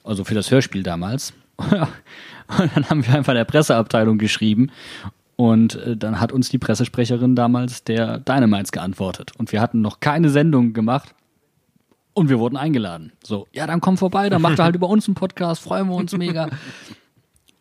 also 0.03 0.23
für 0.23 0.35
das 0.35 0.51
Hörspiel 0.51 0.83
damals. 0.83 1.33
Und 2.57 2.69
dann 2.75 2.89
haben 2.89 3.07
wir 3.07 3.15
einfach 3.15 3.33
der 3.33 3.45
Presseabteilung 3.45 4.17
geschrieben 4.17 4.71
und 5.37 5.75
äh, 5.75 5.95
dann 5.95 6.19
hat 6.19 6.33
uns 6.33 6.49
die 6.49 6.57
Pressesprecherin 6.57 7.33
damals 7.33 7.85
der 7.85 8.19
Dynamites 8.19 8.73
geantwortet. 8.73 9.31
Und 9.37 9.53
wir 9.53 9.61
hatten 9.61 9.79
noch 9.79 10.01
keine 10.01 10.29
Sendung 10.29 10.73
gemacht 10.73 11.15
und 12.13 12.29
wir 12.29 12.39
wurden 12.39 12.57
eingeladen. 12.57 13.11
So, 13.23 13.47
ja, 13.51 13.67
dann 13.67 13.81
komm 13.81 13.97
vorbei, 13.97 14.29
dann 14.29 14.41
macht 14.41 14.59
er 14.59 14.65
halt 14.65 14.75
über 14.77 14.89
uns 14.89 15.07
einen 15.07 15.15
Podcast, 15.15 15.61
freuen 15.61 15.87
wir 15.87 15.95
uns 15.95 16.15
mega. 16.15 16.49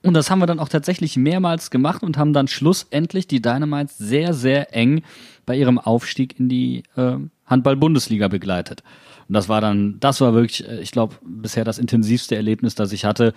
Und 0.03 0.15
das 0.15 0.31
haben 0.31 0.39
wir 0.39 0.47
dann 0.47 0.61
auch 0.61 0.69
tatsächlich 0.69 1.17
mehrmals 1.17 1.71
gemacht 1.71 2.03
und 2.03 2.17
haben 2.17 2.33
dann 2.33 2.49
schlussendlich 2.49 3.27
die 3.27 3.43
Dynamites 3.43 3.99
sehr, 3.99 4.33
sehr 4.33 4.75
eng 4.75 5.03
bei 5.45 5.57
ihrem 5.57 5.79
Aufstieg 5.79 6.41
in 6.41 6.49
die 6.49 6.85
äh, 6.97 7.17
Handball-Bundesliga 7.47 8.29
begleitet. 8.29 8.83
Und 9.29 9.35
das 9.35 9.49
war 9.49 9.61
dann, 9.61 9.99
das 10.01 10.21
war 10.21 10.33
wirklich, 10.33 10.67
äh, 10.67 10.81
ich 10.81 10.91
glaube, 10.91 11.17
bisher 11.23 11.65
das 11.65 11.79
intensivste 11.79 12.35
Erlebnis, 12.35 12.75
das 12.75 12.93
ich 12.93 13.05
hatte, 13.05 13.35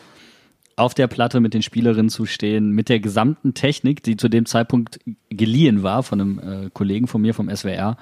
auf 0.75 0.93
der 0.93 1.07
Platte 1.07 1.39
mit 1.39 1.53
den 1.53 1.61
Spielerinnen 1.61 2.09
zu 2.09 2.25
stehen, 2.25 2.71
mit 2.71 2.89
der 2.89 2.99
gesamten 2.99 3.53
Technik, 3.53 4.01
die 4.01 4.17
zu 4.17 4.29
dem 4.29 4.45
Zeitpunkt 4.45 4.99
geliehen 5.29 5.83
war 5.83 6.01
von 6.01 6.21
einem 6.21 6.39
äh, 6.39 6.69
Kollegen 6.71 7.07
von 7.07 7.21
mir 7.21 7.33
vom 7.33 7.53
SWR. 7.53 7.97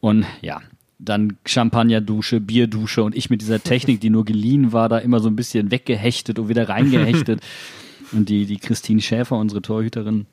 Und 0.00 0.24
ja, 0.40 0.62
dann 1.04 1.36
Champagnerdusche, 1.46 2.40
Bierdusche 2.40 3.02
und 3.02 3.16
ich 3.16 3.30
mit 3.30 3.40
dieser 3.40 3.62
Technik, 3.62 4.00
die 4.00 4.10
nur 4.10 4.24
geliehen 4.24 4.72
war, 4.72 4.88
da 4.88 4.98
immer 4.98 5.20
so 5.20 5.28
ein 5.28 5.36
bisschen 5.36 5.70
weggehechtet 5.70 6.38
und 6.38 6.48
wieder 6.48 6.68
reingehechtet. 6.68 7.40
und 8.12 8.28
die, 8.28 8.46
die 8.46 8.58
Christine 8.58 9.00
Schäfer, 9.00 9.36
unsere 9.36 9.62
Torhüterin, 9.62 10.26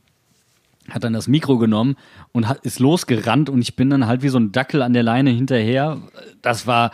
hat 0.89 1.03
dann 1.03 1.13
das 1.13 1.27
Mikro 1.27 1.57
genommen 1.57 1.95
und 2.31 2.47
hat, 2.47 2.59
ist 2.65 2.79
losgerannt 2.79 3.49
und 3.49 3.61
ich 3.61 3.75
bin 3.75 3.89
dann 3.89 4.07
halt 4.07 4.21
wie 4.21 4.29
so 4.29 4.39
ein 4.39 4.51
Dackel 4.51 4.81
an 4.81 4.93
der 4.93 5.03
Leine 5.03 5.29
hinterher. 5.29 5.99
Das 6.41 6.67
war, 6.67 6.91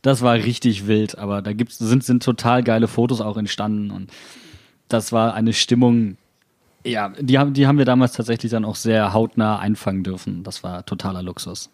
das 0.00 0.22
war 0.22 0.34
richtig 0.34 0.86
wild, 0.86 1.18
aber 1.18 1.42
da 1.42 1.52
gibt's, 1.52 1.78
sind, 1.78 2.04
sind 2.04 2.22
total 2.22 2.62
geile 2.62 2.88
Fotos 2.88 3.20
auch 3.20 3.36
entstanden 3.36 3.90
und 3.90 4.10
das 4.88 5.12
war 5.12 5.34
eine 5.34 5.52
Stimmung, 5.52 6.16
ja, 6.84 7.12
die 7.18 7.38
haben, 7.38 7.54
die 7.54 7.66
haben 7.66 7.78
wir 7.78 7.84
damals 7.84 8.12
tatsächlich 8.12 8.50
dann 8.50 8.64
auch 8.64 8.76
sehr 8.76 9.12
hautnah 9.12 9.58
einfangen 9.58 10.02
dürfen. 10.02 10.42
Das 10.42 10.62
war 10.62 10.84
totaler 10.84 11.22
Luxus. 11.22 11.70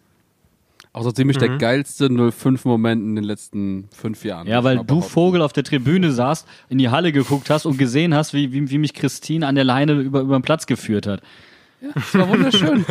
Auch 0.93 1.03
so 1.03 1.13
ziemlich 1.13 1.37
der 1.37 1.59
geilste 1.59 2.07
05-Moment 2.07 3.03
in 3.03 3.17
den 3.17 3.25
letzten 3.25 3.89
fünf 3.95 4.25
Jahren. 4.25 4.47
Ja, 4.47 4.65
weil 4.65 4.85
du. 4.85 5.01
Vogel 5.01 5.43
auf 5.43 5.53
der 5.53 5.65
Tribüne 5.65 6.13
saßt, 6.13 6.47
in 6.71 6.79
die 6.79 6.89
Halle 6.89 7.13
geguckt 7.13 7.51
hast 7.51 7.67
und 7.67 7.79
gesehen 7.79 8.15
hast, 8.15 8.35
wie, 8.35 8.53
wie, 8.53 8.71
wie 8.71 8.79
mich 8.79 8.95
Christine 8.95 9.47
an 9.47 9.55
der 9.55 9.65
Leine 9.65 9.93
über, 9.93 10.21
über 10.21 10.39
den 10.39 10.43
Platz 10.43 10.67
geführt 10.67 11.07
hat. 11.07 11.23
Das 11.95 12.15
war 12.15 12.29
wunderschön. 12.29 12.85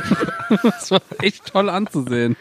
das 0.62 0.90
war 0.90 1.02
echt 1.20 1.46
toll 1.46 1.68
anzusehen. 1.68 2.36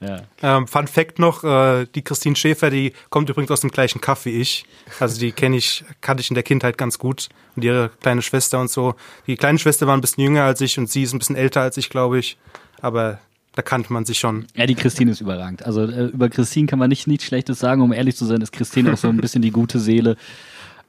Ja. 0.00 0.22
Ähm, 0.42 0.66
Fun 0.66 0.86
Fact 0.86 1.18
noch, 1.18 1.44
äh, 1.44 1.86
die 1.94 2.02
Christine 2.02 2.34
Schäfer, 2.34 2.70
die 2.70 2.94
kommt 3.10 3.28
übrigens 3.28 3.50
aus 3.50 3.60
dem 3.60 3.70
gleichen 3.70 4.00
Kaff 4.00 4.24
wie 4.24 4.40
ich. 4.40 4.64
Also 4.98 5.20
die 5.20 5.30
kenne 5.30 5.56
ich, 5.56 5.84
kannte 6.00 6.22
ich 6.22 6.30
in 6.30 6.34
der 6.34 6.42
Kindheit 6.42 6.78
ganz 6.78 6.98
gut. 6.98 7.28
Und 7.54 7.64
ihre 7.64 7.90
kleine 8.00 8.22
Schwester 8.22 8.60
und 8.60 8.70
so. 8.70 8.94
Die 9.26 9.36
kleine 9.36 9.58
Schwester 9.58 9.86
war 9.86 9.96
ein 9.96 10.00
bisschen 10.00 10.24
jünger 10.24 10.44
als 10.44 10.60
ich 10.62 10.78
und 10.78 10.88
sie 10.88 11.02
ist 11.02 11.12
ein 11.12 11.18
bisschen 11.18 11.36
älter 11.36 11.60
als 11.60 11.76
ich, 11.76 11.90
glaube 11.90 12.18
ich. 12.18 12.38
Aber 12.82 13.18
da 13.54 13.62
kannte 13.62 13.92
man 13.92 14.04
sich 14.04 14.18
schon. 14.18 14.46
Ja, 14.56 14.66
die 14.66 14.74
Christine 14.74 15.10
ist 15.10 15.20
überragend. 15.20 15.64
Also 15.66 15.82
äh, 15.82 16.06
über 16.06 16.28
Christine 16.28 16.66
kann 16.66 16.78
man 16.78 16.88
nicht 16.88 17.06
nichts 17.06 17.24
Schlechtes 17.24 17.58
sagen. 17.58 17.82
Um 17.82 17.92
ehrlich 17.92 18.16
zu 18.16 18.24
sein, 18.24 18.40
ist 18.40 18.52
Christine 18.52 18.92
auch 18.92 18.96
so 18.98 19.08
ein 19.08 19.16
bisschen 19.16 19.42
die 19.42 19.50
gute 19.50 19.78
Seele 19.80 20.16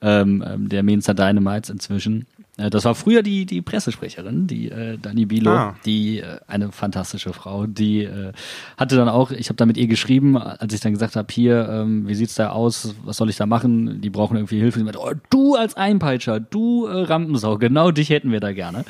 ähm, 0.02 0.44
ähm, 0.48 0.70
der 0.70 0.84
Mainzer 0.84 1.14
Dynamites 1.14 1.70
inzwischen. 1.70 2.28
Äh, 2.58 2.70
das 2.70 2.86
war 2.86 2.94
früher 2.96 3.24
die, 3.24 3.46
die 3.46 3.62
Pressesprecherin, 3.62 4.46
die 4.48 4.70
äh, 4.70 4.98
Dani 5.00 5.26
Bilo, 5.26 5.52
Ah. 5.52 5.76
die 5.86 6.20
äh, 6.20 6.38
eine 6.48 6.72
fantastische 6.72 7.34
Frau. 7.34 7.66
Die 7.66 8.04
äh, 8.04 8.32
hatte 8.78 8.96
dann 8.96 9.10
auch, 9.10 9.32
ich 9.32 9.50
habe 9.50 9.58
da 9.58 9.66
mit 9.66 9.78
ihr 9.78 9.88
geschrieben, 9.88 10.38
als 10.38 10.74
ich 10.74 10.82
dann 10.82 10.94
gesagt 10.94 11.16
habe, 11.16 11.28
hier, 11.34 11.68
ähm, 11.70 12.08
wie 12.08 12.16
sieht's 12.16 12.36
da 12.36 12.50
aus, 12.52 12.94
was 13.04 13.18
soll 13.18 13.30
ich 13.30 13.38
da 13.38 13.46
machen? 13.48 14.02
Die 14.02 14.10
brauchen 14.12 14.38
irgendwie 14.38 14.60
Hilfe. 14.60 14.78
Sie 14.80 14.84
meinte, 14.86 15.00
oh, 15.00 15.14
du 15.32 15.56
als 15.56 15.76
Einpeitscher, 15.76 16.39
du 16.39 16.86
äh, 16.86 17.02
Rampensau, 17.04 17.58
genau 17.58 17.89
dich 17.92 18.10
hätten 18.12 18.32
wir 18.32 18.39
da 18.39 18.54
gerne. 18.54 18.86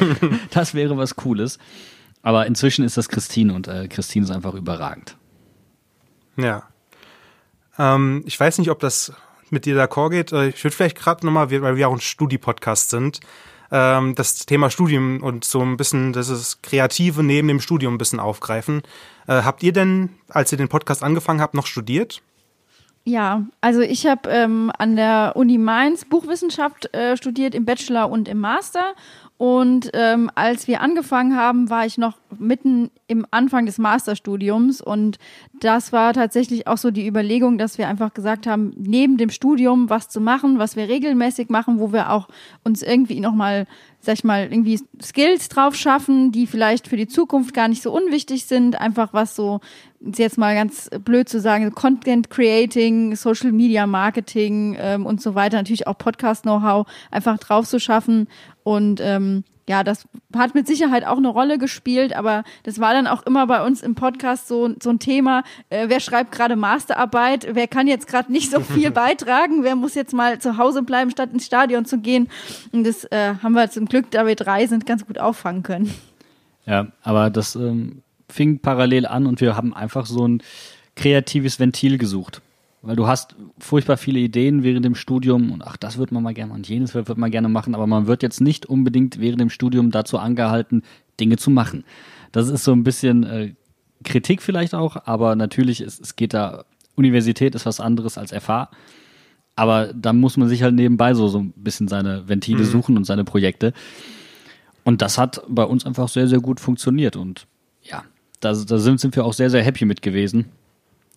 das 0.52 0.74
wäre 0.74 0.96
was 0.96 1.16
Cooles. 1.16 1.58
Aber 2.26 2.44
inzwischen 2.44 2.84
ist 2.84 2.96
das 2.96 3.08
Christine 3.08 3.54
und 3.54 3.68
äh, 3.68 3.86
Christine 3.86 4.24
ist 4.24 4.32
einfach 4.32 4.54
überragend. 4.54 5.16
Ja. 6.36 6.64
Ähm, 7.78 8.24
ich 8.26 8.40
weiß 8.40 8.58
nicht, 8.58 8.68
ob 8.68 8.80
das 8.80 9.12
mit 9.50 9.64
dir 9.64 9.80
d'accord 9.80 10.10
geht. 10.10 10.32
Äh, 10.32 10.48
Ich 10.48 10.64
würde 10.64 10.74
vielleicht 10.74 10.98
gerade 10.98 11.24
nochmal, 11.24 11.52
weil 11.52 11.76
wir 11.76 11.88
auch 11.88 11.92
ein 11.92 12.00
Studi-Podcast 12.00 12.90
sind, 12.90 13.20
ähm, 13.70 14.16
das 14.16 14.44
Thema 14.44 14.70
Studium 14.70 15.22
und 15.22 15.44
so 15.44 15.60
ein 15.60 15.76
bisschen 15.76 16.12
das 16.12 16.60
Kreative 16.62 17.22
neben 17.22 17.46
dem 17.46 17.60
Studium 17.60 17.94
ein 17.94 17.98
bisschen 17.98 18.18
aufgreifen. 18.18 18.82
Äh, 19.28 19.42
habt 19.42 19.62
ihr 19.62 19.72
denn, 19.72 20.10
als 20.28 20.50
ihr 20.50 20.58
den 20.58 20.68
Podcast 20.68 21.04
angefangen 21.04 21.40
habt, 21.40 21.54
noch 21.54 21.68
studiert? 21.68 22.22
Ja, 23.04 23.46
also 23.60 23.82
ich 23.82 24.04
habe 24.04 24.28
ähm, 24.30 24.72
an 24.76 24.96
der 24.96 25.34
Uni 25.36 25.58
Mainz 25.58 26.04
Buchwissenschaft 26.04 26.92
äh, 26.92 27.16
studiert 27.16 27.54
im 27.54 27.64
Bachelor 27.64 28.10
und 28.10 28.26
im 28.26 28.40
Master. 28.40 28.96
Und 29.38 29.90
ähm, 29.92 30.30
als 30.34 30.66
wir 30.66 30.80
angefangen 30.80 31.36
haben, 31.36 31.68
war 31.68 31.84
ich 31.84 31.98
noch 31.98 32.16
mitten 32.38 32.90
im 33.06 33.26
Anfang 33.30 33.66
des 33.66 33.76
Masterstudiums. 33.76 34.80
Und 34.80 35.18
das 35.60 35.92
war 35.92 36.14
tatsächlich 36.14 36.66
auch 36.66 36.78
so 36.78 36.90
die 36.90 37.06
Überlegung, 37.06 37.58
dass 37.58 37.76
wir 37.76 37.86
einfach 37.86 38.14
gesagt 38.14 38.46
haben, 38.46 38.72
neben 38.78 39.18
dem 39.18 39.28
Studium 39.28 39.90
was 39.90 40.08
zu 40.08 40.22
machen, 40.22 40.58
was 40.58 40.74
wir 40.74 40.88
regelmäßig 40.88 41.50
machen, 41.50 41.78
wo 41.80 41.92
wir 41.92 42.12
auch 42.12 42.28
uns 42.64 42.82
irgendwie 42.82 43.20
nochmal, 43.20 43.66
sag 44.06 44.14
ich 44.14 44.24
mal, 44.24 44.44
irgendwie 44.44 44.80
Skills 45.02 45.48
drauf 45.48 45.74
schaffen, 45.74 46.30
die 46.30 46.46
vielleicht 46.46 46.86
für 46.86 46.96
die 46.96 47.08
Zukunft 47.08 47.52
gar 47.52 47.66
nicht 47.66 47.82
so 47.82 47.92
unwichtig 47.92 48.46
sind. 48.46 48.80
Einfach 48.80 49.12
was 49.12 49.34
so, 49.34 49.60
jetzt 50.00 50.38
mal 50.38 50.54
ganz 50.54 50.88
blöd 51.04 51.28
zu 51.28 51.40
sagen, 51.40 51.74
Content 51.74 52.30
Creating, 52.30 53.16
Social 53.16 53.50
Media 53.50 53.86
Marketing 53.86 54.76
ähm, 54.78 55.04
und 55.04 55.20
so 55.20 55.34
weiter, 55.34 55.56
natürlich 55.56 55.88
auch 55.88 55.98
Podcast-Know-how 55.98 56.86
einfach 57.10 57.38
drauf 57.38 57.66
zu 57.68 57.80
schaffen. 57.80 58.28
Und 58.62 59.00
ähm, 59.02 59.42
ja, 59.68 59.82
das 59.82 60.06
hat 60.34 60.54
mit 60.54 60.66
Sicherheit 60.66 61.04
auch 61.04 61.16
eine 61.16 61.28
Rolle 61.28 61.58
gespielt, 61.58 62.14
aber 62.14 62.44
das 62.62 62.78
war 62.78 62.92
dann 62.92 63.06
auch 63.06 63.24
immer 63.26 63.46
bei 63.46 63.64
uns 63.64 63.82
im 63.82 63.94
Podcast 63.96 64.46
so, 64.46 64.70
so 64.80 64.90
ein 64.90 64.98
Thema, 65.00 65.42
äh, 65.70 65.88
wer 65.88 65.98
schreibt 65.98 66.30
gerade 66.30 66.54
Masterarbeit, 66.54 67.48
wer 67.52 67.66
kann 67.66 67.88
jetzt 67.88 68.06
gerade 68.06 68.30
nicht 68.30 68.50
so 68.50 68.60
viel 68.60 68.90
beitragen, 68.92 69.64
wer 69.64 69.74
muss 69.74 69.94
jetzt 69.94 70.14
mal 70.14 70.38
zu 70.38 70.56
Hause 70.56 70.82
bleiben, 70.82 71.10
statt 71.10 71.30
ins 71.32 71.46
Stadion 71.46 71.84
zu 71.84 71.98
gehen. 71.98 72.28
Und 72.72 72.84
das 72.84 73.04
äh, 73.04 73.34
haben 73.42 73.54
wir 73.54 73.68
zum 73.70 73.86
Glück, 73.86 74.10
da 74.12 74.26
wir 74.26 74.36
drei 74.36 74.66
sind, 74.66 74.86
ganz 74.86 75.04
gut 75.04 75.18
auffangen 75.18 75.64
können. 75.64 75.92
Ja, 76.64 76.86
aber 77.02 77.30
das 77.30 77.56
ähm, 77.56 78.02
fing 78.28 78.60
parallel 78.60 79.06
an 79.06 79.26
und 79.26 79.40
wir 79.40 79.56
haben 79.56 79.74
einfach 79.74 80.06
so 80.06 80.26
ein 80.26 80.42
kreatives 80.94 81.58
Ventil 81.58 81.98
gesucht. 81.98 82.40
Weil 82.86 82.96
du 82.96 83.06
hast 83.06 83.34
furchtbar 83.58 83.96
viele 83.96 84.20
Ideen 84.20 84.62
während 84.62 84.84
dem 84.84 84.94
Studium 84.94 85.50
und 85.50 85.62
ach, 85.62 85.76
das 85.76 85.98
wird 85.98 86.12
man 86.12 86.22
mal 86.22 86.34
gerne 86.34 86.52
und 86.52 86.68
jenes 86.68 86.94
wird, 86.94 87.16
man 87.18 87.30
gerne 87.30 87.48
machen, 87.48 87.74
aber 87.74 87.86
man 87.86 88.06
wird 88.06 88.22
jetzt 88.22 88.40
nicht 88.40 88.66
unbedingt 88.66 89.20
während 89.20 89.40
dem 89.40 89.50
Studium 89.50 89.90
dazu 89.90 90.18
angehalten, 90.18 90.82
Dinge 91.18 91.36
zu 91.36 91.50
machen. 91.50 91.84
Das 92.32 92.48
ist 92.48 92.64
so 92.64 92.72
ein 92.72 92.84
bisschen 92.84 93.24
äh, 93.24 93.54
Kritik 94.04 94.40
vielleicht 94.40 94.74
auch, 94.74 94.96
aber 95.04 95.34
natürlich, 95.34 95.80
es, 95.80 95.98
es 95.98 96.16
geht 96.16 96.32
da, 96.32 96.64
Universität 96.94 97.54
ist 97.54 97.66
was 97.66 97.80
anderes 97.80 98.18
als 98.18 98.32
FH. 98.32 98.70
Aber 99.56 99.92
da 99.94 100.12
muss 100.12 100.36
man 100.36 100.48
sich 100.48 100.62
halt 100.62 100.74
nebenbei 100.74 101.14
so, 101.14 101.28
so 101.28 101.38
ein 101.38 101.52
bisschen 101.56 101.88
seine 101.88 102.28
Ventile 102.28 102.64
suchen 102.64 102.96
und 102.96 103.04
seine 103.04 103.24
Projekte. 103.24 103.72
Und 104.84 105.02
das 105.02 105.18
hat 105.18 105.42
bei 105.48 105.64
uns 105.64 105.86
einfach 105.86 106.08
sehr, 106.08 106.28
sehr 106.28 106.40
gut 106.40 106.60
funktioniert. 106.60 107.16
Und 107.16 107.46
ja, 107.82 108.04
da, 108.40 108.52
da 108.52 108.78
sind, 108.78 109.00
sind 109.00 109.16
wir 109.16 109.24
auch 109.24 109.32
sehr, 109.32 109.50
sehr 109.50 109.62
happy 109.62 109.84
mit 109.86 110.02
gewesen, 110.02 110.46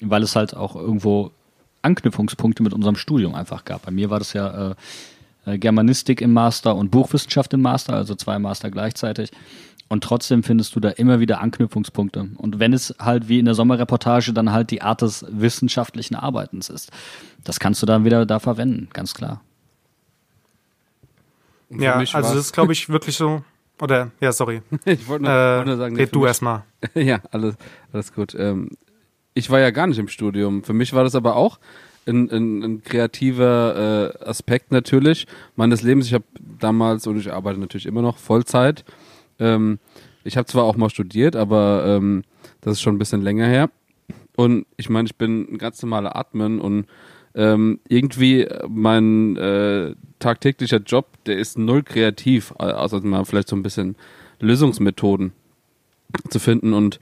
weil 0.02 0.24
es 0.24 0.36
halt 0.36 0.56
auch 0.56 0.76
irgendwo 0.76 1.32
Anknüpfungspunkte 1.82 2.64
mit 2.64 2.74
unserem 2.74 2.96
Studium 2.96 3.36
einfach 3.36 3.66
gab. 3.66 3.86
Bei 3.86 3.92
mir 3.92 4.10
war 4.10 4.20
das 4.20 4.34
ja 4.34 4.72
äh, 4.72 4.76
äh, 5.46 5.58
Germanistik 5.58 6.22
im 6.22 6.34
Master 6.34 6.76
und 6.76 6.92
Buchwissenschaft 6.92 7.54
im 7.54 7.62
Master, 7.62 7.94
also 7.94 8.16
zwei 8.16 8.40
Master 8.40 8.70
gleichzeitig. 8.70 9.32
Und 9.88 10.04
trotzdem 10.04 10.44
findest 10.44 10.76
du 10.76 10.80
da 10.80 10.90
immer 10.90 11.20
wieder 11.20 11.42
Anknüpfungspunkte. 11.42 12.30
Und 12.38 12.60
wenn 12.60 12.74
es 12.74 12.94
halt 13.00 13.28
wie 13.28 13.40
in 13.40 13.46
der 13.46 13.56
Sommerreportage 13.56 14.34
dann 14.34 14.52
halt 14.52 14.70
die 14.70 14.84
Art 14.84 15.02
des 15.02 15.26
wissenschaftlichen 15.30 16.16
Arbeitens 16.16 16.70
ist, 16.70 16.92
das 17.44 17.60
kannst 17.60 17.82
du 17.82 17.88
dann 17.88 18.06
wieder 18.06 18.26
da 18.28 18.40
verwenden, 18.40 18.90
ganz 18.94 19.16
klar. 19.16 19.42
Ja, 21.72 21.96
also 21.96 22.18
das 22.18 22.36
ist, 22.36 22.54
glaube 22.54 22.74
ich, 22.74 22.90
wirklich 22.90 23.16
so. 23.16 23.44
Oder, 23.82 24.12
ja, 24.20 24.32
sorry. 24.32 24.62
ich 24.86 25.08
wollte 25.08 25.24
nur, 25.24 25.34
Äh, 25.34 25.66
nur 25.66 25.78
sagen, 25.78 25.96
nee, 25.96 26.02
red 26.02 26.14
du 26.14 26.26
erstmal. 26.26 26.64
ja, 26.94 27.20
alles, 27.32 27.56
alles 27.94 28.14
gut. 28.14 28.36
Ähm, 28.36 28.70
ich 29.40 29.50
war 29.50 29.60
ja 29.60 29.72
gar 29.72 29.88
nicht 29.88 29.98
im 29.98 30.08
Studium. 30.08 30.64
Für 30.64 30.74
mich 30.74 30.94
war 30.94 31.04
das 31.04 31.16
aber 31.16 31.36
auch 31.36 31.60
ein, 32.06 32.30
ein, 32.30 32.64
ein 32.64 32.84
kreativer 32.84 34.14
äh, 34.22 34.26
Aspekt 34.26 34.72
natürlich 34.72 35.28
meines 35.56 35.82
Lebens. 35.82 36.08
Ich 36.08 36.14
habe 36.14 36.26
damals 36.60 37.08
und 37.08 37.18
ich 37.18 37.32
arbeite 37.32 37.60
natürlich 37.60 37.86
immer 37.86 38.02
noch 38.02 38.18
Vollzeit. 38.18 38.84
Ähm, 39.40 39.80
ich 40.24 40.38
habe 40.38 40.46
zwar 40.46 40.66
auch 40.66 40.76
mal 40.76 40.90
studiert, 40.90 41.36
aber 41.36 41.86
ähm, 41.88 42.24
das 42.62 42.74
ist 42.74 42.82
schon 42.82 42.96
ein 42.96 43.00
bisschen 43.00 43.22
länger 43.22 43.48
her. 43.48 43.70
Und 44.36 44.66
ich 44.78 44.90
meine, 44.90 45.08
ich 45.08 45.16
bin 45.16 45.48
ein 45.54 45.58
ganz 45.58 45.82
normaler 45.82 46.16
Admin 46.16 46.60
und 46.60 46.86
ähm, 47.36 47.80
irgendwie 47.88 48.48
mein 48.68 49.38
äh, 49.38 49.96
tagtäglicher 50.20 50.78
Job, 50.78 51.08
der 51.26 51.38
ist 51.38 51.58
null 51.58 51.84
kreativ, 51.84 52.54
äh, 52.60 52.64
außer 52.64 53.02
mal 53.02 53.26
vielleicht 53.26 53.50
so 53.50 53.56
ein 53.56 53.64
bisschen 53.64 53.96
Lösungsmethoden 54.40 55.32
zu 56.30 56.40
finden 56.40 56.74
und 56.74 57.00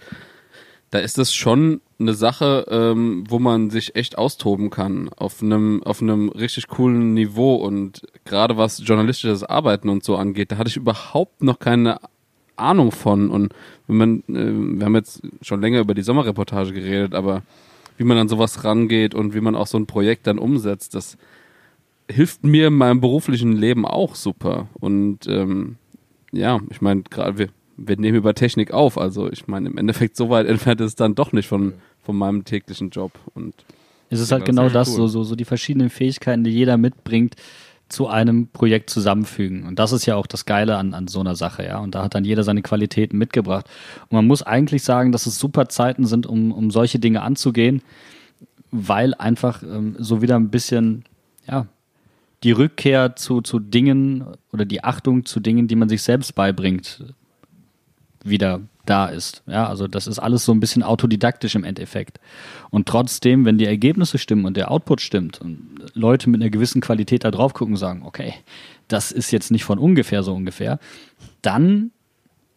da 0.90 1.00
ist 1.00 1.18
es 1.18 1.34
schon 1.34 1.82
eine 2.00 2.14
Sache, 2.14 2.66
ähm, 2.70 3.24
wo 3.28 3.40
man 3.40 3.70
sich 3.70 3.96
echt 3.96 4.18
austoben 4.18 4.70
kann 4.70 5.10
auf 5.18 5.42
einem 5.42 5.84
auf 5.84 6.02
einem 6.02 6.30
richtig 6.30 6.68
coolen 6.68 7.14
Niveau. 7.14 7.56
Und 7.56 8.08
gerade 8.26 8.58
was 8.58 8.82
journalistisches 8.86 9.44
Arbeiten 9.44 9.90
und 9.90 10.04
so 10.04 10.16
angeht, 10.16 10.52
da 10.52 10.58
hatte 10.58 10.70
ich 10.70 10.78
überhaupt 10.78 11.44
noch 11.44 11.60
keine 11.60 12.00
Ahnung 12.56 12.92
von. 12.92 13.30
Und 13.30 13.54
wenn 13.88 13.98
man 13.98 14.20
äh, 14.30 14.78
wir 14.80 14.86
haben 14.86 14.96
jetzt 14.96 15.22
schon 15.42 15.62
länger 15.62 15.80
über 15.80 15.94
die 15.94 16.04
Sommerreportage 16.04 16.74
geredet, 16.74 17.16
aber 17.16 17.44
wie 17.98 18.04
man 18.04 18.18
an 18.18 18.30
sowas 18.30 18.64
rangeht 18.64 19.16
und 19.16 19.34
wie 19.34 19.42
man 19.42 19.56
auch 19.56 19.68
so 19.68 19.78
ein 19.78 19.88
Projekt 19.88 20.28
dann 20.28 20.40
umsetzt, 20.40 20.96
das 20.96 21.18
hilft 22.10 22.44
mir 22.46 22.68
in 22.68 22.76
meinem 22.76 23.02
beruflichen 23.02 23.54
Leben 23.54 23.86
auch 23.86 24.16
super. 24.16 24.68
Und 24.80 25.28
ähm, 25.28 25.78
ja, 26.32 26.60
ich 26.70 26.82
meine, 26.82 27.02
gerade 27.02 27.38
wir, 27.38 27.50
wir 27.78 27.98
nehmen 27.98 28.18
über 28.18 28.34
Technik 28.34 28.72
auf, 28.72 28.98
also 28.98 29.32
ich 29.32 29.48
meine, 29.48 29.70
im 29.70 29.78
Endeffekt 29.78 30.18
so 30.18 30.30
weit 30.30 30.48
entfernt 30.48 30.82
ist 30.82 30.88
es 30.88 30.96
dann 30.96 31.16
doch 31.16 31.32
nicht 31.32 31.48
von, 31.48 31.74
von 32.04 32.18
meinem 32.18 32.44
täglichen 32.44 32.90
Job. 32.90 33.12
Und 33.34 33.54
Es 34.10 34.20
ist 34.20 34.32
halt 34.32 34.46
genau 34.46 34.70
das, 34.70 34.90
cool. 34.90 34.96
so, 34.96 35.08
so, 35.08 35.24
so 35.24 35.36
die 35.36 35.46
verschiedenen 35.46 35.90
Fähigkeiten, 35.90 36.44
die 36.44 36.52
jeder 36.52 36.78
mitbringt, 36.78 37.36
zu 37.90 38.08
einem 38.08 38.48
Projekt 38.48 38.90
zusammenfügen. 38.90 39.66
Und 39.66 39.80
das 39.80 39.94
ist 39.94 40.06
ja 40.06 40.16
auch 40.16 40.28
das 40.28 40.46
Geile 40.46 40.78
an, 40.78 40.94
an 40.94 41.08
so 41.08 41.22
einer 41.22 41.36
Sache, 41.36 41.64
ja. 41.64 41.80
Und 41.80 41.96
da 41.96 42.04
hat 42.04 42.16
dann 42.16 42.26
jeder 42.26 42.44
seine 42.44 42.62
Qualitäten 42.62 43.18
mitgebracht. 43.18 43.66
Und 44.10 44.14
man 44.14 44.28
muss 44.28 44.44
eigentlich 44.44 44.84
sagen, 44.84 45.14
dass 45.14 45.26
es 45.26 45.40
super 45.40 45.70
Zeiten 45.70 46.06
sind, 46.06 46.26
um, 46.26 46.52
um 46.52 46.70
solche 46.70 47.00
Dinge 47.00 47.22
anzugehen, 47.22 47.82
weil 48.72 49.14
einfach 49.14 49.64
ähm, 49.64 49.96
so 50.00 50.22
wieder 50.22 50.36
ein 50.36 50.50
bisschen, 50.50 51.06
ja, 51.48 51.68
die 52.44 52.52
Rückkehr 52.52 53.16
zu, 53.16 53.42
zu 53.42 53.60
Dingen 53.60 54.26
oder 54.52 54.66
die 54.66 54.84
Achtung 54.84 55.26
zu 55.26 55.40
Dingen, 55.40 55.68
die 55.68 55.76
man 55.76 55.90
sich 55.90 56.04
selbst 56.04 56.36
beibringt, 56.36 57.04
wieder 58.30 58.62
da 58.86 59.08
ist. 59.08 59.44
Ja, 59.48 59.68
also 59.68 59.88
das 59.88 60.08
ist 60.08 60.20
alles 60.20 60.46
so 60.46 60.52
ein 60.54 60.60
bisschen 60.60 60.84
autodidaktisch 60.84 61.56
im 61.56 61.64
Endeffekt. 61.64 62.20
Und 62.70 62.88
trotzdem, 62.88 63.46
wenn 63.46 63.58
die 63.58 63.66
Ergebnisse 63.66 64.18
stimmen 64.18 64.46
und 64.46 64.58
der 64.58 64.72
Output 64.72 65.02
stimmt 65.02 65.42
und 65.42 65.78
Leute 65.94 66.30
mit 66.30 66.42
einer 66.42 66.50
gewissen 66.50 66.82
Qualität 66.82 67.24
da 67.24 67.32
drauf 67.32 67.54
gucken 67.54 67.74
und 67.76 67.80
sagen, 67.80 68.04
okay, 68.06 68.34
das 68.88 69.12
ist 69.12 69.32
jetzt 69.32 69.52
nicht 69.52 69.66
von 69.66 69.80
ungefähr 69.80 70.24
so 70.24 70.34
ungefähr, 70.34 70.80
dann 71.42 71.92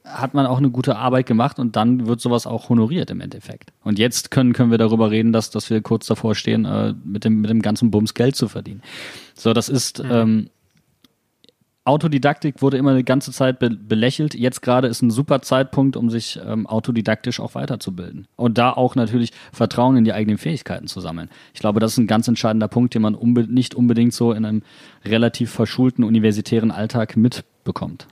hat 0.05 0.35
man 0.35 0.47
auch 0.47 0.59
eine 0.59 0.71
gute 0.71 0.97
Arbeit 0.97 1.27
gemacht 1.27 1.59
und 1.59 1.77
dann 1.77 2.07
wird 2.07 2.21
sowas 2.21 2.47
auch 2.47 2.69
honoriert 2.69 3.11
im 3.11 3.21
Endeffekt. 3.21 3.73
Und 3.83 3.99
jetzt 3.99 4.31
können, 4.31 4.53
können 4.53 4.71
wir 4.71 4.79
darüber 4.79 5.11
reden, 5.11 5.33
dass, 5.33 5.51
dass 5.51 5.71
wir 5.71 5.83
kurz 5.83 6.07
davor 6.07 6.35
stehen, 6.35 6.65
äh, 6.65 6.95
mit, 7.05 7.25
dem, 7.25 7.43
mit 7.43 7.51
dem 7.51 7.63
ganzen 7.63 7.91
Bums 7.91 8.15
Geld 8.15 8.35
zu 8.35 8.49
verdienen. 8.49 8.83
So, 9.35 9.53
das 9.53 9.69
ist, 9.69 10.01
ähm, 10.01 10.51
Autodidaktik 11.85 12.61
wurde 12.61 12.77
immer 12.77 12.91
eine 12.91 13.05
ganze 13.05 13.33
Zeit 13.33 13.59
be 13.59 13.71
belächelt. 13.71 14.35
Jetzt 14.35 14.61
gerade 14.61 14.87
ist 14.89 15.01
ein 15.01 15.11
super 15.11 15.41
Zeitpunkt, 15.41 15.97
um 15.97 16.11
sich 16.11 16.39
ähm, 16.45 16.67
autodidaktisch 16.67 17.41
auch 17.41 17.55
weiterzubilden. 17.55 18.29
Und 18.37 18.59
da 18.59 18.73
auch 18.73 18.97
natürlich 18.97 19.33
Vertrauen 19.53 19.97
in 19.97 20.05
die 20.05 20.13
eigenen 20.13 20.37
Fähigkeiten 20.37 20.89
zu 20.89 21.01
sammeln. 21.01 21.31
Ich 21.55 21.61
glaube, 21.61 21.81
das 21.81 21.93
ist 21.93 21.99
ein 21.99 22.07
ganz 22.07 22.29
entscheidender 22.29 22.69
Punkt, 22.69 22.95
den 22.95 23.03
man 23.03 23.15
unbe 23.15 23.45
nicht 23.45 23.75
unbedingt 23.75 24.13
so 24.13 24.33
in 24.33 24.45
einem 24.45 24.63
relativ 25.07 25.51
verschulten 25.51 26.05
universitären 26.05 26.71
Alltag 26.71 27.17
mitbekommt. 27.17 28.07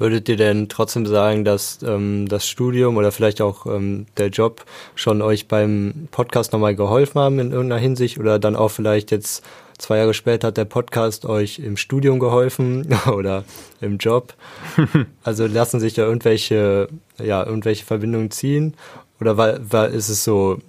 Würdet 0.00 0.30
ihr 0.30 0.38
denn 0.38 0.70
trotzdem 0.70 1.04
sagen, 1.04 1.44
dass 1.44 1.80
ähm, 1.82 2.26
das 2.26 2.48
Studium 2.48 2.96
oder 2.96 3.12
vielleicht 3.12 3.42
auch 3.42 3.66
ähm, 3.66 4.06
der 4.16 4.28
Job 4.28 4.64
schon 4.94 5.20
euch 5.20 5.46
beim 5.46 6.08
Podcast 6.10 6.54
nochmal 6.54 6.74
geholfen 6.74 7.20
haben 7.20 7.38
in 7.38 7.52
irgendeiner 7.52 7.82
Hinsicht 7.82 8.18
oder 8.18 8.38
dann 8.38 8.56
auch 8.56 8.70
vielleicht 8.70 9.10
jetzt 9.10 9.44
zwei 9.76 9.98
Jahre 9.98 10.14
später 10.14 10.48
hat 10.48 10.56
der 10.56 10.64
Podcast 10.64 11.26
euch 11.26 11.58
im 11.58 11.76
Studium 11.76 12.18
geholfen 12.18 12.88
oder 13.12 13.44
im 13.82 13.98
Job? 13.98 14.34
Also 15.22 15.46
lassen 15.46 15.80
sich 15.80 15.92
da 15.92 16.02
irgendwelche, 16.02 16.88
ja, 17.22 17.44
irgendwelche 17.44 17.84
Verbindungen 17.84 18.30
ziehen 18.30 18.74
oder 19.20 19.36
war, 19.36 19.58
war, 19.70 19.88
ist 19.88 20.08
es 20.08 20.24
so 20.24 20.60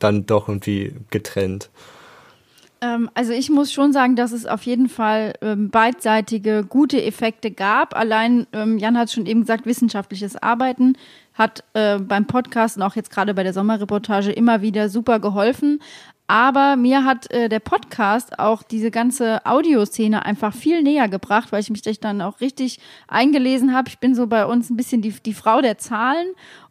dann 0.00 0.26
doch 0.26 0.48
irgendwie 0.48 0.94
getrennt? 1.10 1.70
Ähm, 2.84 3.10
also 3.14 3.32
ich 3.32 3.50
muss 3.50 3.72
schon 3.72 3.92
sagen, 3.92 4.14
dass 4.14 4.32
es 4.32 4.46
auf 4.46 4.62
jeden 4.64 4.88
Fall 4.88 5.34
ähm, 5.40 5.70
beidseitige 5.70 6.64
gute 6.68 7.02
Effekte 7.02 7.50
gab. 7.50 7.96
Allein, 7.96 8.46
ähm, 8.52 8.78
Jan 8.78 8.98
hat 8.98 9.10
schon 9.10 9.26
eben 9.26 9.40
gesagt, 9.40 9.64
wissenschaftliches 9.64 10.36
Arbeiten 10.36 10.96
hat 11.32 11.64
äh, 11.72 11.98
beim 11.98 12.26
Podcast 12.26 12.76
und 12.76 12.82
auch 12.82 12.94
jetzt 12.94 13.10
gerade 13.10 13.34
bei 13.34 13.42
der 13.42 13.54
Sommerreportage 13.54 14.30
immer 14.32 14.60
wieder 14.60 14.88
super 14.88 15.18
geholfen. 15.18 15.80
Aber 16.26 16.76
mir 16.76 17.04
hat 17.04 17.30
äh, 17.32 17.48
der 17.48 17.60
Podcast 17.60 18.38
auch 18.38 18.62
diese 18.62 18.90
ganze 18.90 19.44
Audioszene 19.44 20.24
einfach 20.24 20.54
viel 20.54 20.82
näher 20.82 21.08
gebracht, 21.08 21.52
weil 21.52 21.60
ich 21.60 21.70
mich 21.70 21.82
dann 22.00 22.22
auch 22.22 22.40
richtig 22.40 22.80
eingelesen 23.08 23.74
habe. 23.74 23.88
Ich 23.88 23.98
bin 23.98 24.14
so 24.14 24.26
bei 24.26 24.46
uns 24.46 24.70
ein 24.70 24.76
bisschen 24.76 25.02
die, 25.02 25.10
die 25.10 25.34
Frau 25.34 25.60
der 25.60 25.78
Zahlen 25.78 26.26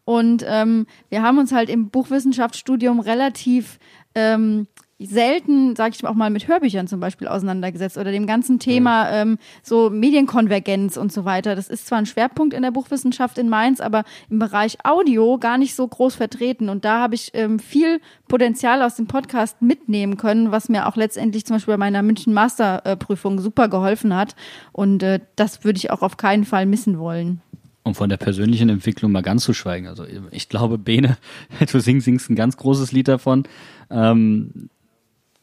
und 0.06 0.44
ähm, 0.48 0.86
wir 1.10 1.22
haben 1.22 1.38
uns 1.38 1.52
halt 1.52 1.70
im 1.70 1.90
Buchwissenschaftsstudium 1.90 3.00
relativ 3.00 3.80
ähm, 4.16 4.68
selten, 5.08 5.76
sage 5.76 5.96
ich 5.96 6.06
auch 6.06 6.14
mal, 6.14 6.30
mit 6.30 6.48
Hörbüchern 6.48 6.88
zum 6.88 7.00
Beispiel 7.00 7.28
auseinandergesetzt 7.28 7.98
oder 7.98 8.12
dem 8.12 8.28
ganzen 8.28 8.60
Thema 8.60 9.10
ähm, 9.10 9.38
so 9.62 9.90
Medienkonvergenz 9.90 10.98
und 10.98 11.12
so 11.12 11.26
weiter. 11.26 11.56
Das 11.56 11.68
ist 11.68 11.88
zwar 11.88 12.00
ein 12.00 12.06
Schwerpunkt 12.06 12.54
in 12.54 12.62
der 12.62 12.72
Buchwissenschaft 12.72 13.38
in 13.38 13.50
Mainz, 13.50 13.80
aber 13.80 14.04
im 14.30 14.40
Bereich 14.40 14.78
Audio 14.84 15.38
gar 15.38 15.58
nicht 15.58 15.76
so 15.76 15.88
groß 15.88 16.16
vertreten. 16.16 16.70
Und 16.70 16.86
da 16.86 17.00
habe 17.00 17.16
ich 17.16 17.32
ähm, 17.34 17.60
viel 17.60 18.00
Potenzial 18.28 18.82
aus 18.82 18.96
dem 18.96 19.08
Podcast 19.08 19.62
mitnehmen 19.62 20.18
können, 20.18 20.52
was 20.52 20.70
mir 20.70 20.88
auch 20.88 20.96
letztendlich 20.96 21.46
zum 21.46 21.56
Beispiel 21.56 21.74
bei 21.74 21.78
meiner 21.78 22.04
München 22.04 22.34
Masterprüfung 22.34 23.40
super 23.40 23.68
geholfen 23.68 24.16
hat. 24.16 24.36
Und 24.72 25.04
äh, 25.04 25.20
das 25.36 25.64
würde 25.64 25.78
ich 25.78 25.92
auch 25.92 26.02
auf 26.02 26.18
keinen 26.18 26.46
Fall 26.46 26.66
missen 26.66 27.00
wollen. 27.00 27.42
Um 27.86 27.96
von 27.96 28.10
der 28.10 28.18
persönlichen 28.18 28.70
Entwicklung 28.70 29.12
mal 29.12 29.22
ganz 29.22 29.44
zu 29.44 29.54
schweigen. 29.54 29.88
Also 29.88 30.06
ich 30.32 30.48
glaube, 30.48 30.78
Bene, 30.78 31.18
du 31.72 31.80
singst, 31.80 32.06
singst 32.06 32.30
ein 32.30 32.36
ganz 32.36 32.56
großes 32.56 32.94
Lied 32.94 33.10
davon. 33.10 33.44
Ähm, 33.90 34.70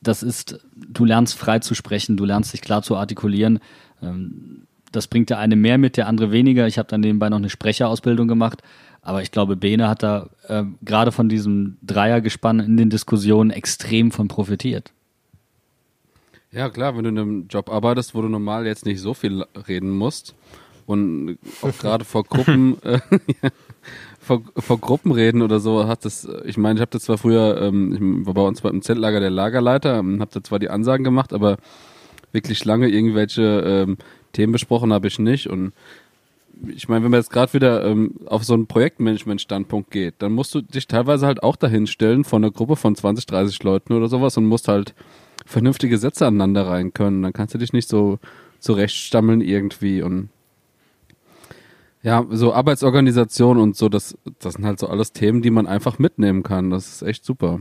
das 0.02 0.22
ist, 0.22 0.60
du 0.74 1.04
lernst 1.04 1.36
frei 1.38 1.58
zu 1.58 1.74
sprechen, 1.74 2.16
du 2.16 2.24
lernst 2.24 2.52
dich 2.52 2.62
klar 2.62 2.82
zu 2.82 2.96
artikulieren. 2.96 3.60
Ähm, 4.02 4.66
das 4.92 5.06
bringt 5.06 5.30
der 5.30 5.38
eine 5.38 5.56
mehr 5.56 5.78
mit, 5.78 5.96
der 5.96 6.08
andere 6.08 6.32
weniger. 6.32 6.66
Ich 6.66 6.78
habe 6.78 6.88
dann 6.88 7.00
nebenbei 7.00 7.28
noch 7.28 7.36
eine 7.36 7.50
Sprecherausbildung 7.50 8.26
gemacht. 8.26 8.62
Aber 9.02 9.22
ich 9.22 9.30
glaube, 9.30 9.56
Bene 9.56 9.88
hat 9.88 10.02
da 10.02 10.28
äh, 10.48 10.64
gerade 10.82 11.12
von 11.12 11.28
diesem 11.28 11.78
Dreiergespann 11.82 12.60
in 12.60 12.76
den 12.76 12.90
Diskussionen 12.90 13.50
extrem 13.50 14.10
von 14.10 14.28
profitiert. 14.28 14.92
ja, 16.52 16.68
klar, 16.68 16.96
wenn 16.96 17.04
du 17.04 17.10
in 17.10 17.18
einem 17.18 17.48
Job 17.48 17.70
arbeitest, 17.70 18.14
wo 18.14 18.22
du 18.22 18.28
normal 18.28 18.66
jetzt 18.66 18.84
nicht 18.84 19.00
so 19.00 19.14
viel 19.14 19.44
reden 19.68 19.90
musst 19.90 20.34
und 20.86 21.38
auch 21.62 21.72
gerade 21.78 22.04
vor 22.04 22.24
Gruppen, 22.24 22.82
äh, 22.82 23.00
vor, 24.20 24.42
vor 24.56 24.78
Gruppen 24.78 25.12
reden 25.12 25.42
oder 25.42 25.60
so, 25.60 25.88
hat 25.88 26.04
das, 26.04 26.28
ich 26.44 26.58
meine, 26.58 26.78
ich 26.78 26.80
habe 26.82 26.90
das 26.90 27.04
zwar 27.04 27.18
früher, 27.18 27.60
ähm, 27.60 27.92
ich 28.20 28.26
war 28.26 28.34
bei 28.34 28.42
uns 28.42 28.60
im 28.60 28.82
Zeltlager 28.82 29.18
der 29.18 29.30
Lagerleiter, 29.30 29.98
ähm, 29.98 30.20
habe 30.20 30.30
da 30.32 30.44
zwar 30.44 30.58
die 30.58 30.68
Ansagen 30.68 31.04
gemacht, 31.04 31.32
aber 31.32 31.56
wirklich 32.30 32.64
lange 32.64 32.88
irgendwelche 32.88 33.42
ähm, 33.42 33.96
Themen 34.32 34.52
besprochen 34.52 34.92
habe 34.92 35.08
ich 35.08 35.18
nicht 35.18 35.48
und 35.48 35.72
ich 36.68 36.88
meine, 36.88 37.02
wenn 37.02 37.10
man 37.10 37.20
jetzt 37.20 37.30
gerade 37.30 37.54
wieder 37.54 37.84
ähm, 37.86 38.16
auf 38.26 38.44
so 38.44 38.52
einen 38.52 38.66
Projektmanagement-Standpunkt 38.66 39.90
geht, 39.90 40.16
dann 40.18 40.32
musst 40.32 40.54
du 40.54 40.60
dich 40.60 40.86
teilweise 40.86 41.26
halt 41.26 41.42
auch 41.42 41.56
dahin 41.56 41.86
stellen 41.86 42.22
von 42.22 42.44
einer 42.44 42.52
Gruppe 42.52 42.76
von 42.76 42.94
20, 42.94 43.24
30 43.24 43.62
Leuten 43.62 43.94
oder 43.94 44.08
sowas 44.08 44.36
und 44.36 44.44
musst 44.44 44.68
halt 44.68 44.94
vernünftige 45.46 45.96
Sätze 45.96 46.26
aneinander 46.26 46.66
rein 46.66 46.92
können. 46.92 47.22
Dann 47.22 47.32
kannst 47.32 47.54
du 47.54 47.58
dich 47.58 47.72
nicht 47.72 47.88
so 47.88 48.18
zurechtstammeln 48.58 49.40
irgendwie 49.40 50.02
und 50.02 50.28
ja, 52.02 52.26
so 52.30 52.54
Arbeitsorganisation 52.54 53.58
und 53.58 53.76
so, 53.76 53.88
das, 53.88 54.16
das 54.38 54.54
sind 54.54 54.64
halt 54.64 54.78
so 54.78 54.88
alles 54.88 55.12
Themen, 55.12 55.42
die 55.42 55.50
man 55.50 55.66
einfach 55.66 55.98
mitnehmen 55.98 56.42
kann. 56.42 56.70
Das 56.70 56.88
ist 56.88 57.02
echt 57.02 57.24
super. 57.24 57.60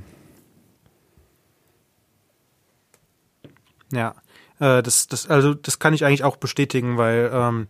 Ja. 3.91 4.15
Äh, 4.59 4.81
das, 4.81 5.07
das, 5.07 5.27
also 5.27 5.53
das 5.53 5.79
kann 5.79 5.93
ich 5.93 6.05
eigentlich 6.05 6.23
auch 6.23 6.37
bestätigen, 6.37 6.97
weil 6.97 7.29
ähm, 7.33 7.67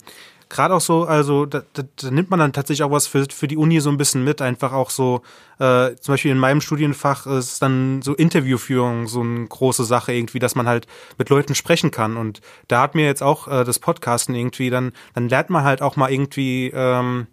gerade 0.50 0.74
auch 0.74 0.82
so, 0.82 1.04
also 1.04 1.46
da, 1.46 1.62
da, 1.74 1.84
da 1.96 2.12
nimmt 2.12 2.32
man 2.32 2.40
dann 2.40 2.54
tatsächlich 2.54 2.84
auch 2.84 2.92
was 2.92 3.06
für, 3.08 3.26
für 3.32 3.48
die 3.48 3.58
Uni 3.58 3.80
so 3.80 3.90
ein 3.90 3.98
bisschen 3.98 4.24
mit, 4.24 4.42
einfach 4.42 4.74
auch 4.74 4.90
so, 4.90 5.22
äh, 5.60 5.96
zum 5.96 6.14
Beispiel 6.14 6.32
in 6.32 6.40
meinem 6.40 6.60
Studienfach 6.60 7.28
ist 7.28 7.62
dann 7.62 8.02
so 8.02 8.16
Interviewführung 8.16 9.08
so 9.08 9.22
eine 9.22 9.46
große 9.48 9.86
Sache 9.86 10.12
irgendwie, 10.12 10.40
dass 10.40 10.56
man 10.56 10.68
halt 10.68 10.88
mit 11.18 11.30
Leuten 11.30 11.54
sprechen 11.54 11.92
kann. 11.92 12.18
Und 12.18 12.42
da 12.68 12.82
hat 12.82 12.96
mir 12.96 13.06
jetzt 13.06 13.22
auch 13.22 13.48
äh, 13.48 13.64
das 13.64 13.80
Podcasten 13.80 14.34
irgendwie, 14.34 14.72
dann, 14.72 14.92
dann 15.14 15.30
lernt 15.30 15.52
man 15.52 15.64
halt 15.64 15.84
auch 15.84 15.96
mal 15.96 16.12
irgendwie 16.12 16.72
ähm, 16.74 17.28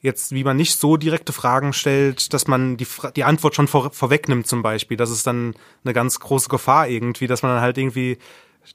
jetzt, 0.00 0.32
wie 0.32 0.44
man 0.44 0.56
nicht 0.56 0.78
so 0.78 0.96
direkte 0.96 1.32
Fragen 1.32 1.74
stellt, 1.74 2.32
dass 2.32 2.46
man 2.46 2.78
die, 2.78 2.86
die 3.16 3.24
Antwort 3.24 3.54
schon 3.54 3.68
vor, 3.68 3.92
vorwegnimmt 3.92 4.46
zum 4.46 4.62
Beispiel. 4.62 4.96
Das 4.96 5.10
ist 5.10 5.26
dann 5.26 5.54
eine 5.84 5.92
ganz 5.92 6.20
große 6.20 6.48
Gefahr 6.48 6.88
irgendwie, 6.88 7.26
dass 7.26 7.42
man 7.42 7.52
dann 7.52 7.60
halt 7.60 7.76
irgendwie 7.76 8.18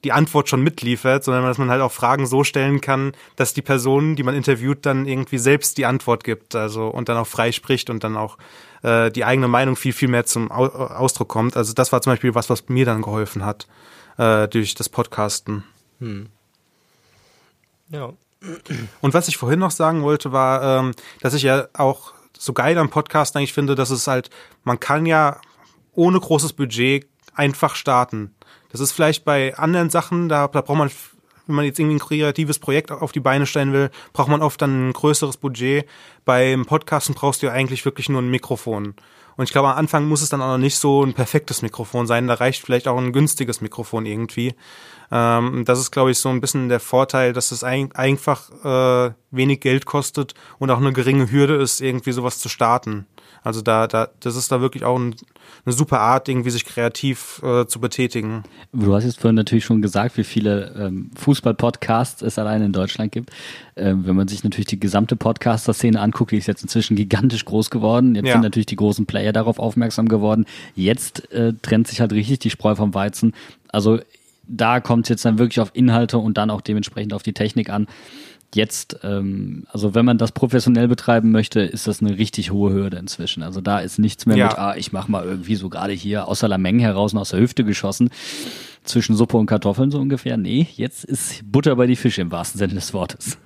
die 0.04 0.12
Antwort 0.12 0.50
schon 0.50 0.62
mitliefert, 0.62 1.24
sondern 1.24 1.44
dass 1.46 1.58
man 1.58 1.70
halt 1.70 1.82
auch 1.82 1.92
Fragen 1.92 2.26
so 2.26 2.44
stellen 2.44 2.82
kann, 2.82 3.14
dass 3.36 3.54
die 3.54 3.62
Person, 3.62 4.16
die 4.16 4.24
man 4.24 4.36
interviewt, 4.36 4.86
dann 4.86 5.06
irgendwie 5.06 5.38
selbst 5.38 5.78
die 5.78 5.86
Antwort 5.86 6.24
gibt, 6.24 6.56
also 6.56 6.88
und 6.88 7.10
dann 7.10 7.18
auch 7.18 7.28
frei 7.28 7.52
spricht 7.52 7.90
und 7.90 8.04
dann 8.04 8.18
auch 8.18 8.38
äh, 8.84 9.12
die 9.12 9.26
eigene 9.26 9.48
Meinung 9.48 9.76
viel, 9.76 9.94
viel 9.94 10.10
mehr 10.10 10.26
zum 10.26 10.52
Au 10.52 10.66
Ausdruck 10.66 11.30
kommt. 11.30 11.58
Also 11.58 11.74
das 11.74 11.92
war 11.92 12.02
zum 12.02 12.14
Beispiel 12.14 12.36
was, 12.36 12.50
was 12.50 12.70
mir 12.70 12.86
dann 12.86 13.02
geholfen 13.02 13.46
hat 13.46 13.68
äh, 14.18 14.48
durch 14.48 14.76
das 14.76 14.90
Podcasten. 14.90 15.64
Hm. 16.00 16.28
Ja. 17.90 18.14
Und 19.02 19.14
was 19.14 19.28
ich 19.28 19.38
vorhin 19.38 19.60
noch 19.60 19.72
sagen 19.72 20.04
wollte, 20.04 20.32
war, 20.32 20.80
ähm, 20.80 20.92
dass 21.22 21.34
ich 21.34 21.44
ja 21.44 21.68
auch 21.74 22.14
so 22.38 22.52
geil 22.52 22.78
am 22.78 22.90
Podcast 22.90 23.36
eigentlich 23.36 23.54
finde, 23.54 23.76
dass 23.76 23.90
es 23.90 24.08
halt, 24.08 24.30
man 24.64 24.80
kann 24.80 25.06
ja 25.06 25.40
ohne 25.94 26.20
großes 26.20 26.54
Budget 26.54 27.08
einfach 27.36 27.76
starten. 27.76 28.36
Das 28.74 28.82
ist 28.82 28.92
vielleicht 28.92 29.24
bei 29.24 29.56
anderen 29.56 29.92
Sachen, 29.92 30.28
da, 30.28 30.48
da 30.48 30.62
braucht 30.62 30.78
man, 30.78 30.92
wenn 31.46 31.56
man 31.56 31.66
jetzt 31.66 31.80
irgendwie 31.80 31.98
ein 31.98 32.00
kreatives 32.00 32.58
Projekt 32.58 32.92
auf 32.92 33.12
die 33.12 33.20
Beine 33.20 33.46
stellen 33.46 33.72
will, 33.72 33.92
braucht 34.14 34.30
man 34.30 34.42
oft 34.42 34.62
dann 34.62 34.90
ein 34.90 34.94
größeres 34.94 35.38
Budget. 35.38 35.86
Beim 36.26 36.66
Podcasten 36.66 37.14
brauchst 37.14 37.44
du 37.44 37.46
ja 37.46 37.54
eigentlich 37.54 37.86
wirklich 37.86 38.10
nur 38.10 38.22
ein 38.22 38.32
Mikrofon. 38.32 38.96
Und 39.36 39.46
ich 39.46 39.52
glaube, 39.52 39.70
am 39.70 39.78
Anfang 39.78 40.08
muss 40.08 40.22
es 40.22 40.30
dann 40.30 40.42
auch 40.42 40.48
noch 40.48 40.58
nicht 40.58 40.78
so 40.78 41.04
ein 41.04 41.14
perfektes 41.14 41.62
Mikrofon 41.62 42.08
sein. 42.08 42.28
Da 42.28 42.34
reicht 42.36 42.64
vielleicht 42.64 42.88
auch 42.88 42.98
ein 42.98 43.14
günstiges 43.14 43.62
Mikrofon 43.62 44.06
irgendwie. 44.06 44.56
Ähm, 45.12 45.66
das 45.66 45.80
ist, 45.80 45.92
glaube 45.92 46.12
ich, 46.12 46.18
so 46.18 46.30
ein 46.30 46.42
bisschen 46.42 46.70
der 46.70 46.80
Vorteil, 46.80 47.34
dass 47.34 47.52
es 47.52 47.64
ein, 47.64 47.92
einfach 47.94 48.50
äh, 48.64 49.14
wenig 49.32 49.60
Geld 49.62 49.86
kostet 49.86 50.34
und 50.58 50.72
auch 50.72 50.80
eine 50.80 50.94
geringe 50.94 51.32
Hürde 51.32 51.56
ist, 51.56 51.80
irgendwie 51.80 52.12
sowas 52.12 52.40
zu 52.40 52.50
starten. 52.50 53.06
Also 53.42 53.62
da, 53.62 53.88
da, 53.88 54.10
das 54.20 54.36
ist 54.36 54.52
da 54.52 54.62
wirklich 54.62 54.84
auch 54.84 54.98
ein, 54.98 55.16
eine 55.66 55.74
super 55.74 56.00
Art, 56.00 56.30
irgendwie 56.30 56.50
sich 56.50 56.66
kreativ 56.66 57.42
äh, 57.44 57.66
zu 57.66 57.80
betätigen. 57.80 58.44
Du 58.72 58.94
hast 58.94 59.04
jetzt 59.04 59.20
vorhin 59.20 59.36
natürlich 59.36 59.66
schon 59.66 59.82
gesagt, 59.82 60.18
wie 60.18 60.24
viele 60.24 60.74
ähm, 60.78 61.12
Fußball-Podcasts 61.16 62.22
es 62.22 62.38
allein 62.38 62.62
in 62.62 62.74
Deutschland 62.74 63.12
gibt. 63.12 63.32
Ähm, 63.76 64.06
wenn 64.06 64.16
man 64.16 64.28
sich 64.28 64.44
natürlich 64.44 64.68
die 64.68 64.80
gesamte 64.80 65.16
Podcaster-Szene 65.16 66.00
anguckt, 66.00 66.32
die 66.32 66.38
ist 66.38 66.48
jetzt 66.48 66.64
inzwischen 66.64 66.96
gigantisch 66.96 67.46
groß 67.46 67.70
geworden. 67.70 68.16
Jetzt 68.16 68.28
ja. 68.28 68.34
sind 68.34 68.42
natürlich 68.42 68.68
die 68.68 68.76
großen 68.76 69.06
Player 69.06 69.34
darauf 69.34 69.60
aufmerksam 69.60 70.08
geworden. 70.08 70.46
Jetzt 70.76 71.32
äh, 71.32 71.54
trennt 71.62 71.88
sich 71.88 72.02
halt 72.02 72.14
richtig 72.14 72.40
die 72.40 72.50
Spreu 72.50 72.76
vom 72.76 72.94
Weizen. 72.94 73.34
Also 73.70 74.00
da 74.48 74.80
kommt 74.80 75.06
es 75.06 75.10
jetzt 75.10 75.26
dann 75.26 75.40
wirklich 75.40 75.60
auf 75.60 75.72
Inhalte 75.74 76.18
und 76.18 76.38
dann 76.38 76.50
auch 76.50 76.62
dementsprechend 76.62 77.14
auf 77.14 77.24
die 77.24 77.34
Technik 77.34 77.70
an 77.70 77.88
jetzt, 78.56 79.00
ähm, 79.04 79.66
also 79.72 79.96
wenn 79.96 80.06
man 80.06 80.18
das 80.18 80.32
professionell 80.32 80.88
betreiben 80.88 81.32
möchte, 81.32 81.62
ist 81.62 81.88
das 81.88 82.02
eine 82.02 82.18
richtig 82.18 82.52
hohe 82.52 82.74
Hürde 82.74 82.98
inzwischen. 82.98 83.44
Also 83.44 83.62
da 83.62 83.80
ist 83.80 84.00
nichts 84.00 84.26
mehr 84.26 84.38
ja. 84.38 84.48
mit, 84.48 84.58
ah, 84.58 84.76
ich 84.76 84.92
mach 84.92 85.08
mal 85.08 85.24
irgendwie 85.24 85.56
so 85.56 85.70
gerade 85.70 85.94
hier 85.94 86.28
außer 86.28 86.48
der 86.48 86.58
Menge 86.58 86.84
heraus 86.84 87.14
und 87.14 87.20
aus 87.20 87.30
der 87.30 87.40
Hüfte 87.40 87.64
geschossen, 87.64 88.10
zwischen 88.84 89.16
Suppe 89.16 89.38
und 89.38 89.46
Kartoffeln 89.46 89.92
so 89.92 90.00
ungefähr. 90.00 90.38
Nee, 90.38 90.68
jetzt 90.76 91.06
ist 91.06 91.50
Butter 91.52 91.76
bei 91.76 91.88
die 91.88 91.96
Fische 91.96 92.22
im 92.22 92.32
wahrsten 92.32 92.60
Sinne 92.60 92.74
des 92.74 92.94
Wortes. 92.94 93.38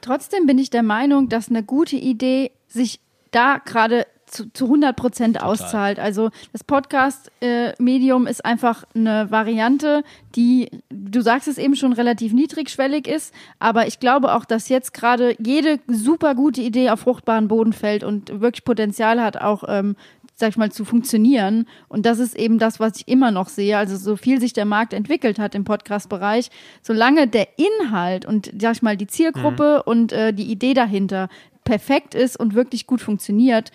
Trotzdem 0.00 0.46
bin 0.46 0.58
ich 0.58 0.70
der 0.70 0.82
Meinung, 0.82 1.28
dass 1.28 1.48
eine 1.48 1.62
gute 1.62 1.96
Idee 1.96 2.50
sich 2.68 3.00
da 3.30 3.58
gerade 3.64 4.06
zu, 4.30 4.52
zu 4.52 4.66
100 4.66 4.96
Prozent 4.96 5.42
auszahlt. 5.42 5.98
Also 5.98 6.30
das 6.52 6.64
Podcast-Medium 6.64 8.26
äh, 8.26 8.30
ist 8.30 8.44
einfach 8.44 8.84
eine 8.94 9.30
Variante, 9.30 10.02
die, 10.36 10.70
du 10.90 11.20
sagst 11.20 11.48
es 11.48 11.58
eben 11.58 11.76
schon, 11.76 11.92
relativ 11.92 12.32
niedrigschwellig 12.32 13.06
ist. 13.06 13.34
Aber 13.58 13.86
ich 13.86 14.00
glaube 14.00 14.34
auch, 14.34 14.44
dass 14.44 14.68
jetzt 14.68 14.94
gerade 14.94 15.34
jede 15.38 15.80
super 15.86 16.34
gute 16.34 16.60
Idee 16.60 16.90
auf 16.90 17.00
fruchtbaren 17.00 17.48
Boden 17.48 17.72
fällt 17.72 18.04
und 18.04 18.40
wirklich 18.40 18.64
Potenzial 18.64 19.20
hat, 19.20 19.40
auch 19.40 19.64
ähm, 19.68 19.96
sag 20.40 20.48
ich 20.48 20.56
mal, 20.56 20.72
zu 20.72 20.84
funktionieren. 20.84 21.66
Und 21.88 22.06
das 22.06 22.18
ist 22.18 22.34
eben 22.34 22.58
das, 22.58 22.80
was 22.80 22.96
ich 22.96 23.08
immer 23.08 23.30
noch 23.30 23.48
sehe. 23.48 23.76
Also 23.76 23.96
so 23.96 24.16
viel 24.16 24.40
sich 24.40 24.52
der 24.52 24.64
Markt 24.64 24.92
entwickelt 24.92 25.38
hat 25.38 25.54
im 25.54 25.64
Podcast-Bereich, 25.64 26.50
solange 26.82 27.28
der 27.28 27.46
Inhalt 27.58 28.24
und, 28.24 28.50
sag 28.58 28.76
ich 28.76 28.82
mal, 28.82 28.96
die 28.96 29.06
Zielgruppe 29.06 29.82
mhm. 29.84 29.90
und 29.90 30.12
äh, 30.12 30.32
die 30.32 30.50
Idee 30.50 30.74
dahinter 30.74 31.28
perfekt 31.64 32.14
ist 32.14 32.40
und 32.40 32.54
wirklich 32.54 32.86
gut 32.86 33.00
funktioniert, 33.00 33.70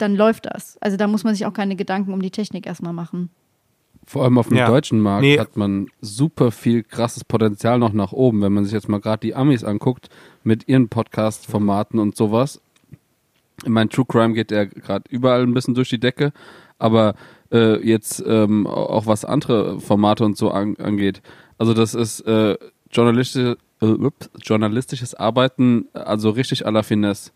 dann 0.00 0.16
läuft 0.16 0.46
das. 0.46 0.78
Also 0.80 0.96
da 0.96 1.06
muss 1.06 1.24
man 1.24 1.34
sich 1.34 1.46
auch 1.46 1.52
keine 1.52 1.76
Gedanken 1.76 2.12
um 2.12 2.22
die 2.22 2.30
Technik 2.30 2.66
erstmal 2.66 2.92
machen. 2.92 3.30
Vor 4.06 4.24
allem 4.24 4.38
auf 4.38 4.48
dem 4.48 4.56
ja. 4.56 4.66
deutschen 4.66 5.00
Markt 5.00 5.22
nee. 5.22 5.38
hat 5.38 5.56
man 5.56 5.86
super 6.00 6.50
viel 6.50 6.82
krasses 6.82 7.24
Potenzial 7.24 7.78
noch 7.78 7.92
nach 7.92 8.12
oben. 8.12 8.42
Wenn 8.42 8.52
man 8.52 8.64
sich 8.64 8.72
jetzt 8.72 8.88
mal 8.88 9.00
gerade 9.00 9.20
die 9.20 9.34
Amis 9.34 9.62
anguckt 9.62 10.08
mit 10.42 10.68
ihren 10.68 10.88
Podcast-Formaten 10.88 11.98
und 11.98 12.16
sowas. 12.16 12.60
Ich 13.62 13.68
meine, 13.68 13.90
True 13.90 14.06
Crime 14.08 14.34
geht 14.34 14.50
ja 14.50 14.64
gerade 14.64 15.04
überall 15.10 15.42
ein 15.42 15.52
bisschen 15.52 15.74
durch 15.74 15.90
die 15.90 16.00
Decke, 16.00 16.32
aber 16.78 17.14
äh, 17.52 17.76
jetzt 17.86 18.24
ähm, 18.26 18.66
auch 18.66 19.06
was 19.06 19.26
andere 19.26 19.80
Formate 19.80 20.24
und 20.24 20.36
so 20.36 20.50
an, 20.50 20.76
angeht. 20.76 21.20
Also 21.58 21.74
das 21.74 21.94
ist 21.94 22.20
äh, 22.20 22.56
journalistische, 22.90 23.58
äh, 23.82 23.94
journalistisches 24.42 25.14
Arbeiten, 25.14 25.88
also 25.92 26.30
richtig 26.30 26.66
à 26.66 26.70
la 26.70 26.82
Finesse 26.82 27.32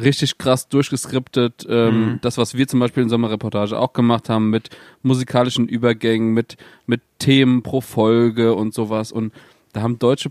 richtig 0.00 0.38
krass 0.38 0.68
durchgeskriptet. 0.68 1.66
Ähm, 1.68 2.00
mhm. 2.00 2.18
Das, 2.22 2.38
was 2.38 2.56
wir 2.56 2.68
zum 2.68 2.80
Beispiel 2.80 3.02
in 3.02 3.08
Sommerreportage 3.08 3.78
auch 3.78 3.92
gemacht 3.92 4.28
haben, 4.28 4.50
mit 4.50 4.70
musikalischen 5.02 5.68
Übergängen, 5.68 6.32
mit, 6.32 6.56
mit 6.86 7.00
Themen 7.18 7.62
pro 7.62 7.80
Folge 7.80 8.54
und 8.54 8.74
sowas. 8.74 9.12
Und 9.12 9.32
da 9.72 9.82
haben 9.82 9.98
deutsche 9.98 10.30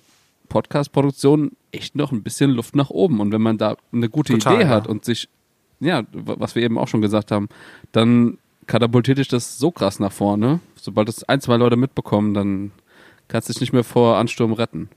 Podcast-Produktionen 0.50 1.52
echt 1.72 1.96
noch 1.96 2.12
ein 2.12 2.24
bisschen 2.24 2.52
Luft 2.52 2.76
nach 2.76 2.90
oben. 2.90 3.20
Und 3.20 3.32
wenn 3.32 3.42
man 3.42 3.58
da 3.58 3.76
eine 3.92 4.10
gute 4.10 4.34
Total, 4.34 4.56
Idee 4.56 4.64
ja. 4.64 4.70
hat 4.70 4.88
und 4.88 5.06
sich, 5.06 5.30
ja, 5.80 6.04
was 6.12 6.56
wir 6.56 6.64
eben 6.64 6.78
auch 6.78 6.88
schon 6.88 7.02
gesagt 7.02 7.32
haben, 7.32 7.50
dann 7.92 8.38
katapultiert 8.66 9.18
dich 9.18 9.28
das 9.28 9.58
so 9.58 9.72
krass 9.72 10.00
nach 10.00 10.12
vorne. 10.12 10.60
Sobald 10.76 11.10
es 11.10 11.24
ein, 11.24 11.42
zwei 11.42 11.58
Leute 11.58 11.76
mitbekommen, 11.76 12.34
dann 12.34 12.72
kannst 13.28 13.50
du 13.50 13.54
dich 13.54 13.62
nicht 13.62 13.74
mehr 13.74 13.84
vor 13.84 14.18
Ansturm 14.18 14.54
retten. 14.54 14.90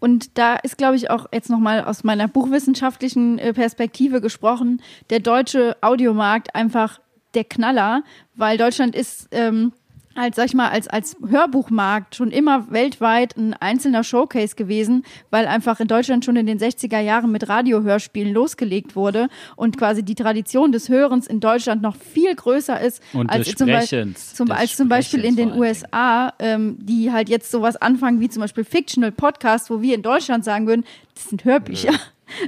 Und 0.00 0.38
da 0.38 0.56
ist, 0.56 0.78
glaube 0.78 0.96
ich, 0.96 1.10
auch 1.10 1.26
jetzt 1.32 1.50
nochmal 1.50 1.84
aus 1.84 2.04
meiner 2.04 2.26
buchwissenschaftlichen 2.26 3.38
äh, 3.38 3.52
Perspektive 3.52 4.20
gesprochen, 4.20 4.82
der 5.10 5.20
deutsche 5.20 5.76
Audiomarkt 5.82 6.54
einfach 6.54 7.00
der 7.34 7.44
Knaller, 7.44 8.02
weil 8.34 8.58
Deutschland 8.58 8.96
ist 8.96 9.28
ähm, 9.30 9.72
als, 10.14 10.36
sag 10.36 10.46
ich 10.46 10.54
mal, 10.54 10.68
als, 10.68 10.88
als 10.88 11.16
Hörbuchmarkt 11.26 12.16
schon 12.16 12.30
immer 12.30 12.70
weltweit 12.70 13.36
ein 13.36 13.54
einzelner 13.54 14.02
Showcase 14.02 14.56
gewesen, 14.56 15.04
weil 15.30 15.46
einfach 15.46 15.78
in 15.78 15.86
Deutschland 15.86 16.24
schon 16.24 16.36
in 16.36 16.46
den 16.46 16.58
60er 16.58 16.98
Jahren 16.98 17.30
mit 17.30 17.48
Radiohörspielen 17.48 18.34
losgelegt 18.34 18.96
wurde 18.96 19.28
und 19.56 19.78
quasi 19.78 20.02
die 20.02 20.16
Tradition 20.16 20.72
des 20.72 20.88
Hörens 20.88 21.26
in 21.26 21.38
Deutschland 21.38 21.80
noch 21.80 21.96
viel 21.96 22.34
größer 22.34 22.80
ist 22.80 23.02
und 23.12 23.30
als, 23.30 23.54
zum, 23.54 23.66
Be 23.66 24.14
zum, 24.14 24.50
als 24.50 24.76
zum 24.76 24.88
Beispiel 24.88 25.24
in 25.24 25.36
den 25.36 25.52
USA, 25.52 26.32
ähm, 26.40 26.76
die 26.80 27.12
halt 27.12 27.28
jetzt 27.28 27.50
sowas 27.50 27.76
anfangen 27.76 28.20
wie 28.20 28.28
zum 28.28 28.40
Beispiel 28.40 28.64
Fictional 28.64 29.12
Podcasts, 29.12 29.70
wo 29.70 29.80
wir 29.80 29.94
in 29.94 30.02
Deutschland 30.02 30.44
sagen 30.44 30.66
würden, 30.66 30.84
das 31.14 31.28
sind 31.28 31.44
Hörbücher. 31.44 31.92
Mhm. 31.92 31.98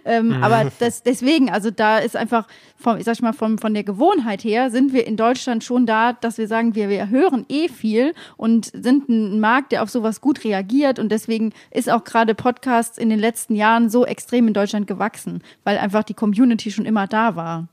Ähm, 0.05 0.29
mhm. 0.29 0.43
Aber 0.43 0.71
das, 0.79 1.03
deswegen, 1.03 1.51
also 1.51 1.71
da 1.71 1.99
ist 1.99 2.17
einfach, 2.17 2.47
vom, 2.77 2.97
ich 2.97 3.05
sag 3.05 3.21
mal, 3.23 3.33
vom, 3.33 3.59
von 3.59 3.75
der 3.75 3.85
Gewohnheit 3.85 4.45
her 4.45 4.71
sind 4.71 4.93
wir 4.93 5.07
in 5.07 5.17
Deutschland 5.17 5.65
schon 5.65 5.87
da, 5.87 6.13
dass 6.13 6.39
wir 6.39 6.49
sagen, 6.49 6.75
wir, 6.75 6.89
wir 6.89 7.11
hören 7.11 7.47
eh 7.49 7.69
viel 7.69 8.15
und 8.37 8.71
sind 8.73 9.09
ein 9.09 9.41
Markt, 9.41 9.73
der 9.73 9.83
auf 9.83 9.91
sowas 9.91 10.21
gut 10.21 10.45
reagiert. 10.45 10.99
Und 10.99 11.11
deswegen 11.11 11.53
ist 11.71 11.91
auch 11.91 12.05
gerade 12.05 12.35
Podcasts 12.35 12.99
in 12.99 13.11
den 13.11 13.19
letzten 13.19 13.55
Jahren 13.55 13.91
so 13.91 14.05
extrem 14.07 14.49
in 14.49 14.55
Deutschland 14.55 14.87
gewachsen, 14.87 15.43
weil 15.65 15.79
einfach 15.79 16.03
die 16.03 16.15
Community 16.15 16.71
schon 16.71 16.87
immer 16.87 17.07
da 17.07 17.37
war. 17.37 17.69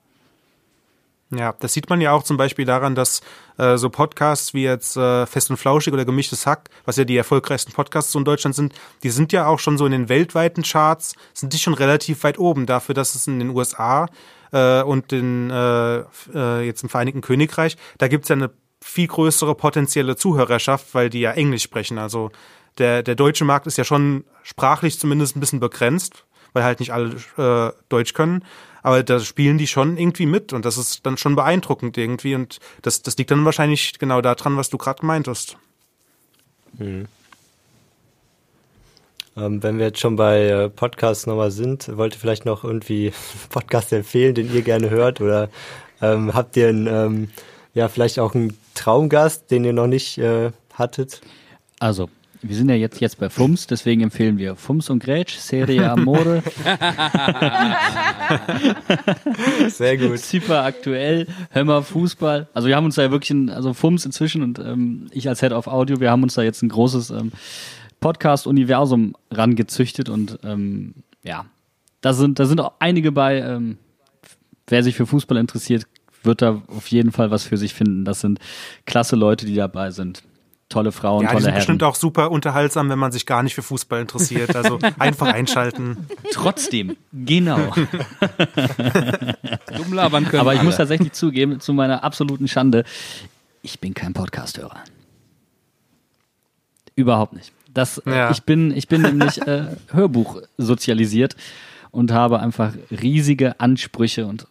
Ja, 1.32 1.54
das 1.60 1.74
sieht 1.74 1.90
man 1.90 2.02
ja 2.02 2.12
auch 2.12 2.24
zum 2.24 2.38
Beispiel 2.38 2.66
daran, 2.66 2.96
dass 2.96 3.22
äh, 3.58 3.78
so 3.78 3.92
Podcasts 3.92 4.56
wie 4.56 4.64
jetzt 4.64 4.98
äh, 4.98 5.28
Fest 5.28 5.52
und 5.52 5.58
Flauschig 5.58 5.94
oder 5.94 6.04
Gemischtes 6.04 6.48
Hack, 6.48 6.70
was 6.86 6.98
ja 6.98 7.04
die 7.04 7.18
erfolgreichsten 7.18 7.72
Podcasts 7.72 8.12
so 8.12 8.18
in 8.18 8.26
Deutschland 8.26 8.56
sind, 8.56 8.74
die 9.04 9.12
sind 9.12 9.32
ja 9.32 9.46
auch 9.46 9.60
schon 9.60 9.78
so 9.78 9.86
in 9.86 9.92
den 9.92 10.10
weltweiten 10.10 10.64
Charts, 10.64 11.14
sind 11.36 11.54
die 11.54 11.60
schon 11.60 11.76
relativ 11.76 12.24
weit 12.24 12.40
oben 12.40 12.66
dafür, 12.66 12.96
dass 12.96 13.14
es 13.14 13.28
in 13.28 13.38
den 13.38 13.52
USA 13.52 14.08
äh, 14.52 14.82
und 14.82 15.14
in, 15.14 15.52
äh, 15.52 16.04
äh, 16.34 16.66
jetzt 16.66 16.82
im 16.82 16.90
Vereinigten 16.90 17.22
Königreich, 17.22 17.78
da 18.00 18.08
gibt's 18.08 18.30
ja 18.30 18.36
eine 18.36 18.50
viel 18.82 19.08
größere 19.08 19.54
potenzielle 19.54 20.16
Zuhörerschaft, 20.16 20.96
weil 20.96 21.12
die 21.12 21.20
ja 21.20 21.32
Englisch 21.34 21.64
sprechen. 21.64 22.00
Also 22.00 22.32
der, 22.80 23.04
der 23.04 23.16
deutsche 23.16 23.46
Markt 23.46 23.68
ist 23.68 23.78
ja 23.78 23.84
schon 23.84 24.24
sprachlich 24.42 25.00
zumindest 25.00 25.36
ein 25.36 25.42
bisschen 25.42 25.60
begrenzt, 25.60 26.26
weil 26.54 26.64
halt 26.64 26.80
nicht 26.80 26.92
alle 26.94 27.16
äh, 27.38 27.72
Deutsch 27.90 28.14
können. 28.14 28.44
Aber 28.84 29.04
da 29.04 29.20
spielen 29.20 29.58
die 29.58 29.68
schon 29.68 29.98
irgendwie 29.98 30.26
mit 30.26 30.54
und 30.54 30.66
das 30.66 30.78
ist 30.78 31.06
dann 31.06 31.18
schon 31.18 31.36
beeindruckend 31.36 31.98
irgendwie 31.98 32.36
und 32.36 32.60
das, 32.82 33.02
das 33.02 33.18
liegt 33.18 33.32
dann 33.32 33.46
wahrscheinlich 33.46 34.00
genau 34.00 34.22
daran, 34.22 34.58
was 34.58 34.70
du 34.70 34.78
gerade 34.78 35.06
meintest. 35.06 35.58
Ähm, 39.38 39.64
wenn 39.64 39.78
wir 39.78 39.88
jetzt 39.88 40.00
schon 40.00 40.16
bei 40.16 40.48
äh, 40.48 40.70
Podcasts 40.70 41.26
nochmal 41.26 41.52
sind, 41.52 41.96
wollt 41.98 42.16
ihr 42.16 42.20
vielleicht 42.20 42.46
noch 42.46 42.64
irgendwie 42.64 43.08
einen 43.08 43.50
Podcast 43.50 43.94
empfehlen, 43.94 44.36
den 44.36 44.54
ihr 44.54 44.62
gerne 44.62 44.90
hört? 44.90 45.22
Oder 45.22 45.50
ähm, 46.02 46.34
habt 46.34 46.58
ihr 46.58 46.70
einen, 46.70 46.88
ähm, 46.88 47.30
ja, 47.74 47.88
vielleicht 47.88 48.20
auch 48.20 48.36
einen 48.36 48.58
Traumgast, 48.74 49.52
den 49.52 49.64
ihr 49.66 49.74
noch 49.74 49.88
nicht 49.88 50.18
äh, 50.18 50.52
hattet? 50.74 51.22
Also, 51.80 52.10
wir 52.42 52.56
sind 52.56 52.70
ja 52.70 52.76
jetzt, 52.76 53.02
jetzt 53.02 53.20
bei 53.20 53.30
FUMS, 53.30 53.68
deswegen 53.68 54.02
empfehlen 54.02 54.38
wir 54.38 54.56
FUMS 54.56 54.90
und 54.90 55.04
Grätsch, 55.04 55.38
Serie 55.38 55.92
Amore. 55.92 56.42
Sehr 59.68 59.98
gut. 59.98 60.20
Super 60.20 60.64
aktuell, 60.64 61.28
hör 61.50 61.66
mal 61.66 61.82
Fußball. 61.82 62.48
Also 62.54 62.70
wir 62.70 62.78
haben 62.78 62.86
uns 62.86 62.96
da 62.96 63.02
ja 63.02 63.12
wirklich, 63.12 63.32
ein, 63.32 63.50
also 63.50 63.74
FUMS 63.74 64.06
inzwischen 64.06 64.42
und 64.42 64.58
ähm, 64.60 65.08
ich 65.12 65.28
als 65.28 65.42
Head 65.42 65.52
of 65.52 65.68
Audio, 65.68 66.00
wir 66.00 66.12
haben 66.12 66.24
uns 66.24 66.36
da 66.36 66.42
jetzt 66.42 66.62
ein 66.62 66.70
großes 66.70 67.10
ähm, 67.10 67.34
Podcast-Universum 68.00 69.18
rangezüchtet 69.32 70.08
und 70.08 70.40
ähm, 70.44 70.96
ja, 71.24 71.46
da 72.00 72.14
sind, 72.14 72.40
da 72.40 72.46
sind 72.46 72.62
auch 72.62 72.72
einige 72.80 73.12
bei, 73.12 73.40
ähm, 73.40 73.78
wer 74.68 74.84
sich 74.84 74.96
für 74.96 75.06
Fußball 75.06 75.38
interessiert, 75.38 75.88
wird 76.24 76.42
da 76.42 76.62
auf 76.68 76.88
jeden 76.88 77.12
Fall 77.12 77.32
was 77.32 77.44
für 77.44 77.58
sich 77.58 77.74
finden. 77.74 78.06
Das 78.06 78.22
sind 78.22 78.40
klasse 78.86 79.18
Leute, 79.18 79.46
die 79.46 79.56
dabei 79.56 79.92
sind. 79.92 80.24
Tolle 80.70 80.92
Frauen, 80.92 81.24
Ja, 81.24 81.30
die 81.30 81.34
tolle 81.34 81.42
sind 81.44 81.52
Herren. 81.52 81.60
bestimmt 81.60 81.84
auch 81.84 81.96
super 81.96 82.30
unterhaltsam, 82.30 82.90
wenn 82.90 83.00
man 83.00 83.12
sich 83.12 83.26
gar 83.26 83.42
nicht 83.42 83.56
für 83.56 83.64
Fußball 83.64 84.02
interessiert. 84.02 84.56
Also 84.56 84.78
einfach 85.00 85.28
einschalten. 85.34 86.08
Trotzdem, 86.32 86.96
genau. 87.12 87.58
Dumm 89.76 89.94
labern 89.94 90.26
können 90.26 90.42
Aber 90.42 90.54
ich 90.54 90.60
alle. 90.60 90.68
muss 90.68 90.78
tatsächlich 90.78 91.14
zugeben, 91.14 91.60
zu 91.60 91.74
meiner 91.74 92.04
absoluten 92.04 92.48
Schande, 92.48 92.84
ich 93.64 93.80
bin 93.80 93.94
kein 93.96 94.14
Podcast-Hörer. 94.14 94.84
Überhaupt 96.96 97.34
nicht. 97.34 97.52
Das, 97.74 97.98
äh, 98.00 98.12
Ja. 98.12 98.32
ich, 98.32 98.44
bin, 98.44 98.72
ich 98.76 98.88
bin 98.88 99.02
nämlich 99.02 99.42
äh, 99.48 99.66
Hörbuch 99.92 100.42
sozialisiert 100.58 101.36
und 101.92 102.12
habe 102.12 102.40
einfach 102.40 102.74
riesige 102.92 103.60
Ansprüche 103.60 104.26
und 104.28 104.48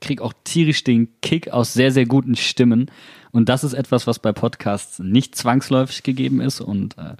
krieg 0.00 0.20
auch 0.20 0.32
tierisch 0.44 0.82
den 0.84 1.08
Kick 1.22 1.48
aus 1.50 1.72
sehr, 1.74 1.92
sehr 1.92 2.06
guten 2.06 2.36
Stimmen. 2.36 2.90
Und 3.32 3.48
das 3.48 3.64
ist 3.64 3.74
etwas, 3.74 4.06
was 4.06 4.18
bei 4.18 4.32
Podcasts 4.32 4.98
nicht 4.98 5.36
zwangsläufig 5.36 6.02
gegeben 6.02 6.40
ist. 6.40 6.60
Und 6.60 6.98
äh, 6.98 7.14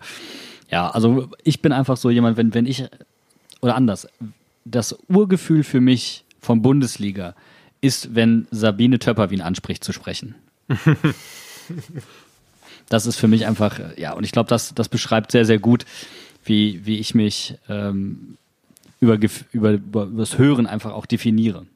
ja, 0.70 0.90
also 0.90 1.30
ich 1.44 1.62
bin 1.62 1.72
einfach 1.72 1.96
so 1.96 2.11
jemand, 2.11 2.36
wenn, 2.36 2.54
wenn 2.54 2.66
ich, 2.66 2.84
oder 3.61 3.76
anders, 3.76 4.08
das 4.64 4.98
Urgefühl 5.08 5.64
für 5.64 5.80
mich 5.80 6.24
von 6.40 6.62
Bundesliga 6.62 7.34
ist, 7.80 8.14
wenn 8.14 8.46
Sabine 8.50 8.98
Töpperwien 8.98 9.40
anspricht 9.40 9.84
zu 9.84 9.92
sprechen. 9.92 10.34
das 12.88 13.06
ist 13.06 13.16
für 13.16 13.28
mich 13.28 13.46
einfach, 13.46 13.78
äh, 13.78 14.00
ja, 14.00 14.12
und 14.12 14.24
ich 14.24 14.32
glaube, 14.32 14.48
das, 14.48 14.74
das 14.74 14.88
beschreibt 14.88 15.32
sehr, 15.32 15.44
sehr 15.44 15.58
gut, 15.58 15.84
wie, 16.44 16.84
wie 16.86 16.98
ich 16.98 17.14
mich 17.14 17.56
ähm, 17.68 18.36
über, 19.00 19.18
über, 19.52 19.72
über 19.72 20.06
das 20.06 20.38
Hören 20.38 20.66
einfach 20.66 20.92
auch 20.92 21.06
definiere. 21.06 21.66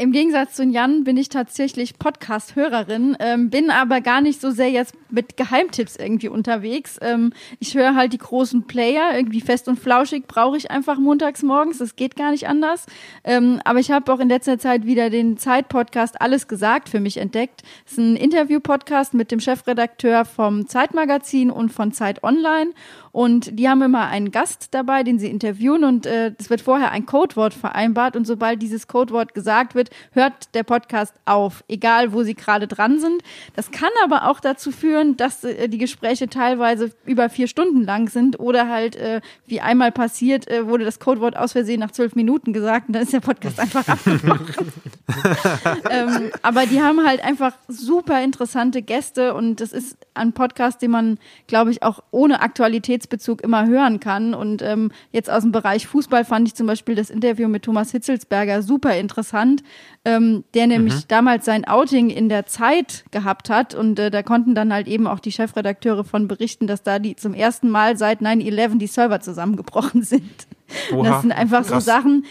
Im 0.00 0.12
Gegensatz 0.12 0.54
zu 0.54 0.64
Jan 0.64 1.04
bin 1.04 1.18
ich 1.18 1.28
tatsächlich 1.28 1.98
Podcast-Hörerin, 1.98 3.18
ähm, 3.20 3.50
bin 3.50 3.68
aber 3.70 4.00
gar 4.00 4.22
nicht 4.22 4.40
so 4.40 4.50
sehr 4.50 4.70
jetzt 4.70 4.94
mit 5.12 5.36
Geheimtipps 5.36 5.96
irgendwie 5.96 6.28
unterwegs. 6.28 6.98
Ähm, 7.00 7.32
ich 7.58 7.74
höre 7.74 7.94
halt 7.94 8.12
die 8.12 8.18
großen 8.18 8.66
Player, 8.66 9.10
irgendwie 9.14 9.40
fest 9.40 9.68
und 9.68 9.78
flauschig 9.78 10.26
brauche 10.26 10.56
ich 10.56 10.70
einfach 10.70 10.98
montags 10.98 11.42
morgens, 11.42 11.78
das 11.78 11.96
geht 11.96 12.16
gar 12.16 12.30
nicht 12.30 12.48
anders. 12.48 12.86
Ähm, 13.24 13.60
aber 13.64 13.78
ich 13.78 13.90
habe 13.90 14.12
auch 14.12 14.20
in 14.20 14.28
letzter 14.28 14.58
Zeit 14.58 14.86
wieder 14.86 15.10
den 15.10 15.36
Zeit-Podcast 15.36 16.20
Alles 16.20 16.48
gesagt 16.48 16.88
für 16.88 17.00
mich 17.00 17.16
entdeckt. 17.16 17.62
Das 17.84 17.92
ist 17.92 17.98
ein 17.98 18.16
Interview-Podcast 18.16 19.14
mit 19.14 19.30
dem 19.30 19.40
Chefredakteur 19.40 20.24
vom 20.24 20.66
Zeitmagazin 20.66 21.50
und 21.50 21.70
von 21.70 21.92
Zeit 21.92 22.22
Online. 22.22 22.70
Und 23.12 23.58
die 23.58 23.68
haben 23.68 23.82
immer 23.82 24.06
einen 24.06 24.30
Gast 24.30 24.68
dabei, 24.70 25.02
den 25.02 25.18
sie 25.18 25.28
interviewen 25.28 25.82
und 25.84 26.06
äh, 26.06 26.32
es 26.38 26.48
wird 26.48 26.60
vorher 26.60 26.92
ein 26.92 27.06
Codewort 27.06 27.54
vereinbart 27.54 28.14
und 28.14 28.24
sobald 28.24 28.62
dieses 28.62 28.86
Codewort 28.86 29.34
gesagt 29.34 29.74
wird, 29.74 29.90
hört 30.12 30.54
der 30.54 30.62
Podcast 30.62 31.14
auf, 31.24 31.64
egal 31.66 32.12
wo 32.12 32.22
sie 32.22 32.34
gerade 32.34 32.68
dran 32.68 33.00
sind. 33.00 33.22
Das 33.56 33.72
kann 33.72 33.90
aber 34.04 34.28
auch 34.28 34.38
dazu 34.38 34.70
führen, 34.70 34.99
dass 35.16 35.44
äh, 35.44 35.68
die 35.68 35.78
Gespräche 35.78 36.28
teilweise 36.28 36.92
über 37.06 37.28
vier 37.28 37.48
Stunden 37.48 37.84
lang 37.84 38.08
sind 38.08 38.38
oder 38.38 38.68
halt, 38.68 38.96
äh, 38.96 39.20
wie 39.46 39.60
einmal 39.60 39.92
passiert, 39.92 40.48
äh, 40.50 40.66
wurde 40.66 40.84
das 40.84 41.00
Codewort 41.00 41.36
aus 41.36 41.52
Versehen 41.52 41.80
nach 41.80 41.90
zwölf 41.90 42.14
Minuten 42.14 42.52
gesagt 42.52 42.88
und 42.88 42.94
dann 42.94 43.02
ist 43.02 43.12
der 43.12 43.20
Podcast 43.20 43.60
einfach 43.60 43.86
abgebrochen. 43.86 44.72
ähm, 45.90 46.30
aber 46.42 46.66
die 46.66 46.80
haben 46.80 47.04
halt 47.04 47.24
einfach 47.24 47.52
super 47.68 48.22
interessante 48.22 48.82
Gäste 48.82 49.34
und 49.34 49.60
das 49.60 49.72
ist 49.72 49.96
ein 50.14 50.32
Podcast, 50.32 50.82
den 50.82 50.90
man, 50.90 51.18
glaube 51.46 51.70
ich, 51.70 51.82
auch 51.82 52.02
ohne 52.10 52.42
Aktualitätsbezug 52.42 53.40
immer 53.40 53.66
hören 53.66 54.00
kann. 54.00 54.34
Und 54.34 54.62
ähm, 54.62 54.92
jetzt 55.12 55.30
aus 55.30 55.42
dem 55.42 55.52
Bereich 55.52 55.86
Fußball 55.86 56.24
fand 56.24 56.48
ich 56.48 56.54
zum 56.54 56.66
Beispiel 56.66 56.94
das 56.94 57.10
Interview 57.10 57.48
mit 57.48 57.64
Thomas 57.64 57.90
Hitzelsberger 57.90 58.62
super 58.62 58.96
interessant, 58.96 59.62
ähm, 60.10 60.44
der 60.54 60.66
nämlich 60.66 61.06
damals 61.06 61.44
sein 61.44 61.64
Outing 61.64 62.10
in 62.10 62.28
der 62.28 62.46
Zeit 62.46 63.04
gehabt 63.10 63.50
hat 63.50 63.74
und 63.74 63.98
äh, 63.98 64.10
da 64.10 64.22
konnten 64.22 64.54
dann 64.54 64.72
halt 64.72 64.88
eben 64.88 65.06
auch 65.06 65.20
die 65.20 65.32
Chefredakteure 65.32 66.04
von 66.04 66.26
berichten, 66.26 66.66
dass 66.66 66.82
da 66.82 66.98
die 66.98 67.16
zum 67.16 67.34
ersten 67.34 67.68
Mal 67.68 67.96
seit 67.96 68.20
9-11 68.20 68.78
die 68.78 68.86
Server 68.86 69.20
zusammengebrochen 69.20 70.02
sind. 70.02 70.46
Oha, 70.92 71.08
das 71.08 71.22
sind 71.22 71.32
einfach 71.32 71.64
so 71.64 71.74
krass. 71.74 71.84
Sachen, 71.84 72.24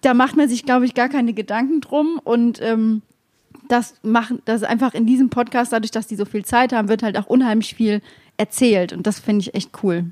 da 0.00 0.14
macht 0.14 0.36
man 0.36 0.48
sich, 0.48 0.64
glaube 0.64 0.86
ich, 0.86 0.94
gar 0.94 1.08
keine 1.08 1.32
Gedanken 1.34 1.80
drum 1.80 2.20
und 2.22 2.60
ähm, 2.62 3.02
das 3.68 3.94
machen, 4.02 4.40
das 4.44 4.62
ist 4.62 4.68
einfach 4.68 4.94
in 4.94 5.06
diesem 5.06 5.28
Podcast, 5.28 5.72
dadurch, 5.72 5.90
dass 5.90 6.06
die 6.06 6.16
so 6.16 6.24
viel 6.24 6.44
Zeit 6.44 6.72
haben, 6.72 6.88
wird 6.88 7.02
halt 7.02 7.18
auch 7.18 7.26
unheimlich 7.26 7.74
viel 7.74 8.00
erzählt 8.36 8.92
und 8.92 9.06
das 9.06 9.18
finde 9.18 9.42
ich 9.42 9.54
echt 9.54 9.70
cool. 9.82 10.06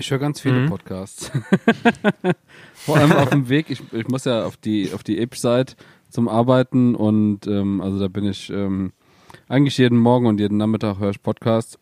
Ich 0.00 0.10
höre 0.10 0.18
ganz 0.18 0.40
viele 0.40 0.66
Podcasts. 0.66 1.30
Vor 2.74 2.96
allem 2.96 3.12
auf 3.12 3.28
dem 3.28 3.50
Weg. 3.50 3.68
Ich, 3.68 3.82
ich 3.92 4.08
muss 4.08 4.24
ja 4.24 4.46
auf 4.46 4.56
die 4.56 4.94
auf 4.94 5.02
die 5.02 5.20
Ipsch-Seite 5.20 5.76
zum 6.08 6.26
Arbeiten 6.26 6.94
und 6.94 7.46
ähm, 7.46 7.82
also 7.82 7.98
da 7.98 8.08
bin 8.08 8.24
ich 8.24 8.48
ähm, 8.48 8.92
eigentlich 9.46 9.76
jeden 9.76 9.98
Morgen 9.98 10.26
und 10.26 10.40
jeden 10.40 10.56
Nachmittag 10.56 11.00
höre 11.00 11.10
ich 11.10 11.22
Podcasts. 11.22 11.78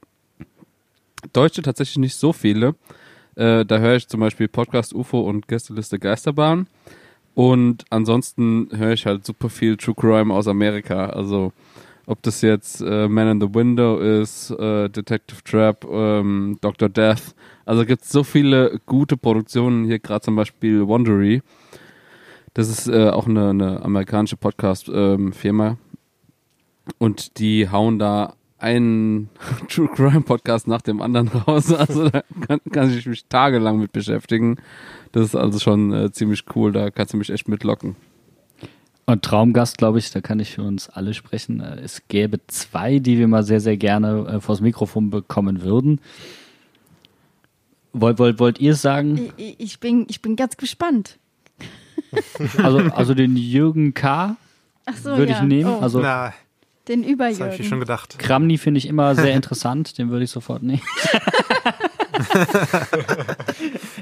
Deutsche 1.32 1.62
tatsächlich 1.62 1.98
nicht 1.98 2.16
so 2.16 2.32
viele. 2.32 2.74
Äh, 3.36 3.64
da 3.64 3.78
höre 3.78 3.94
ich 3.94 4.08
zum 4.08 4.18
Beispiel 4.18 4.48
Podcast 4.48 4.94
UFO 4.94 5.20
und 5.20 5.46
Gästeliste 5.46 6.00
Geisterbahn. 6.00 6.66
Und 7.36 7.84
ansonsten 7.90 8.68
höre 8.72 8.94
ich 8.94 9.06
halt 9.06 9.24
super 9.24 9.48
viel 9.48 9.76
True 9.76 9.94
Crime 9.94 10.34
aus 10.34 10.48
Amerika. 10.48 11.10
Also 11.10 11.52
ob 12.08 12.22
das 12.22 12.40
jetzt 12.40 12.80
äh, 12.80 13.06
Man 13.06 13.28
in 13.28 13.40
the 13.40 13.54
Window 13.54 13.98
ist, 13.98 14.50
äh, 14.50 14.88
Detective 14.88 15.44
Trap, 15.44 15.84
ähm, 15.90 16.56
Dr. 16.62 16.88
Death. 16.88 17.34
Also 17.66 17.84
gibt 17.84 18.02
es 18.02 18.08
so 18.10 18.24
viele 18.24 18.80
gute 18.86 19.18
Produktionen 19.18 19.84
hier, 19.84 19.98
gerade 19.98 20.22
zum 20.22 20.34
Beispiel 20.34 20.86
Wondery. 20.88 21.42
Das 22.54 22.70
ist 22.70 22.88
äh, 22.88 23.10
auch 23.10 23.26
eine, 23.26 23.50
eine 23.50 23.82
amerikanische 23.82 24.38
Podcast-Firma. 24.38 25.76
Und 26.96 27.38
die 27.38 27.68
hauen 27.68 27.98
da 27.98 28.36
einen 28.56 29.28
True 29.68 29.88
Crime 29.94 30.22
Podcast 30.22 30.66
nach 30.66 30.80
dem 30.80 31.02
anderen 31.02 31.28
raus. 31.28 31.70
Also 31.78 32.08
da 32.08 32.22
kann, 32.46 32.60
kann 32.72 32.90
ich 32.90 33.04
mich 33.04 33.26
tagelang 33.26 33.78
mit 33.78 33.92
beschäftigen. 33.92 34.56
Das 35.12 35.26
ist 35.26 35.36
also 35.36 35.58
schon 35.58 35.92
äh, 35.92 36.10
ziemlich 36.10 36.44
cool. 36.56 36.72
Da 36.72 36.90
kannst 36.90 37.12
du 37.12 37.18
mich 37.18 37.28
echt 37.28 37.48
mitlocken. 37.48 37.96
Und 39.08 39.24
Traumgast, 39.24 39.78
glaube 39.78 39.98
ich, 39.98 40.10
da 40.10 40.20
kann 40.20 40.38
ich 40.38 40.52
für 40.52 40.62
uns 40.62 40.90
alle 40.90 41.14
sprechen. 41.14 41.60
Äh, 41.60 41.80
Es 41.82 42.02
gäbe 42.08 42.40
zwei, 42.46 42.98
die 42.98 43.16
wir 43.16 43.26
mal 43.26 43.42
sehr, 43.42 43.58
sehr 43.58 43.78
gerne 43.78 44.26
äh, 44.28 44.40
vors 44.42 44.60
Mikrofon 44.60 45.08
bekommen 45.08 45.62
würden. 45.62 45.98
Wollt, 47.94 48.18
wollt, 48.18 48.38
wollt 48.38 48.60
ihr 48.60 48.72
es 48.72 48.82
sagen? 48.82 49.32
Ich, 49.38 49.58
ich, 49.58 49.80
bin, 49.80 50.04
ich 50.10 50.20
bin 50.20 50.36
ganz 50.36 50.58
gespannt. 50.58 51.18
Also, 52.62 52.78
also 52.78 53.14
den 53.14 53.36
Jürgen 53.36 53.92
K. 53.94 54.36
Ach 54.84 54.96
so, 54.96 55.16
würde 55.16 55.32
ja. 55.32 55.38
ich 55.38 55.42
nehmen. 55.42 55.70
Oh, 55.70 55.80
Also 55.80 56.00
Na, 56.00 56.32
den 56.86 57.02
das 57.02 57.08
habe 57.08 57.12
ich 57.12 57.18
mir 57.18 57.34
Überjürgen. 57.44 57.64
schon 57.66 57.80
gedacht. 57.80 58.18
Kramny 58.18 58.58
finde 58.58 58.78
ich 58.78 58.86
immer 58.86 59.14
sehr 59.14 59.32
interessant, 59.34 59.96
den 59.98 60.10
würde 60.10 60.24
ich 60.24 60.30
sofort 60.30 60.62
nehmen. 60.62 60.82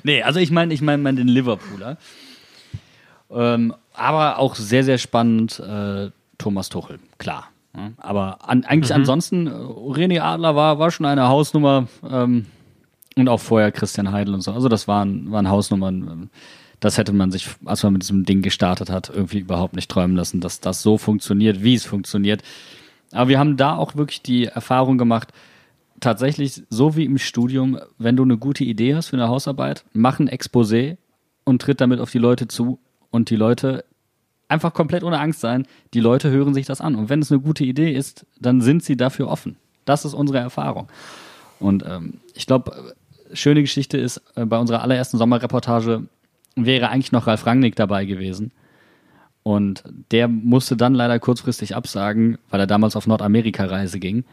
nee, 0.02 0.22
also 0.22 0.40
ich 0.40 0.50
meine, 0.50 0.74
ich 0.74 0.82
meine 0.82 1.02
mein, 1.02 1.16
den 1.16 1.28
Liverpooler. 1.28 1.96
Ähm, 3.30 3.74
aber 3.97 4.38
auch 4.38 4.55
sehr, 4.55 4.84
sehr 4.84 4.99
spannend 4.99 5.59
äh, 5.61 6.11
Thomas 6.38 6.68
Tuchel, 6.68 6.99
klar. 7.18 7.49
Ja, 7.76 7.90
aber 7.99 8.49
an, 8.49 8.64
eigentlich 8.64 8.94
ansonsten, 8.94 9.47
äh, 9.47 9.51
René 9.51 10.20
Adler 10.20 10.57
war, 10.57 10.78
war 10.78 10.90
schon 10.90 11.07
eine 11.07 11.28
Hausnummer 11.28 11.88
ähm, 12.09 12.47
und 13.16 13.28
auch 13.28 13.40
vorher 13.40 13.72
Christian 13.72 14.12
Heidel 14.12 14.34
und 14.34 14.40
so. 14.40 14.53
Also 14.53 14.68
das 14.68 14.88
waren, 14.88 15.30
waren 15.30 15.49
Hausnummern. 15.49 16.09
ähm, 16.11 16.30
Das 16.80 16.99
hätte 16.99 17.12
man 17.12 17.30
sich, 17.30 17.49
als 17.64 17.82
man 17.82 17.94
mit 17.94 18.03
diesem 18.03 18.24
Ding 18.24 18.42
gestartet 18.42 18.90
hat, 18.90 19.11
irgendwie 19.11 19.38
überhaupt 19.38 19.76
nicht 19.76 19.90
träumen 19.90 20.16
lassen, 20.16 20.40
dass 20.40 20.61
das 20.61 20.82
so 20.82 20.99
funktioniert, 20.99 21.62
wie 21.62 21.74
es 21.74 21.84
funktioniert. 21.86 22.42
Aber 23.12 23.28
wir 23.28 23.38
haben 23.38 23.57
da 23.57 23.76
auch 23.76 23.94
wirklich 23.97 24.20
die 24.22 24.44
Erfahrung 24.47 24.99
gemacht, 24.99 25.32
tatsächlich 26.01 26.62
so 26.68 26.97
wie 26.97 27.05
im 27.05 27.16
Studium, 27.18 27.78
wenn 27.99 28.16
du 28.16 28.22
eine 28.24 28.36
gute 28.36 28.64
Idee 28.64 28.94
hast 28.94 29.09
für 29.09 29.16
eine 29.16 29.28
Hausarbeit, 29.28 29.84
mach 29.92 30.18
ein 30.18 30.28
Exposé 30.28 30.97
und 31.44 31.62
tritt 31.62 31.80
damit 31.80 32.01
auf 32.01 32.11
die 32.11 32.18
Leute 32.18 32.49
zu 32.49 32.78
und 33.16 33.30
die 33.30 33.36
Leute 33.36 33.84
einfach 34.46 34.72
komplett 34.72 35.02
ohne 35.02 35.18
Angst 35.18 35.40
sein, 35.40 35.66
die 35.94 36.00
Leute 36.00 36.30
hören 36.30 36.54
sich 36.54 36.66
das 36.66 36.80
an 36.80 36.94
und 36.94 37.08
wenn 37.08 37.20
es 37.20 37.32
eine 37.32 37.40
gute 37.40 37.64
Idee 37.64 37.92
ist, 37.92 38.26
dann 38.38 38.60
sind 38.60 38.84
sie 38.84 38.96
dafür 38.96 39.28
offen. 39.28 39.56
Das 39.86 40.04
ist 40.04 40.14
unsere 40.14 40.38
Erfahrung. 40.38 40.88
Und 41.58 41.84
ähm, 41.84 42.20
ich 42.34 42.46
glaube, 42.46 42.94
schöne 43.32 43.62
Geschichte 43.62 43.96
ist, 43.98 44.22
äh, 44.36 44.44
bei 44.44 44.58
unserer 44.58 44.82
allerersten 44.82 45.16
Sommerreportage 45.16 46.02
wäre 46.54 46.90
eigentlich 46.90 47.12
noch 47.12 47.26
Ralf 47.26 47.46
Rangnick 47.46 47.74
dabei 47.74 48.04
gewesen. 48.04 48.52
Und 49.42 49.84
der 50.10 50.28
musste 50.28 50.76
dann 50.76 50.94
leider 50.94 51.18
kurzfristig 51.18 51.74
absagen, 51.74 52.36
weil 52.50 52.60
er 52.60 52.66
damals 52.66 52.96
auf 52.96 53.06
Nordamerika-Reise 53.06 53.98
ging. 53.98 54.24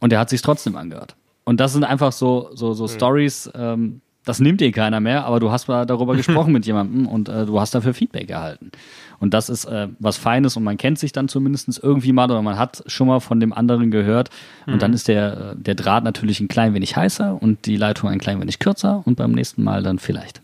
Und 0.00 0.12
er 0.12 0.18
hat 0.18 0.30
sich 0.30 0.42
trotzdem 0.42 0.76
angehört. 0.76 1.16
Und 1.44 1.60
das 1.60 1.72
sind 1.72 1.84
einfach 1.84 2.12
so, 2.12 2.50
so, 2.54 2.74
so 2.74 2.88
Stories, 2.88 3.50
ähm, 3.54 4.00
das 4.24 4.38
nimmt 4.40 4.60
dir 4.60 4.70
keiner 4.72 5.00
mehr, 5.00 5.24
aber 5.24 5.40
du 5.40 5.50
hast 5.50 5.68
mal 5.68 5.86
darüber 5.86 6.16
gesprochen 6.16 6.52
mit 6.52 6.66
jemandem 6.66 7.06
und 7.06 7.28
äh, 7.28 7.46
du 7.46 7.60
hast 7.60 7.74
dafür 7.74 7.94
Feedback 7.94 8.30
erhalten. 8.30 8.70
Und 9.18 9.34
das 9.34 9.48
ist 9.48 9.66
äh, 9.66 9.88
was 9.98 10.16
Feines 10.16 10.56
und 10.56 10.64
man 10.64 10.76
kennt 10.76 10.98
sich 10.98 11.12
dann 11.12 11.28
zumindest 11.28 11.80
irgendwie 11.82 12.12
mal 12.12 12.30
oder 12.30 12.42
man 12.42 12.58
hat 12.58 12.82
schon 12.86 13.06
mal 13.06 13.20
von 13.20 13.38
dem 13.38 13.52
anderen 13.52 13.90
gehört. 13.90 14.30
Und 14.66 14.82
dann 14.82 14.92
ist 14.92 15.08
der, 15.08 15.52
äh, 15.52 15.56
der 15.56 15.74
Draht 15.74 16.04
natürlich 16.04 16.40
ein 16.40 16.48
klein 16.48 16.74
wenig 16.74 16.96
heißer 16.96 17.40
und 17.40 17.66
die 17.66 17.76
Leitung 17.76 18.08
ein 18.08 18.18
klein 18.18 18.40
wenig 18.40 18.58
kürzer 18.58 19.02
und 19.04 19.16
beim 19.16 19.32
nächsten 19.32 19.62
Mal 19.62 19.82
dann 19.82 19.98
vielleicht. 19.98 20.40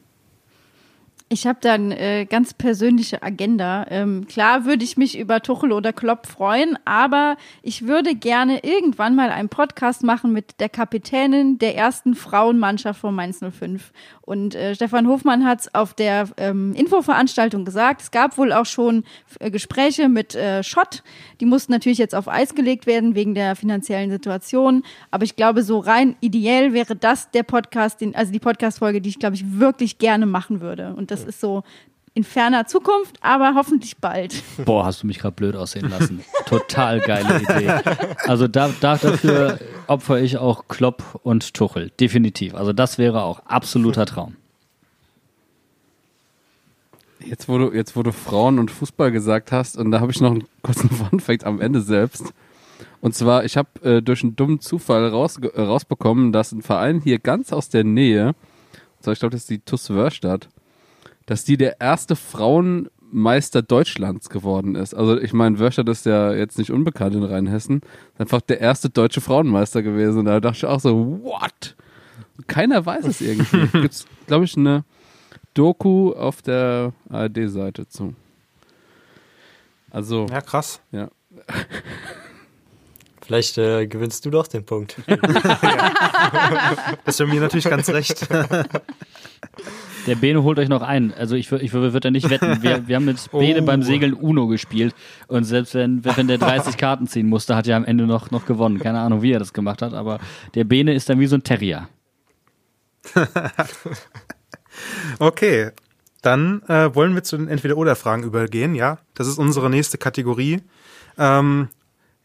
Ich 1.28 1.44
habe 1.44 1.58
da 1.60 1.72
eine 1.72 1.98
äh, 1.98 2.24
ganz 2.24 2.54
persönliche 2.54 3.20
Agenda. 3.20 3.84
Ähm, 3.90 4.28
klar 4.28 4.64
würde 4.64 4.84
ich 4.84 4.96
mich 4.96 5.18
über 5.18 5.42
Tuchel 5.42 5.72
oder 5.72 5.92
Klopp 5.92 6.28
freuen, 6.28 6.78
aber 6.84 7.36
ich 7.62 7.88
würde 7.88 8.14
gerne 8.14 8.62
irgendwann 8.62 9.16
mal 9.16 9.30
einen 9.30 9.48
Podcast 9.48 10.04
machen 10.04 10.32
mit 10.32 10.60
der 10.60 10.68
Kapitänin 10.68 11.58
der 11.58 11.74
ersten 11.74 12.14
Frauenmannschaft 12.14 13.00
von 13.00 13.12
Mainz 13.12 13.40
05. 13.40 13.92
Und 14.20 14.54
äh, 14.54 14.76
Stefan 14.76 15.08
Hofmann 15.08 15.44
hat 15.44 15.62
es 15.62 15.74
auf 15.74 15.94
der 15.94 16.28
ähm, 16.36 16.74
Infoveranstaltung 16.74 17.64
gesagt. 17.64 18.02
Es 18.02 18.10
gab 18.12 18.38
wohl 18.38 18.52
auch 18.52 18.66
schon 18.66 19.02
äh, 19.40 19.50
Gespräche 19.50 20.08
mit 20.08 20.36
äh, 20.36 20.62
Schott. 20.62 21.02
Die 21.40 21.46
mussten 21.46 21.72
natürlich 21.72 21.98
jetzt 21.98 22.14
auf 22.14 22.28
Eis 22.28 22.54
gelegt 22.54 22.86
werden 22.86 23.16
wegen 23.16 23.34
der 23.34 23.56
finanziellen 23.56 24.12
Situation. 24.12 24.84
Aber 25.10 25.24
ich 25.24 25.34
glaube, 25.34 25.64
so 25.64 25.80
rein 25.80 26.14
ideell 26.20 26.72
wäre 26.72 26.94
das 26.94 27.32
der 27.32 27.42
Podcast, 27.42 28.00
den, 28.00 28.14
also 28.14 28.30
die 28.32 28.38
Podcast-Folge, 28.38 29.00
die 29.00 29.08
ich, 29.08 29.18
glaube 29.18 29.34
ich, 29.34 29.58
wirklich 29.58 29.98
gerne 29.98 30.26
machen 30.26 30.60
würde. 30.60 30.94
Und 30.94 31.15
das 31.16 31.24
ist 31.24 31.40
so 31.40 31.62
in 32.16 32.24
ferner 32.24 32.66
Zukunft, 32.66 33.16
aber 33.20 33.54
hoffentlich 33.54 33.98
bald. 33.98 34.42
Boah, 34.64 34.86
hast 34.86 35.02
du 35.02 35.06
mich 35.06 35.18
gerade 35.18 35.34
blöd 35.34 35.54
aussehen 35.54 35.90
lassen. 35.90 36.24
Total 36.46 36.98
geile 37.00 37.42
Idee. 37.42 37.70
Also 38.24 38.48
da, 38.48 38.70
da, 38.80 38.96
dafür 38.96 39.58
opfer 39.86 40.18
ich 40.18 40.38
auch 40.38 40.66
Klopp 40.66 41.20
und 41.22 41.52
Tuchel. 41.52 41.90
Definitiv. 42.00 42.54
Also 42.54 42.72
das 42.72 42.96
wäre 42.96 43.22
auch 43.22 43.40
absoluter 43.44 44.06
Traum. 44.06 44.36
Jetzt 47.20 47.50
wo, 47.50 47.58
du, 47.58 47.72
jetzt, 47.72 47.96
wo 47.96 48.02
du 48.02 48.12
Frauen 48.12 48.58
und 48.58 48.70
Fußball 48.70 49.12
gesagt 49.12 49.52
hast, 49.52 49.76
und 49.76 49.90
da 49.90 50.00
habe 50.00 50.10
ich 50.10 50.20
noch 50.20 50.30
einen 50.30 50.44
kurzen 50.62 50.88
Funfact 51.10 51.44
am 51.44 51.60
Ende 51.60 51.82
selbst. 51.82 52.32
Und 53.02 53.14
zwar, 53.14 53.44
ich 53.44 53.58
habe 53.58 53.68
äh, 53.82 54.00
durch 54.00 54.22
einen 54.22 54.36
dummen 54.36 54.60
Zufall 54.60 55.06
raus, 55.06 55.38
äh, 55.38 55.60
rausbekommen, 55.60 56.32
dass 56.32 56.52
ein 56.52 56.62
Verein 56.62 57.02
hier 57.02 57.18
ganz 57.18 57.52
aus 57.52 57.68
der 57.68 57.84
Nähe, 57.84 58.34
ich 59.00 59.18
glaube, 59.18 59.32
das 59.32 59.42
ist 59.42 59.50
die 59.50 59.58
TuS 59.58 59.90
Wörstadt, 59.90 60.48
dass 61.26 61.44
die 61.44 61.56
der 61.56 61.80
erste 61.80 62.16
Frauenmeister 62.16 63.62
Deutschlands 63.62 64.28
geworden 64.30 64.74
ist. 64.74 64.94
Also 64.94 65.20
ich 65.20 65.32
meine, 65.32 65.58
Wörstadt 65.58 65.88
ist 65.88 66.06
ja 66.06 66.32
jetzt 66.32 66.58
nicht 66.58 66.70
unbekannt 66.70 67.14
in 67.14 67.22
Rheinhessen, 67.24 67.80
einfach 68.18 68.40
der 68.40 68.60
erste 68.60 68.88
deutsche 68.90 69.20
Frauenmeister 69.20 69.82
gewesen. 69.82 70.20
Und 70.20 70.24
da 70.26 70.40
dachte 70.40 70.56
ich 70.58 70.64
auch 70.66 70.80
so, 70.80 71.20
what? 71.22 71.76
Keiner 72.46 72.84
weiß 72.84 73.04
es 73.06 73.20
irgendwie. 73.20 73.66
Gibt's, 73.80 74.06
glaube 74.26 74.44
ich, 74.44 74.56
eine 74.56 74.84
Doku 75.54 76.12
auf 76.12 76.42
der 76.42 76.92
ARD-Seite 77.10 77.88
zu. 77.88 78.14
Also, 79.90 80.26
Ja, 80.30 80.40
krass. 80.40 80.80
ja. 80.92 81.08
Vielleicht 83.26 83.58
äh, 83.58 83.86
gewinnst 83.88 84.24
du 84.24 84.30
doch 84.30 84.46
den 84.46 84.64
Punkt. 84.64 84.96
Das 87.04 87.14
ist 87.14 87.16
für 87.18 87.26
mir 87.26 87.40
natürlich 87.40 87.64
ganz 87.68 87.88
recht. 87.88 88.26
Der 90.06 90.14
Bene 90.16 90.42
holt 90.42 90.58
euch 90.58 90.68
noch 90.68 90.82
ein. 90.82 91.12
Also 91.14 91.34
ich, 91.36 91.50
ich 91.52 91.70
wür- 91.72 91.92
würde 91.92 92.08
ja 92.08 92.10
nicht 92.10 92.28
wetten. 92.30 92.62
Wir, 92.62 92.86
wir 92.88 92.96
haben 92.96 93.04
mit 93.04 93.30
Bene 93.30 93.62
Oh. 93.62 93.64
beim 93.64 93.82
Segeln 93.82 94.12
Uno 94.14 94.46
gespielt. 94.48 94.94
Und 95.28 95.44
selbst 95.44 95.74
wenn, 95.74 96.04
wenn 96.04 96.26
der 96.28 96.38
30 96.38 96.76
Karten 96.78 97.06
ziehen 97.06 97.28
musste, 97.28 97.54
hat 97.56 97.66
er 97.68 97.76
am 97.76 97.84
Ende 97.84 98.06
noch, 98.06 98.30
noch 98.30 98.46
gewonnen. 98.46 98.78
Keine 98.78 99.00
Ahnung, 99.00 99.22
wie 99.22 99.32
er 99.32 99.38
das 99.38 99.52
gemacht 99.52 99.82
hat. 99.82 99.92
Aber 99.94 100.18
der 100.54 100.64
Bene 100.64 100.94
ist 100.94 101.08
dann 101.08 101.20
wie 101.20 101.26
so 101.26 101.36
ein 101.36 101.42
Terrier. 101.44 101.88
Okay, 105.18 105.70
dann 106.22 106.62
äh, 106.68 106.94
wollen 106.94 107.14
wir 107.14 107.22
zu 107.22 107.36
den 107.38 107.48
Entweder-Oder-Fragen 107.48 108.24
übergehen, 108.24 108.74
ja? 108.74 108.98
Das 109.14 109.26
ist 109.26 109.38
unsere 109.38 109.70
nächste 109.70 109.96
Kategorie. 109.96 110.60
Ähm, 111.18 111.68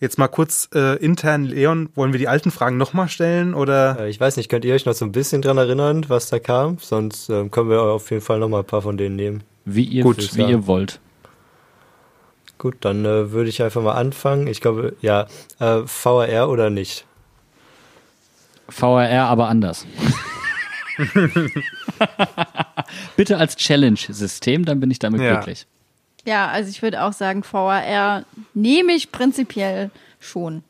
jetzt 0.01 0.17
mal 0.17 0.27
kurz 0.27 0.67
äh, 0.75 0.97
intern, 0.97 1.45
Leon, 1.45 1.89
wollen 1.95 2.11
wir 2.11 2.19
die 2.19 2.27
alten 2.27 2.51
Fragen 2.51 2.75
nochmal 2.75 3.07
stellen 3.07 3.53
oder? 3.53 3.97
Äh, 4.01 4.09
ich 4.09 4.19
weiß 4.19 4.35
nicht, 4.35 4.49
könnt 4.49 4.65
ihr 4.65 4.75
euch 4.75 4.85
noch 4.85 4.93
so 4.93 5.05
ein 5.05 5.13
bisschen 5.13 5.41
dran 5.41 5.57
erinnern, 5.57 6.05
was 6.09 6.29
da 6.29 6.39
kam? 6.39 6.79
Sonst 6.79 7.29
ähm, 7.29 7.49
können 7.49 7.69
wir 7.69 7.81
auf 7.81 8.11
jeden 8.11 8.21
Fall 8.23 8.39
noch 8.39 8.49
mal 8.49 8.59
ein 8.59 8.65
paar 8.65 8.81
von 8.81 8.97
denen 8.97 9.15
nehmen. 9.15 9.43
Wie 9.63 9.83
ihr, 9.83 10.03
Gut, 10.03 10.35
wie 10.35 10.43
ihr 10.43 10.67
wollt. 10.67 10.99
Gut, 12.57 12.75
dann 12.81 13.05
äh, 13.05 13.31
würde 13.31 13.49
ich 13.49 13.63
einfach 13.63 13.81
mal 13.81 13.93
anfangen. 13.93 14.47
Ich 14.47 14.59
glaube, 14.59 14.95
ja, 15.01 15.27
äh, 15.59 15.81
VRR 15.85 16.49
oder 16.49 16.69
nicht? 16.69 17.05
VRR 18.69 19.25
aber 19.25 19.47
anders. 19.47 19.85
Bitte 23.15 23.37
als 23.37 23.55
Challenge-System, 23.55 24.65
dann 24.65 24.79
bin 24.79 24.91
ich 24.91 24.99
damit 24.99 25.21
Ja. 25.21 25.35
glücklich. 25.35 25.67
Ja, 26.26 26.47
also 26.47 26.69
ich 26.69 26.82
würde 26.82 27.03
auch 27.03 27.13
sagen, 27.13 27.43
VAR 27.49 28.26
nehme 28.53 28.93
ich 28.93 29.11
prinzipiell 29.11 29.89
schon. 30.19 30.63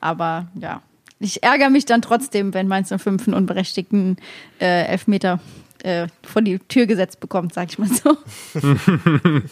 Aber 0.00 0.48
ja, 0.54 0.82
ich 1.18 1.42
ärgere 1.42 1.70
mich 1.70 1.86
dann 1.86 2.02
trotzdem, 2.02 2.54
wenn 2.54 2.68
Mainz 2.68 2.88
05 2.88 3.26
einen 3.26 3.34
unberechtigten 3.34 4.16
äh, 4.60 4.84
Elfmeter 4.84 5.40
äh, 5.82 6.08
vor 6.22 6.42
die 6.42 6.58
Tür 6.58 6.86
gesetzt 6.86 7.20
bekommt, 7.20 7.54
sag 7.54 7.70
ich 7.70 7.78
mal 7.78 7.88
so. 7.88 8.16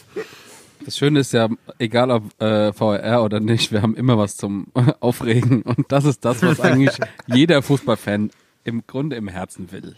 Das 0.85 0.97
Schöne 0.97 1.19
ist 1.19 1.33
ja, 1.33 1.49
egal 1.79 2.11
ob 2.11 2.41
äh, 2.41 2.71
VRR 2.71 3.21
oder 3.21 3.41
nicht, 3.41 3.73
wir 3.73 3.81
haben 3.81 3.93
immer 3.93 4.17
was 4.17 4.37
zum 4.37 4.67
Aufregen. 5.01 5.61
Und 5.63 5.91
das 5.91 6.05
ist 6.05 6.23
das, 6.23 6.41
was 6.43 6.61
eigentlich 6.61 6.97
jeder 7.27 7.61
Fußballfan 7.61 8.31
im 8.63 8.87
Grunde 8.87 9.17
im 9.17 9.27
Herzen 9.27 9.73
will. 9.73 9.95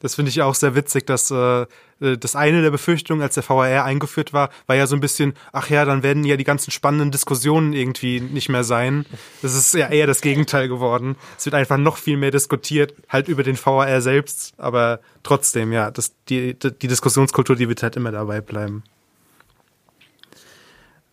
Das 0.00 0.14
finde 0.14 0.30
ich 0.30 0.40
auch 0.40 0.54
sehr 0.54 0.74
witzig, 0.74 1.06
dass 1.06 1.30
äh, 1.30 1.66
das 2.00 2.36
eine 2.36 2.62
der 2.62 2.70
Befürchtungen, 2.70 3.22
als 3.22 3.34
der 3.34 3.48
VAR 3.48 3.84
eingeführt 3.84 4.32
war, 4.32 4.50
war 4.66 4.76
ja 4.76 4.86
so 4.86 4.96
ein 4.96 5.00
bisschen, 5.00 5.34
ach 5.52 5.70
ja, 5.70 5.84
dann 5.84 6.02
werden 6.02 6.24
ja 6.24 6.36
die 6.36 6.44
ganzen 6.44 6.70
spannenden 6.70 7.10
Diskussionen 7.10 7.72
irgendwie 7.72 8.20
nicht 8.20 8.48
mehr 8.48 8.64
sein. 8.64 9.06
Das 9.42 9.54
ist 9.54 9.74
ja 9.74 9.88
eher 9.88 10.06
das 10.06 10.20
Gegenteil 10.20 10.68
geworden. 10.68 11.16
Es 11.38 11.46
wird 11.46 11.54
einfach 11.54 11.78
noch 11.78 11.96
viel 11.96 12.16
mehr 12.16 12.30
diskutiert, 12.30 12.94
halt 13.08 13.28
über 13.28 13.42
den 13.42 13.56
VAR 13.56 14.00
selbst, 14.00 14.54
aber 14.58 15.00
trotzdem, 15.22 15.72
ja, 15.72 15.90
das, 15.90 16.14
die, 16.28 16.54
die 16.54 16.88
Diskussionskultur, 16.88 17.56
die 17.56 17.68
wird 17.68 17.82
halt 17.82 17.96
immer 17.96 18.12
dabei 18.12 18.40
bleiben. 18.40 18.82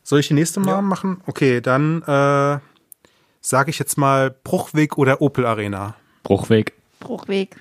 Soll 0.04 0.20
ich 0.20 0.28
die 0.28 0.34
nächste 0.34 0.60
mal 0.60 0.82
machen? 0.82 1.22
Okay, 1.26 1.62
dann 1.62 2.02
äh, 2.02 2.60
sage 3.40 3.70
ich 3.70 3.80
jetzt 3.80 3.98
mal 3.98 4.36
Bruchweg 4.44 4.98
oder 4.98 5.22
Opel 5.22 5.46
Arena. 5.46 5.96
Bruchweg. 6.24 6.74
Bruchweg. 7.00 7.56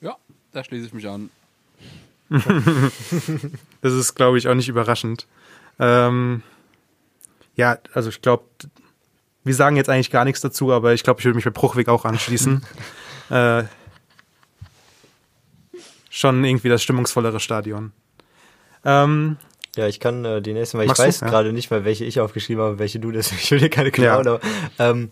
Ja, 0.00 0.16
da 0.52 0.62
schließe 0.64 0.86
ich 0.86 0.92
mich 0.92 1.08
an. 1.08 1.30
Das 3.80 3.92
ist, 3.92 4.14
glaube 4.14 4.38
ich, 4.38 4.48
auch 4.48 4.54
nicht 4.54 4.68
überraschend. 4.68 5.26
Ähm, 5.78 6.42
ja, 7.54 7.78
also 7.94 8.08
ich 8.08 8.20
glaube, 8.22 8.44
wir 9.44 9.54
sagen 9.54 9.76
jetzt 9.76 9.88
eigentlich 9.88 10.10
gar 10.10 10.24
nichts 10.24 10.40
dazu, 10.40 10.72
aber 10.72 10.92
ich 10.94 11.02
glaube, 11.04 11.20
ich 11.20 11.24
würde 11.24 11.36
mich 11.36 11.44
bei 11.44 11.50
Bruchweg 11.50 11.88
auch 11.88 12.04
anschließen. 12.04 12.62
äh, 13.30 13.64
schon 16.10 16.44
irgendwie 16.44 16.68
das 16.68 16.82
stimmungsvollere 16.82 17.40
Stadion. 17.40 17.92
Ähm, 18.84 19.36
Ja, 19.76 19.86
ich 19.86 20.00
kann 20.00 20.24
äh, 20.24 20.42
die 20.42 20.52
nächsten, 20.54 20.78
weil 20.78 20.86
ich 20.90 20.98
weiß 20.98 21.20
Ja. 21.20 21.28
gerade 21.28 21.52
nicht 21.52 21.70
mehr, 21.70 21.84
welche 21.84 22.04
ich 22.04 22.18
aufgeschrieben 22.20 22.62
habe, 22.62 22.72
und 22.72 22.78
welche 22.78 22.98
du, 22.98 23.12
deswegen 23.12 23.40
ich 23.42 23.50
will 23.50 23.60
dir 23.60 23.70
keine 23.70 23.90
klauen, 23.92 24.24
Ja. 24.26 24.32
aber 24.34 24.40
ähm, 24.78 25.10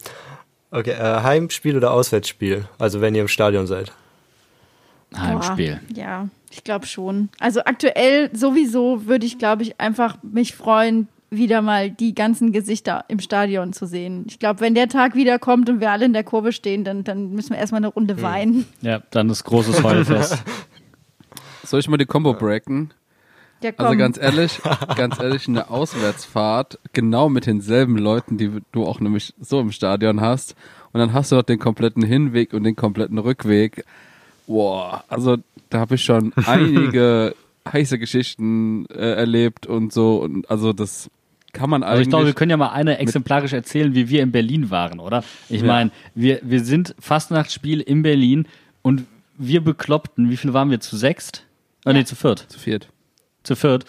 okay, 0.72 0.90
äh, 0.90 1.22
Heimspiel 1.22 1.76
oder 1.76 1.92
Auswärtsspiel? 1.92 2.68
Also 2.78 3.00
wenn 3.00 3.14
ihr 3.14 3.22
im 3.22 3.28
Stadion 3.28 3.66
seid. 3.66 3.92
Heimspiel. 5.16 5.80
Boah, 5.88 5.96
ja, 5.96 6.28
ich 6.56 6.64
glaube 6.64 6.86
schon. 6.86 7.28
Also 7.38 7.60
aktuell 7.64 8.34
sowieso 8.34 9.06
würde 9.06 9.26
ich, 9.26 9.38
glaube 9.38 9.62
ich, 9.62 9.80
einfach 9.80 10.16
mich 10.22 10.54
freuen, 10.54 11.08
wieder 11.30 11.60
mal 11.60 11.90
die 11.90 12.14
ganzen 12.14 12.52
Gesichter 12.52 13.04
im 13.08 13.18
Stadion 13.18 13.72
zu 13.72 13.86
sehen. 13.86 14.24
Ich 14.28 14.38
glaube, 14.38 14.60
wenn 14.60 14.74
der 14.74 14.88
Tag 14.88 15.14
wieder 15.14 15.38
kommt 15.38 15.68
und 15.68 15.80
wir 15.80 15.90
alle 15.90 16.06
in 16.06 16.12
der 16.12 16.24
Kurve 16.24 16.52
stehen, 16.52 16.84
dann, 16.84 17.04
dann 17.04 17.32
müssen 17.32 17.50
wir 17.50 17.58
erstmal 17.58 17.80
eine 17.80 17.88
Runde 17.88 18.22
weinen. 18.22 18.66
Ja, 18.80 19.02
dann 19.10 19.28
ist 19.28 19.44
großes 19.44 19.82
Heulfest. 19.82 20.42
Soll 21.64 21.80
ich 21.80 21.88
mal 21.88 21.96
die 21.96 22.06
Combo 22.06 22.32
breaken? 22.32 22.94
Ja, 23.62 23.72
komm. 23.72 23.86
Also 23.86 23.98
ganz 23.98 24.18
ehrlich, 24.18 24.60
ganz 24.96 25.18
ehrlich, 25.18 25.48
eine 25.48 25.68
Auswärtsfahrt 25.70 26.78
genau 26.92 27.28
mit 27.28 27.46
denselben 27.46 27.98
Leuten, 27.98 28.38
die 28.38 28.50
du 28.72 28.86
auch 28.86 29.00
nämlich 29.00 29.34
so 29.40 29.60
im 29.60 29.72
Stadion 29.72 30.20
hast. 30.20 30.54
Und 30.92 31.00
dann 31.00 31.12
hast 31.12 31.32
du 31.32 31.36
noch 31.36 31.42
den 31.42 31.58
kompletten 31.58 32.02
Hinweg 32.02 32.54
und 32.54 32.62
den 32.62 32.76
kompletten 32.76 33.18
Rückweg. 33.18 33.84
Boah, 34.46 35.04
also 35.08 35.38
da 35.70 35.80
habe 35.80 35.94
ich 35.96 36.04
schon 36.04 36.32
einige 36.46 37.34
heiße 37.70 37.98
Geschichten 37.98 38.86
äh, 38.86 39.14
erlebt 39.14 39.66
und 39.66 39.92
so. 39.92 40.18
Und 40.22 40.48
also 40.50 40.72
das 40.72 41.10
kann 41.52 41.70
man 41.70 41.82
Also 41.82 41.92
eigentlich. 41.94 42.02
ich 42.06 42.10
glaube, 42.10 42.26
wir 42.26 42.32
können 42.34 42.50
ja 42.50 42.56
mal 42.56 42.68
eine 42.70 42.98
exemplarisch 42.98 43.52
erzählen, 43.52 43.94
wie 43.94 44.08
wir 44.08 44.22
in 44.22 44.30
Berlin 44.32 44.70
waren, 44.70 45.00
oder? 45.00 45.24
Ich 45.48 45.62
Ja. 45.62 45.66
meine, 45.66 45.90
wir, 46.14 46.40
wir 46.42 46.62
sind 46.64 46.94
Fastnachtsspiel 46.98 47.80
in 47.80 48.02
Berlin 48.02 48.46
und 48.82 49.04
wir 49.38 49.62
Bekloppten, 49.62 50.30
wie 50.30 50.36
viel 50.36 50.52
waren 50.52 50.70
wir? 50.70 50.80
Zu 50.80 50.96
sechst? 50.96 51.44
Oh, 51.84 51.92
nee, 51.92 52.04
zu 52.04 52.14
viert. 52.16 52.46
zu 52.48 52.58
viert. 52.58 52.88
Zu 53.42 53.56
viert. 53.56 53.84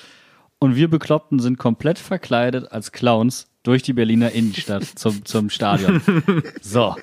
Und 0.60 0.76
wir 0.76 0.90
Bekloppten 0.90 1.40
sind 1.40 1.58
komplett 1.58 2.00
verkleidet 2.00 2.72
als 2.72 2.92
Clowns 2.92 3.48
durch 3.68 3.84
die 3.84 3.92
Berliner 3.92 4.32
Innenstadt 4.32 4.86
zum, 4.96 5.26
zum 5.26 5.50
Stadion. 5.50 6.02
So. 6.62 6.96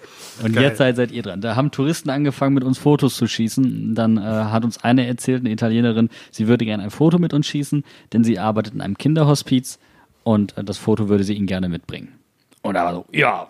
Und 0.42 0.54
Geil. 0.54 0.64
jetzt 0.64 0.78
seid, 0.78 0.96
seid 0.96 1.12
ihr 1.12 1.22
dran. 1.22 1.42
Da 1.42 1.56
haben 1.56 1.70
Touristen 1.70 2.08
angefangen, 2.08 2.54
mit 2.54 2.64
uns 2.64 2.78
Fotos 2.78 3.16
zu 3.16 3.26
schießen. 3.26 3.94
Dann 3.94 4.16
äh, 4.16 4.20
hat 4.20 4.64
uns 4.64 4.82
eine 4.82 5.06
erzählt, 5.06 5.40
eine 5.40 5.50
Italienerin, 5.50 6.08
sie 6.30 6.48
würde 6.48 6.64
gerne 6.64 6.82
ein 6.82 6.90
Foto 6.90 7.18
mit 7.18 7.34
uns 7.34 7.46
schießen, 7.46 7.84
denn 8.12 8.24
sie 8.24 8.38
arbeitet 8.38 8.74
in 8.74 8.80
einem 8.80 8.96
Kinderhospiz 8.96 9.78
und 10.22 10.56
äh, 10.56 10.64
das 10.64 10.78
Foto 10.78 11.08
würde 11.10 11.22
sie 11.22 11.34
ihnen 11.34 11.46
gerne 11.46 11.68
mitbringen. 11.68 12.18
Und 12.62 12.74
da 12.74 12.84
war 12.84 12.94
so, 12.94 13.04
ja, 13.12 13.48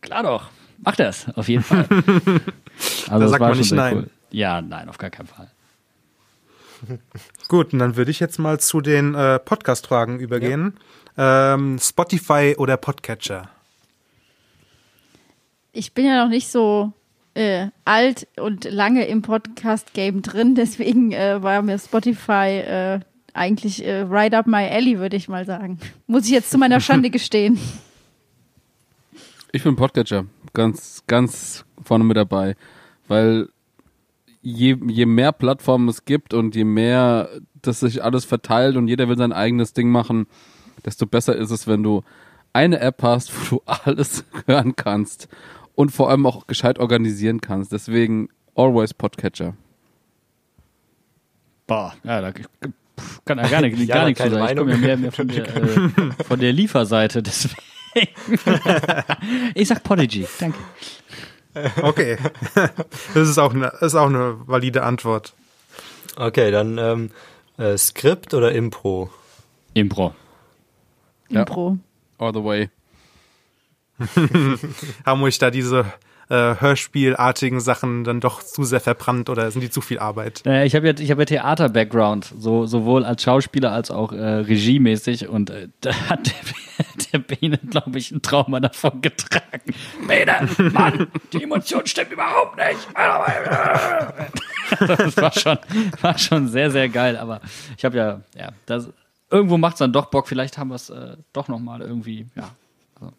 klar 0.00 0.22
doch, 0.22 0.48
mach 0.78 0.94
das, 0.94 1.26
auf 1.34 1.48
jeden 1.48 1.64
Fall. 1.64 1.86
Also 3.08 3.24
das 3.24 3.30
sagt 3.32 3.40
war 3.42 3.48
man 3.50 3.58
nicht 3.58 3.72
nein. 3.72 3.96
cool. 3.96 4.10
Ja, 4.30 4.62
nein, 4.62 4.88
auf 4.88 4.96
gar 4.96 5.10
keinen 5.10 5.26
Fall. 5.26 5.50
Gut, 7.48 7.72
und 7.72 7.78
dann 7.78 7.96
würde 7.96 8.10
ich 8.10 8.18
jetzt 8.18 8.38
mal 8.38 8.58
zu 8.58 8.80
den 8.80 9.14
äh, 9.14 9.38
Podcast-Fragen 9.38 10.18
übergehen. 10.18 10.74
Ähm, 11.16 11.78
Spotify 11.80 12.54
oder 12.56 12.76
Podcatcher? 12.76 13.50
Ich 15.72 15.92
bin 15.92 16.06
ja 16.06 16.22
noch 16.22 16.30
nicht 16.30 16.48
so 16.48 16.92
äh, 17.34 17.68
alt 17.84 18.28
und 18.38 18.64
lange 18.64 19.06
im 19.06 19.22
Podcast-Game 19.22 20.22
drin, 20.22 20.54
deswegen 20.56 21.12
äh, 21.12 21.42
war 21.42 21.62
mir 21.62 21.78
Spotify 21.78 22.60
äh, 22.60 23.00
eigentlich 23.34 23.84
äh, 23.84 24.02
right 24.02 24.34
up 24.34 24.46
my 24.46 24.68
alley, 24.68 24.98
würde 24.98 25.16
ich 25.16 25.28
mal 25.28 25.44
sagen. 25.46 25.78
Muss 26.06 26.26
ich 26.26 26.30
jetzt 26.30 26.50
zu 26.50 26.58
meiner 26.58 26.80
Schande 26.80 27.10
gestehen. 27.10 27.58
Ich 29.52 29.64
bin 29.64 29.76
Podcatcher. 29.76 30.26
Ganz, 30.54 31.02
ganz 31.06 31.64
vorne 31.82 32.04
mit 32.04 32.16
dabei. 32.16 32.56
Weil 33.08 33.48
je, 34.42 34.76
je 34.86 35.06
mehr 35.06 35.32
Plattformen 35.32 35.88
es 35.88 36.04
gibt 36.04 36.34
und 36.34 36.54
je 36.54 36.64
mehr 36.64 37.28
das 37.62 37.80
sich 37.80 38.02
alles 38.02 38.24
verteilt 38.24 38.76
und 38.76 38.88
jeder 38.88 39.08
will 39.08 39.16
sein 39.16 39.32
eigenes 39.32 39.72
Ding 39.72 39.90
machen, 39.90 40.26
desto 40.84 41.06
besser 41.06 41.36
ist 41.36 41.50
es, 41.50 41.66
wenn 41.66 41.82
du 41.82 42.02
eine 42.52 42.80
App 42.80 43.02
hast, 43.02 43.32
wo 43.34 43.56
du 43.56 43.62
alles 43.66 44.24
hören 44.46 44.76
kannst 44.76 45.28
und 45.74 45.90
vor 45.90 46.10
allem 46.10 46.26
auch 46.26 46.46
gescheit 46.46 46.78
organisieren 46.78 47.40
kannst. 47.40 47.72
Deswegen 47.72 48.28
always 48.54 48.94
Podcatcher. 48.94 49.54
Boah, 51.66 51.94
ja, 52.04 52.20
da 52.20 52.32
kann 53.24 53.38
er 53.38 53.48
gar, 53.48 53.62
nicht, 53.62 53.78
Ja, 53.88 53.94
gar 53.94 54.04
nichts 54.06 54.22
sagen. 54.22 54.34
Ich 54.34 54.56
komme 54.56 54.72
ja 54.72 54.76
Meinung. 54.76 54.80
mehr, 54.80 54.96
mehr 54.96 55.12
von, 55.12 55.28
der, 55.28 55.56
äh, 55.56 56.24
von 56.24 56.40
der 56.40 56.52
Lieferseite, 56.52 57.22
deswegen. 57.22 57.56
ich 59.54 59.68
sag 59.68 59.82
Podigy, 59.82 60.26
danke. 60.40 60.58
Okay. 61.82 62.16
das 63.14 63.28
ist 63.28 63.38
auch 63.38 63.54
eine, 63.54 63.66
ist 63.80 63.94
auch 63.94 64.08
eine 64.08 64.36
valide 64.46 64.82
Antwort. 64.82 65.34
Okay, 66.16 66.50
dann 66.50 66.78
ähm, 66.78 67.10
äh, 67.58 67.76
Skript 67.76 68.34
oder 68.34 68.52
Impro? 68.52 69.10
Impro. 69.74 70.14
Ja. 71.32 71.40
Impro. 71.40 71.78
All 72.18 72.32
the 72.32 72.44
way. 72.44 72.70
Haben 75.04 75.22
euch 75.22 75.38
da 75.38 75.50
diese 75.50 75.84
äh, 76.28 76.56
Hörspielartigen 76.60 77.60
Sachen 77.60 78.04
dann 78.04 78.20
doch 78.20 78.42
zu 78.42 78.64
sehr 78.64 78.80
verbrannt 78.80 79.28
oder 79.28 79.50
sind 79.50 79.60
die 79.60 79.70
zu 79.70 79.80
viel 79.80 79.98
Arbeit? 79.98 80.42
Naja, 80.44 80.64
ich 80.64 80.74
habe 80.74 80.86
ja, 80.86 80.94
ich 80.98 81.10
hab 81.10 81.18
ja 81.18 81.24
Theater-Background, 81.24 82.32
so, 82.38 82.66
sowohl 82.66 83.04
als 83.04 83.22
Schauspieler 83.22 83.72
als 83.72 83.90
auch 83.90 84.12
äh, 84.12 84.16
regiemäßig 84.18 85.28
und 85.28 85.50
äh, 85.50 85.68
da 85.80 85.94
hat 86.08 86.26
der, 86.26 86.86
der 87.12 87.18
Bene, 87.18 87.58
glaube 87.58 87.98
ich, 87.98 88.10
ein 88.12 88.22
Trauma 88.22 88.60
davon 88.60 89.02
getragen. 89.02 89.74
Bene, 90.06 90.48
Mann, 90.72 91.08
die 91.32 91.42
Emotion 91.42 91.86
stimmt 91.86 92.12
überhaupt 92.12 92.56
nicht. 92.56 92.88
das 94.78 95.16
war 95.16 95.32
schon, 95.32 95.58
war 96.00 96.18
schon 96.18 96.48
sehr, 96.48 96.70
sehr 96.70 96.88
geil, 96.88 97.16
aber 97.16 97.40
ich 97.76 97.84
habe 97.84 97.96
ja, 97.96 98.20
ja, 98.34 98.52
das, 98.64 98.88
irgendwo 99.32 99.58
macht 99.58 99.74
es 99.74 99.78
dann 99.78 99.92
doch 99.92 100.06
Bock, 100.06 100.28
vielleicht 100.28 100.58
haben 100.58 100.68
wir 100.68 100.76
es 100.76 100.90
äh, 100.90 101.16
doch 101.32 101.48
nochmal 101.48 101.80
irgendwie, 101.80 102.26
ja. 102.36 102.50
Also, 103.00 103.12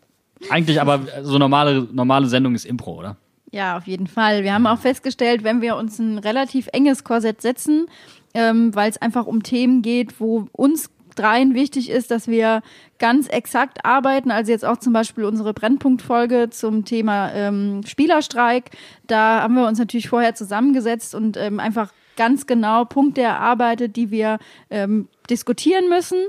eigentlich 0.49 0.79
aber 0.79 1.01
so 1.23 1.37
normale, 1.37 1.87
normale 1.91 2.27
Sendung 2.27 2.55
ist 2.55 2.65
Impro, 2.65 2.99
oder? 2.99 3.17
Ja, 3.51 3.77
auf 3.77 3.85
jeden 3.85 4.07
Fall. 4.07 4.43
Wir 4.43 4.53
haben 4.53 4.65
auch 4.65 4.79
festgestellt, 4.79 5.43
wenn 5.43 5.61
wir 5.61 5.75
uns 5.75 5.99
ein 5.99 6.17
relativ 6.17 6.69
enges 6.71 7.03
Korsett 7.03 7.41
setzen, 7.41 7.87
ähm, 8.33 8.73
weil 8.73 8.89
es 8.89 9.01
einfach 9.01 9.25
um 9.25 9.43
Themen 9.43 9.81
geht, 9.81 10.19
wo 10.19 10.47
uns 10.53 10.89
dreien 11.15 11.53
wichtig 11.53 11.91
ist, 11.91 12.09
dass 12.09 12.27
wir 12.27 12.61
ganz 12.97 13.27
exakt 13.27 13.85
arbeiten. 13.85 14.31
Also 14.31 14.51
jetzt 14.51 14.65
auch 14.65 14.77
zum 14.77 14.93
Beispiel 14.93 15.25
unsere 15.25 15.53
Brennpunktfolge 15.53 16.49
zum 16.49 16.85
Thema 16.85 17.31
ähm, 17.33 17.81
Spielerstreik. 17.85 18.71
Da 19.05 19.41
haben 19.43 19.53
wir 19.55 19.67
uns 19.67 19.77
natürlich 19.77 20.09
vorher 20.09 20.33
zusammengesetzt 20.33 21.13
und 21.13 21.37
ähm, 21.37 21.59
einfach 21.59 21.91
ganz 22.15 22.47
genau 22.47 22.85
Punkte 22.85 23.21
erarbeitet, 23.21 23.95
die 23.95 24.11
wir 24.11 24.39
ähm, 24.69 25.07
diskutieren 25.29 25.89
müssen. 25.89 26.19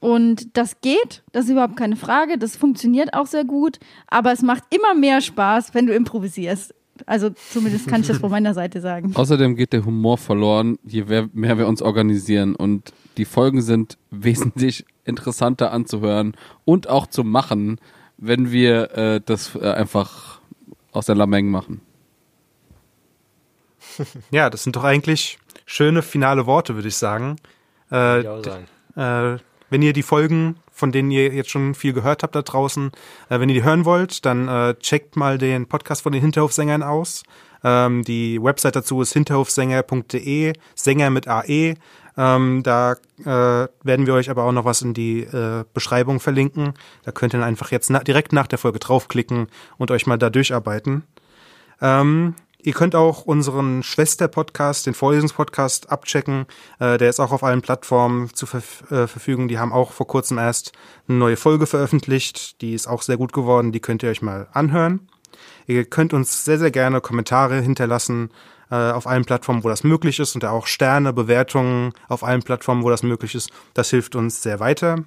Und 0.00 0.56
das 0.56 0.80
geht, 0.80 1.22
das 1.30 1.44
ist 1.44 1.52
überhaupt 1.52 1.76
keine 1.76 1.94
Frage, 1.94 2.36
das 2.36 2.56
funktioniert 2.56 3.14
auch 3.14 3.26
sehr 3.26 3.44
gut, 3.44 3.78
aber 4.08 4.32
es 4.32 4.42
macht 4.42 4.64
immer 4.74 4.94
mehr 4.94 5.20
Spaß, 5.20 5.74
wenn 5.74 5.86
du 5.86 5.94
improvisierst. 5.94 6.74
Also 7.06 7.30
zumindest 7.30 7.86
kann 7.86 8.00
ich 8.00 8.08
das 8.08 8.18
von 8.18 8.30
meiner 8.32 8.52
Seite 8.52 8.80
sagen. 8.80 9.12
Außerdem 9.14 9.54
geht 9.54 9.72
der 9.72 9.84
Humor 9.84 10.18
verloren, 10.18 10.76
je 10.84 11.04
mehr 11.32 11.56
wir 11.56 11.68
uns 11.68 11.82
organisieren. 11.82 12.56
Und 12.56 12.92
die 13.16 13.24
Folgen 13.24 13.62
sind 13.62 13.96
wesentlich 14.10 14.84
interessanter 15.04 15.72
anzuhören 15.72 16.36
und 16.64 16.88
auch 16.88 17.06
zu 17.06 17.22
machen, 17.22 17.78
wenn 18.18 18.50
wir 18.50 18.96
äh, 18.96 19.20
das 19.24 19.54
äh, 19.54 19.70
einfach 19.70 20.40
aus 20.92 21.06
der 21.06 21.14
Lameng 21.14 21.48
machen. 21.48 21.80
Ja, 24.30 24.50
das 24.50 24.64
sind 24.64 24.76
doch 24.76 24.84
eigentlich 24.84 25.38
schöne 25.66 26.02
finale 26.02 26.46
Worte, 26.46 26.74
würde 26.74 26.88
ich 26.88 26.96
sagen. 26.96 27.36
Äh, 27.90 28.20
ich 28.20 28.44
sagen. 28.44 28.66
Äh, 28.96 29.38
wenn 29.70 29.82
ihr 29.82 29.92
die 29.92 30.02
Folgen, 30.02 30.56
von 30.70 30.92
denen 30.92 31.10
ihr 31.10 31.32
jetzt 31.32 31.50
schon 31.50 31.74
viel 31.74 31.92
gehört 31.92 32.22
habt 32.22 32.34
da 32.34 32.42
draußen, 32.42 32.92
äh, 33.30 33.40
wenn 33.40 33.48
ihr 33.48 33.54
die 33.54 33.64
hören 33.64 33.84
wollt, 33.84 34.24
dann 34.26 34.48
äh, 34.48 34.74
checkt 34.74 35.16
mal 35.16 35.38
den 35.38 35.66
Podcast 35.66 36.02
von 36.02 36.12
den 36.12 36.20
Hinterhofsängern 36.20 36.82
aus. 36.82 37.22
Ähm, 37.64 38.02
die 38.04 38.42
Website 38.42 38.76
dazu 38.76 39.00
ist 39.00 39.12
hinterhofsänger.de, 39.12 40.52
Sänger 40.74 41.10
mit 41.10 41.28
AE. 41.28 41.74
Ähm, 42.16 42.62
da 42.62 42.92
äh, 43.20 43.24
werden 43.24 44.06
wir 44.06 44.14
euch 44.14 44.28
aber 44.28 44.44
auch 44.44 44.52
noch 44.52 44.66
was 44.66 44.82
in 44.82 44.92
die 44.92 45.20
äh, 45.20 45.64
Beschreibung 45.72 46.20
verlinken. 46.20 46.74
Da 47.04 47.12
könnt 47.12 47.34
ihr 47.34 47.40
dann 47.40 47.48
einfach 47.48 47.70
jetzt 47.70 47.88
na 47.88 48.00
direkt 48.00 48.32
nach 48.32 48.46
der 48.46 48.58
Folge 48.58 48.78
draufklicken 48.78 49.46
und 49.78 49.90
euch 49.90 50.06
mal 50.06 50.18
da 50.18 50.28
durcharbeiten. 50.28 51.04
Ähm, 51.80 52.34
ihr 52.62 52.72
könnt 52.72 52.94
auch 52.94 53.24
unseren 53.24 53.82
Schwester-Podcast, 53.82 54.86
den 54.86 54.94
Vorlesungspodcast, 54.94 55.90
abchecken. 55.90 56.46
Äh, 56.78 56.98
der 56.98 57.10
ist 57.10 57.20
auch 57.20 57.32
auf 57.32 57.44
allen 57.44 57.62
Plattformen 57.62 58.32
zu 58.34 58.46
verf 58.46 58.84
äh, 58.90 59.06
verfügen. 59.06 59.48
Die 59.48 59.58
haben 59.58 59.72
auch 59.72 59.92
vor 59.92 60.06
kurzem 60.06 60.38
erst 60.38 60.72
eine 61.08 61.18
neue 61.18 61.36
Folge 61.36 61.66
veröffentlicht. 61.66 62.60
Die 62.60 62.74
ist 62.74 62.86
auch 62.86 63.02
sehr 63.02 63.16
gut 63.16 63.32
geworden. 63.32 63.72
Die 63.72 63.80
könnt 63.80 64.02
ihr 64.02 64.10
euch 64.10 64.22
mal 64.22 64.48
anhören. 64.52 65.08
Ihr 65.66 65.84
könnt 65.84 66.12
uns 66.12 66.44
sehr, 66.44 66.58
sehr 66.58 66.70
gerne 66.70 67.00
Kommentare 67.00 67.60
hinterlassen 67.60 68.30
äh, 68.70 68.74
auf 68.74 69.06
allen 69.06 69.24
Plattformen, 69.24 69.64
wo 69.64 69.68
das 69.68 69.84
möglich 69.84 70.18
ist 70.18 70.34
und 70.34 70.44
auch 70.44 70.66
Sterne, 70.66 71.12
Bewertungen 71.12 71.92
auf 72.08 72.24
allen 72.24 72.42
Plattformen, 72.42 72.82
wo 72.82 72.90
das 72.90 73.02
möglich 73.02 73.34
ist. 73.34 73.50
Das 73.74 73.90
hilft 73.90 74.16
uns 74.16 74.42
sehr 74.42 74.60
weiter. 74.60 75.04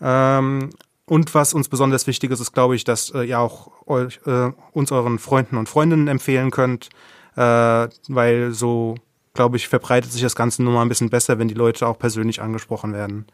Ähm, 0.00 0.70
und 1.06 1.34
was 1.34 1.54
uns 1.54 1.68
besonders 1.68 2.06
wichtig 2.06 2.30
ist, 2.30 2.40
ist, 2.40 2.52
glaube 2.52 2.76
ich, 2.76 2.84
dass 2.84 3.10
äh, 3.10 3.22
ihr 3.22 3.40
auch 3.40 3.70
euch, 3.86 4.20
äh, 4.26 4.52
uns 4.72 4.92
euren 4.92 5.18
Freunden 5.18 5.56
und 5.56 5.68
Freundinnen 5.68 6.08
empfehlen 6.08 6.50
könnt, 6.50 6.90
äh, 7.36 7.88
weil 8.08 8.52
so, 8.52 8.94
glaube 9.34 9.56
ich, 9.56 9.68
verbreitet 9.68 10.12
sich 10.12 10.22
das 10.22 10.36
Ganze 10.36 10.62
nur 10.62 10.72
mal 10.72 10.82
ein 10.82 10.88
bisschen 10.88 11.10
besser, 11.10 11.38
wenn 11.38 11.48
die 11.48 11.54
Leute 11.54 11.86
auch 11.86 11.98
persönlich 11.98 12.40
angesprochen 12.40 12.92
werden. 12.92 13.26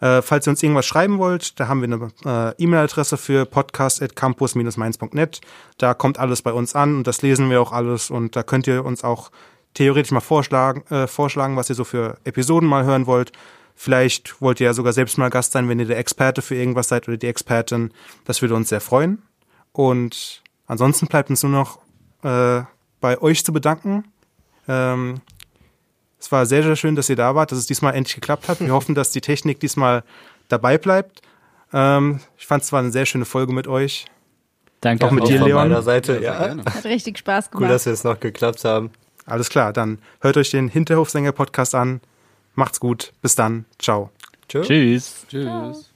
Äh, 0.00 0.22
falls 0.22 0.46
ihr 0.46 0.50
uns 0.50 0.62
irgendwas 0.62 0.86
schreiben 0.86 1.18
wollt, 1.18 1.58
da 1.60 1.68
haben 1.68 1.80
wir 1.80 2.10
eine 2.24 2.52
äh, 2.58 2.62
E-Mail-Adresse 2.62 3.16
für 3.16 3.46
podcast.campus-mainz.net. 3.46 5.40
Da 5.78 5.94
kommt 5.94 6.18
alles 6.18 6.42
bei 6.42 6.52
uns 6.52 6.74
an 6.74 6.96
und 6.96 7.06
das 7.06 7.22
lesen 7.22 7.48
wir 7.48 7.60
auch 7.62 7.72
alles 7.72 8.10
und 8.10 8.34
da 8.34 8.42
könnt 8.42 8.66
ihr 8.66 8.84
uns 8.84 9.04
auch 9.04 9.30
theoretisch 9.74 10.12
mal 10.12 10.20
vorschlagen, 10.20 10.82
äh, 10.92 11.06
vorschlagen, 11.06 11.56
was 11.56 11.70
ihr 11.70 11.76
so 11.76 11.84
für 11.84 12.18
Episoden 12.24 12.68
mal 12.68 12.84
hören 12.84 13.06
wollt. 13.06 13.32
Vielleicht 13.74 14.40
wollt 14.40 14.60
ihr 14.60 14.66
ja 14.66 14.72
sogar 14.72 14.92
selbst 14.92 15.18
mal 15.18 15.30
Gast 15.30 15.52
sein, 15.52 15.68
wenn 15.68 15.80
ihr 15.80 15.86
der 15.86 15.98
Experte 15.98 16.42
für 16.42 16.54
irgendwas 16.54 16.88
seid 16.88 17.08
oder 17.08 17.16
die 17.16 17.26
Expertin. 17.26 17.92
Das 18.24 18.40
würde 18.40 18.54
uns 18.54 18.68
sehr 18.68 18.80
freuen. 18.80 19.22
Und 19.72 20.42
ansonsten 20.66 21.06
bleibt 21.06 21.30
uns 21.30 21.42
nur 21.42 21.52
noch 21.52 21.78
äh, 22.22 22.64
bei 23.00 23.20
euch 23.20 23.44
zu 23.44 23.52
bedanken. 23.52 24.04
Ähm, 24.68 25.20
es 26.18 26.30
war 26.32 26.46
sehr, 26.46 26.62
sehr 26.62 26.76
schön, 26.76 26.96
dass 26.96 27.10
ihr 27.10 27.16
da 27.16 27.34
wart, 27.34 27.50
dass 27.52 27.58
es 27.58 27.66
diesmal 27.66 27.94
endlich 27.94 28.14
geklappt 28.14 28.48
hat. 28.48 28.60
Wir 28.60 28.72
hoffen, 28.72 28.94
dass 28.94 29.10
die 29.10 29.20
Technik 29.20 29.60
diesmal 29.60 30.04
dabei 30.48 30.78
bleibt. 30.78 31.22
Ähm, 31.72 32.20
ich 32.38 32.46
fand 32.46 32.62
es 32.62 32.72
war 32.72 32.80
eine 32.80 32.92
sehr 32.92 33.06
schöne 33.06 33.24
Folge 33.24 33.52
mit 33.52 33.66
euch. 33.66 34.06
Danke. 34.80 35.06
Auch 35.06 35.10
mit 35.10 35.26
dir, 35.26 35.38
von 35.38 35.48
Leon. 35.48 35.68
meiner 35.68 35.82
Seite, 35.82 36.20
ja. 36.20 36.46
gerne. 36.46 36.64
Hat 36.64 36.84
richtig 36.84 37.18
Spaß 37.18 37.50
Cool, 37.52 37.60
gemacht. 37.60 37.74
dass 37.74 37.86
wir 37.86 37.92
es 37.92 38.04
noch 38.04 38.20
geklappt 38.20 38.64
haben. 38.64 38.90
Alles 39.26 39.48
klar, 39.48 39.72
dann 39.72 39.98
hört 40.20 40.36
euch 40.36 40.50
den 40.50 40.68
Hinterhofsänger-Podcast 40.68 41.74
an. 41.74 42.00
Macht's 42.54 42.80
gut. 42.80 43.12
Bis 43.22 43.34
dann. 43.34 43.64
Ciao. 43.78 44.10
Tschüss. 44.48 44.66
Tschüss. 44.66 45.26
Tschüss. 45.28 45.93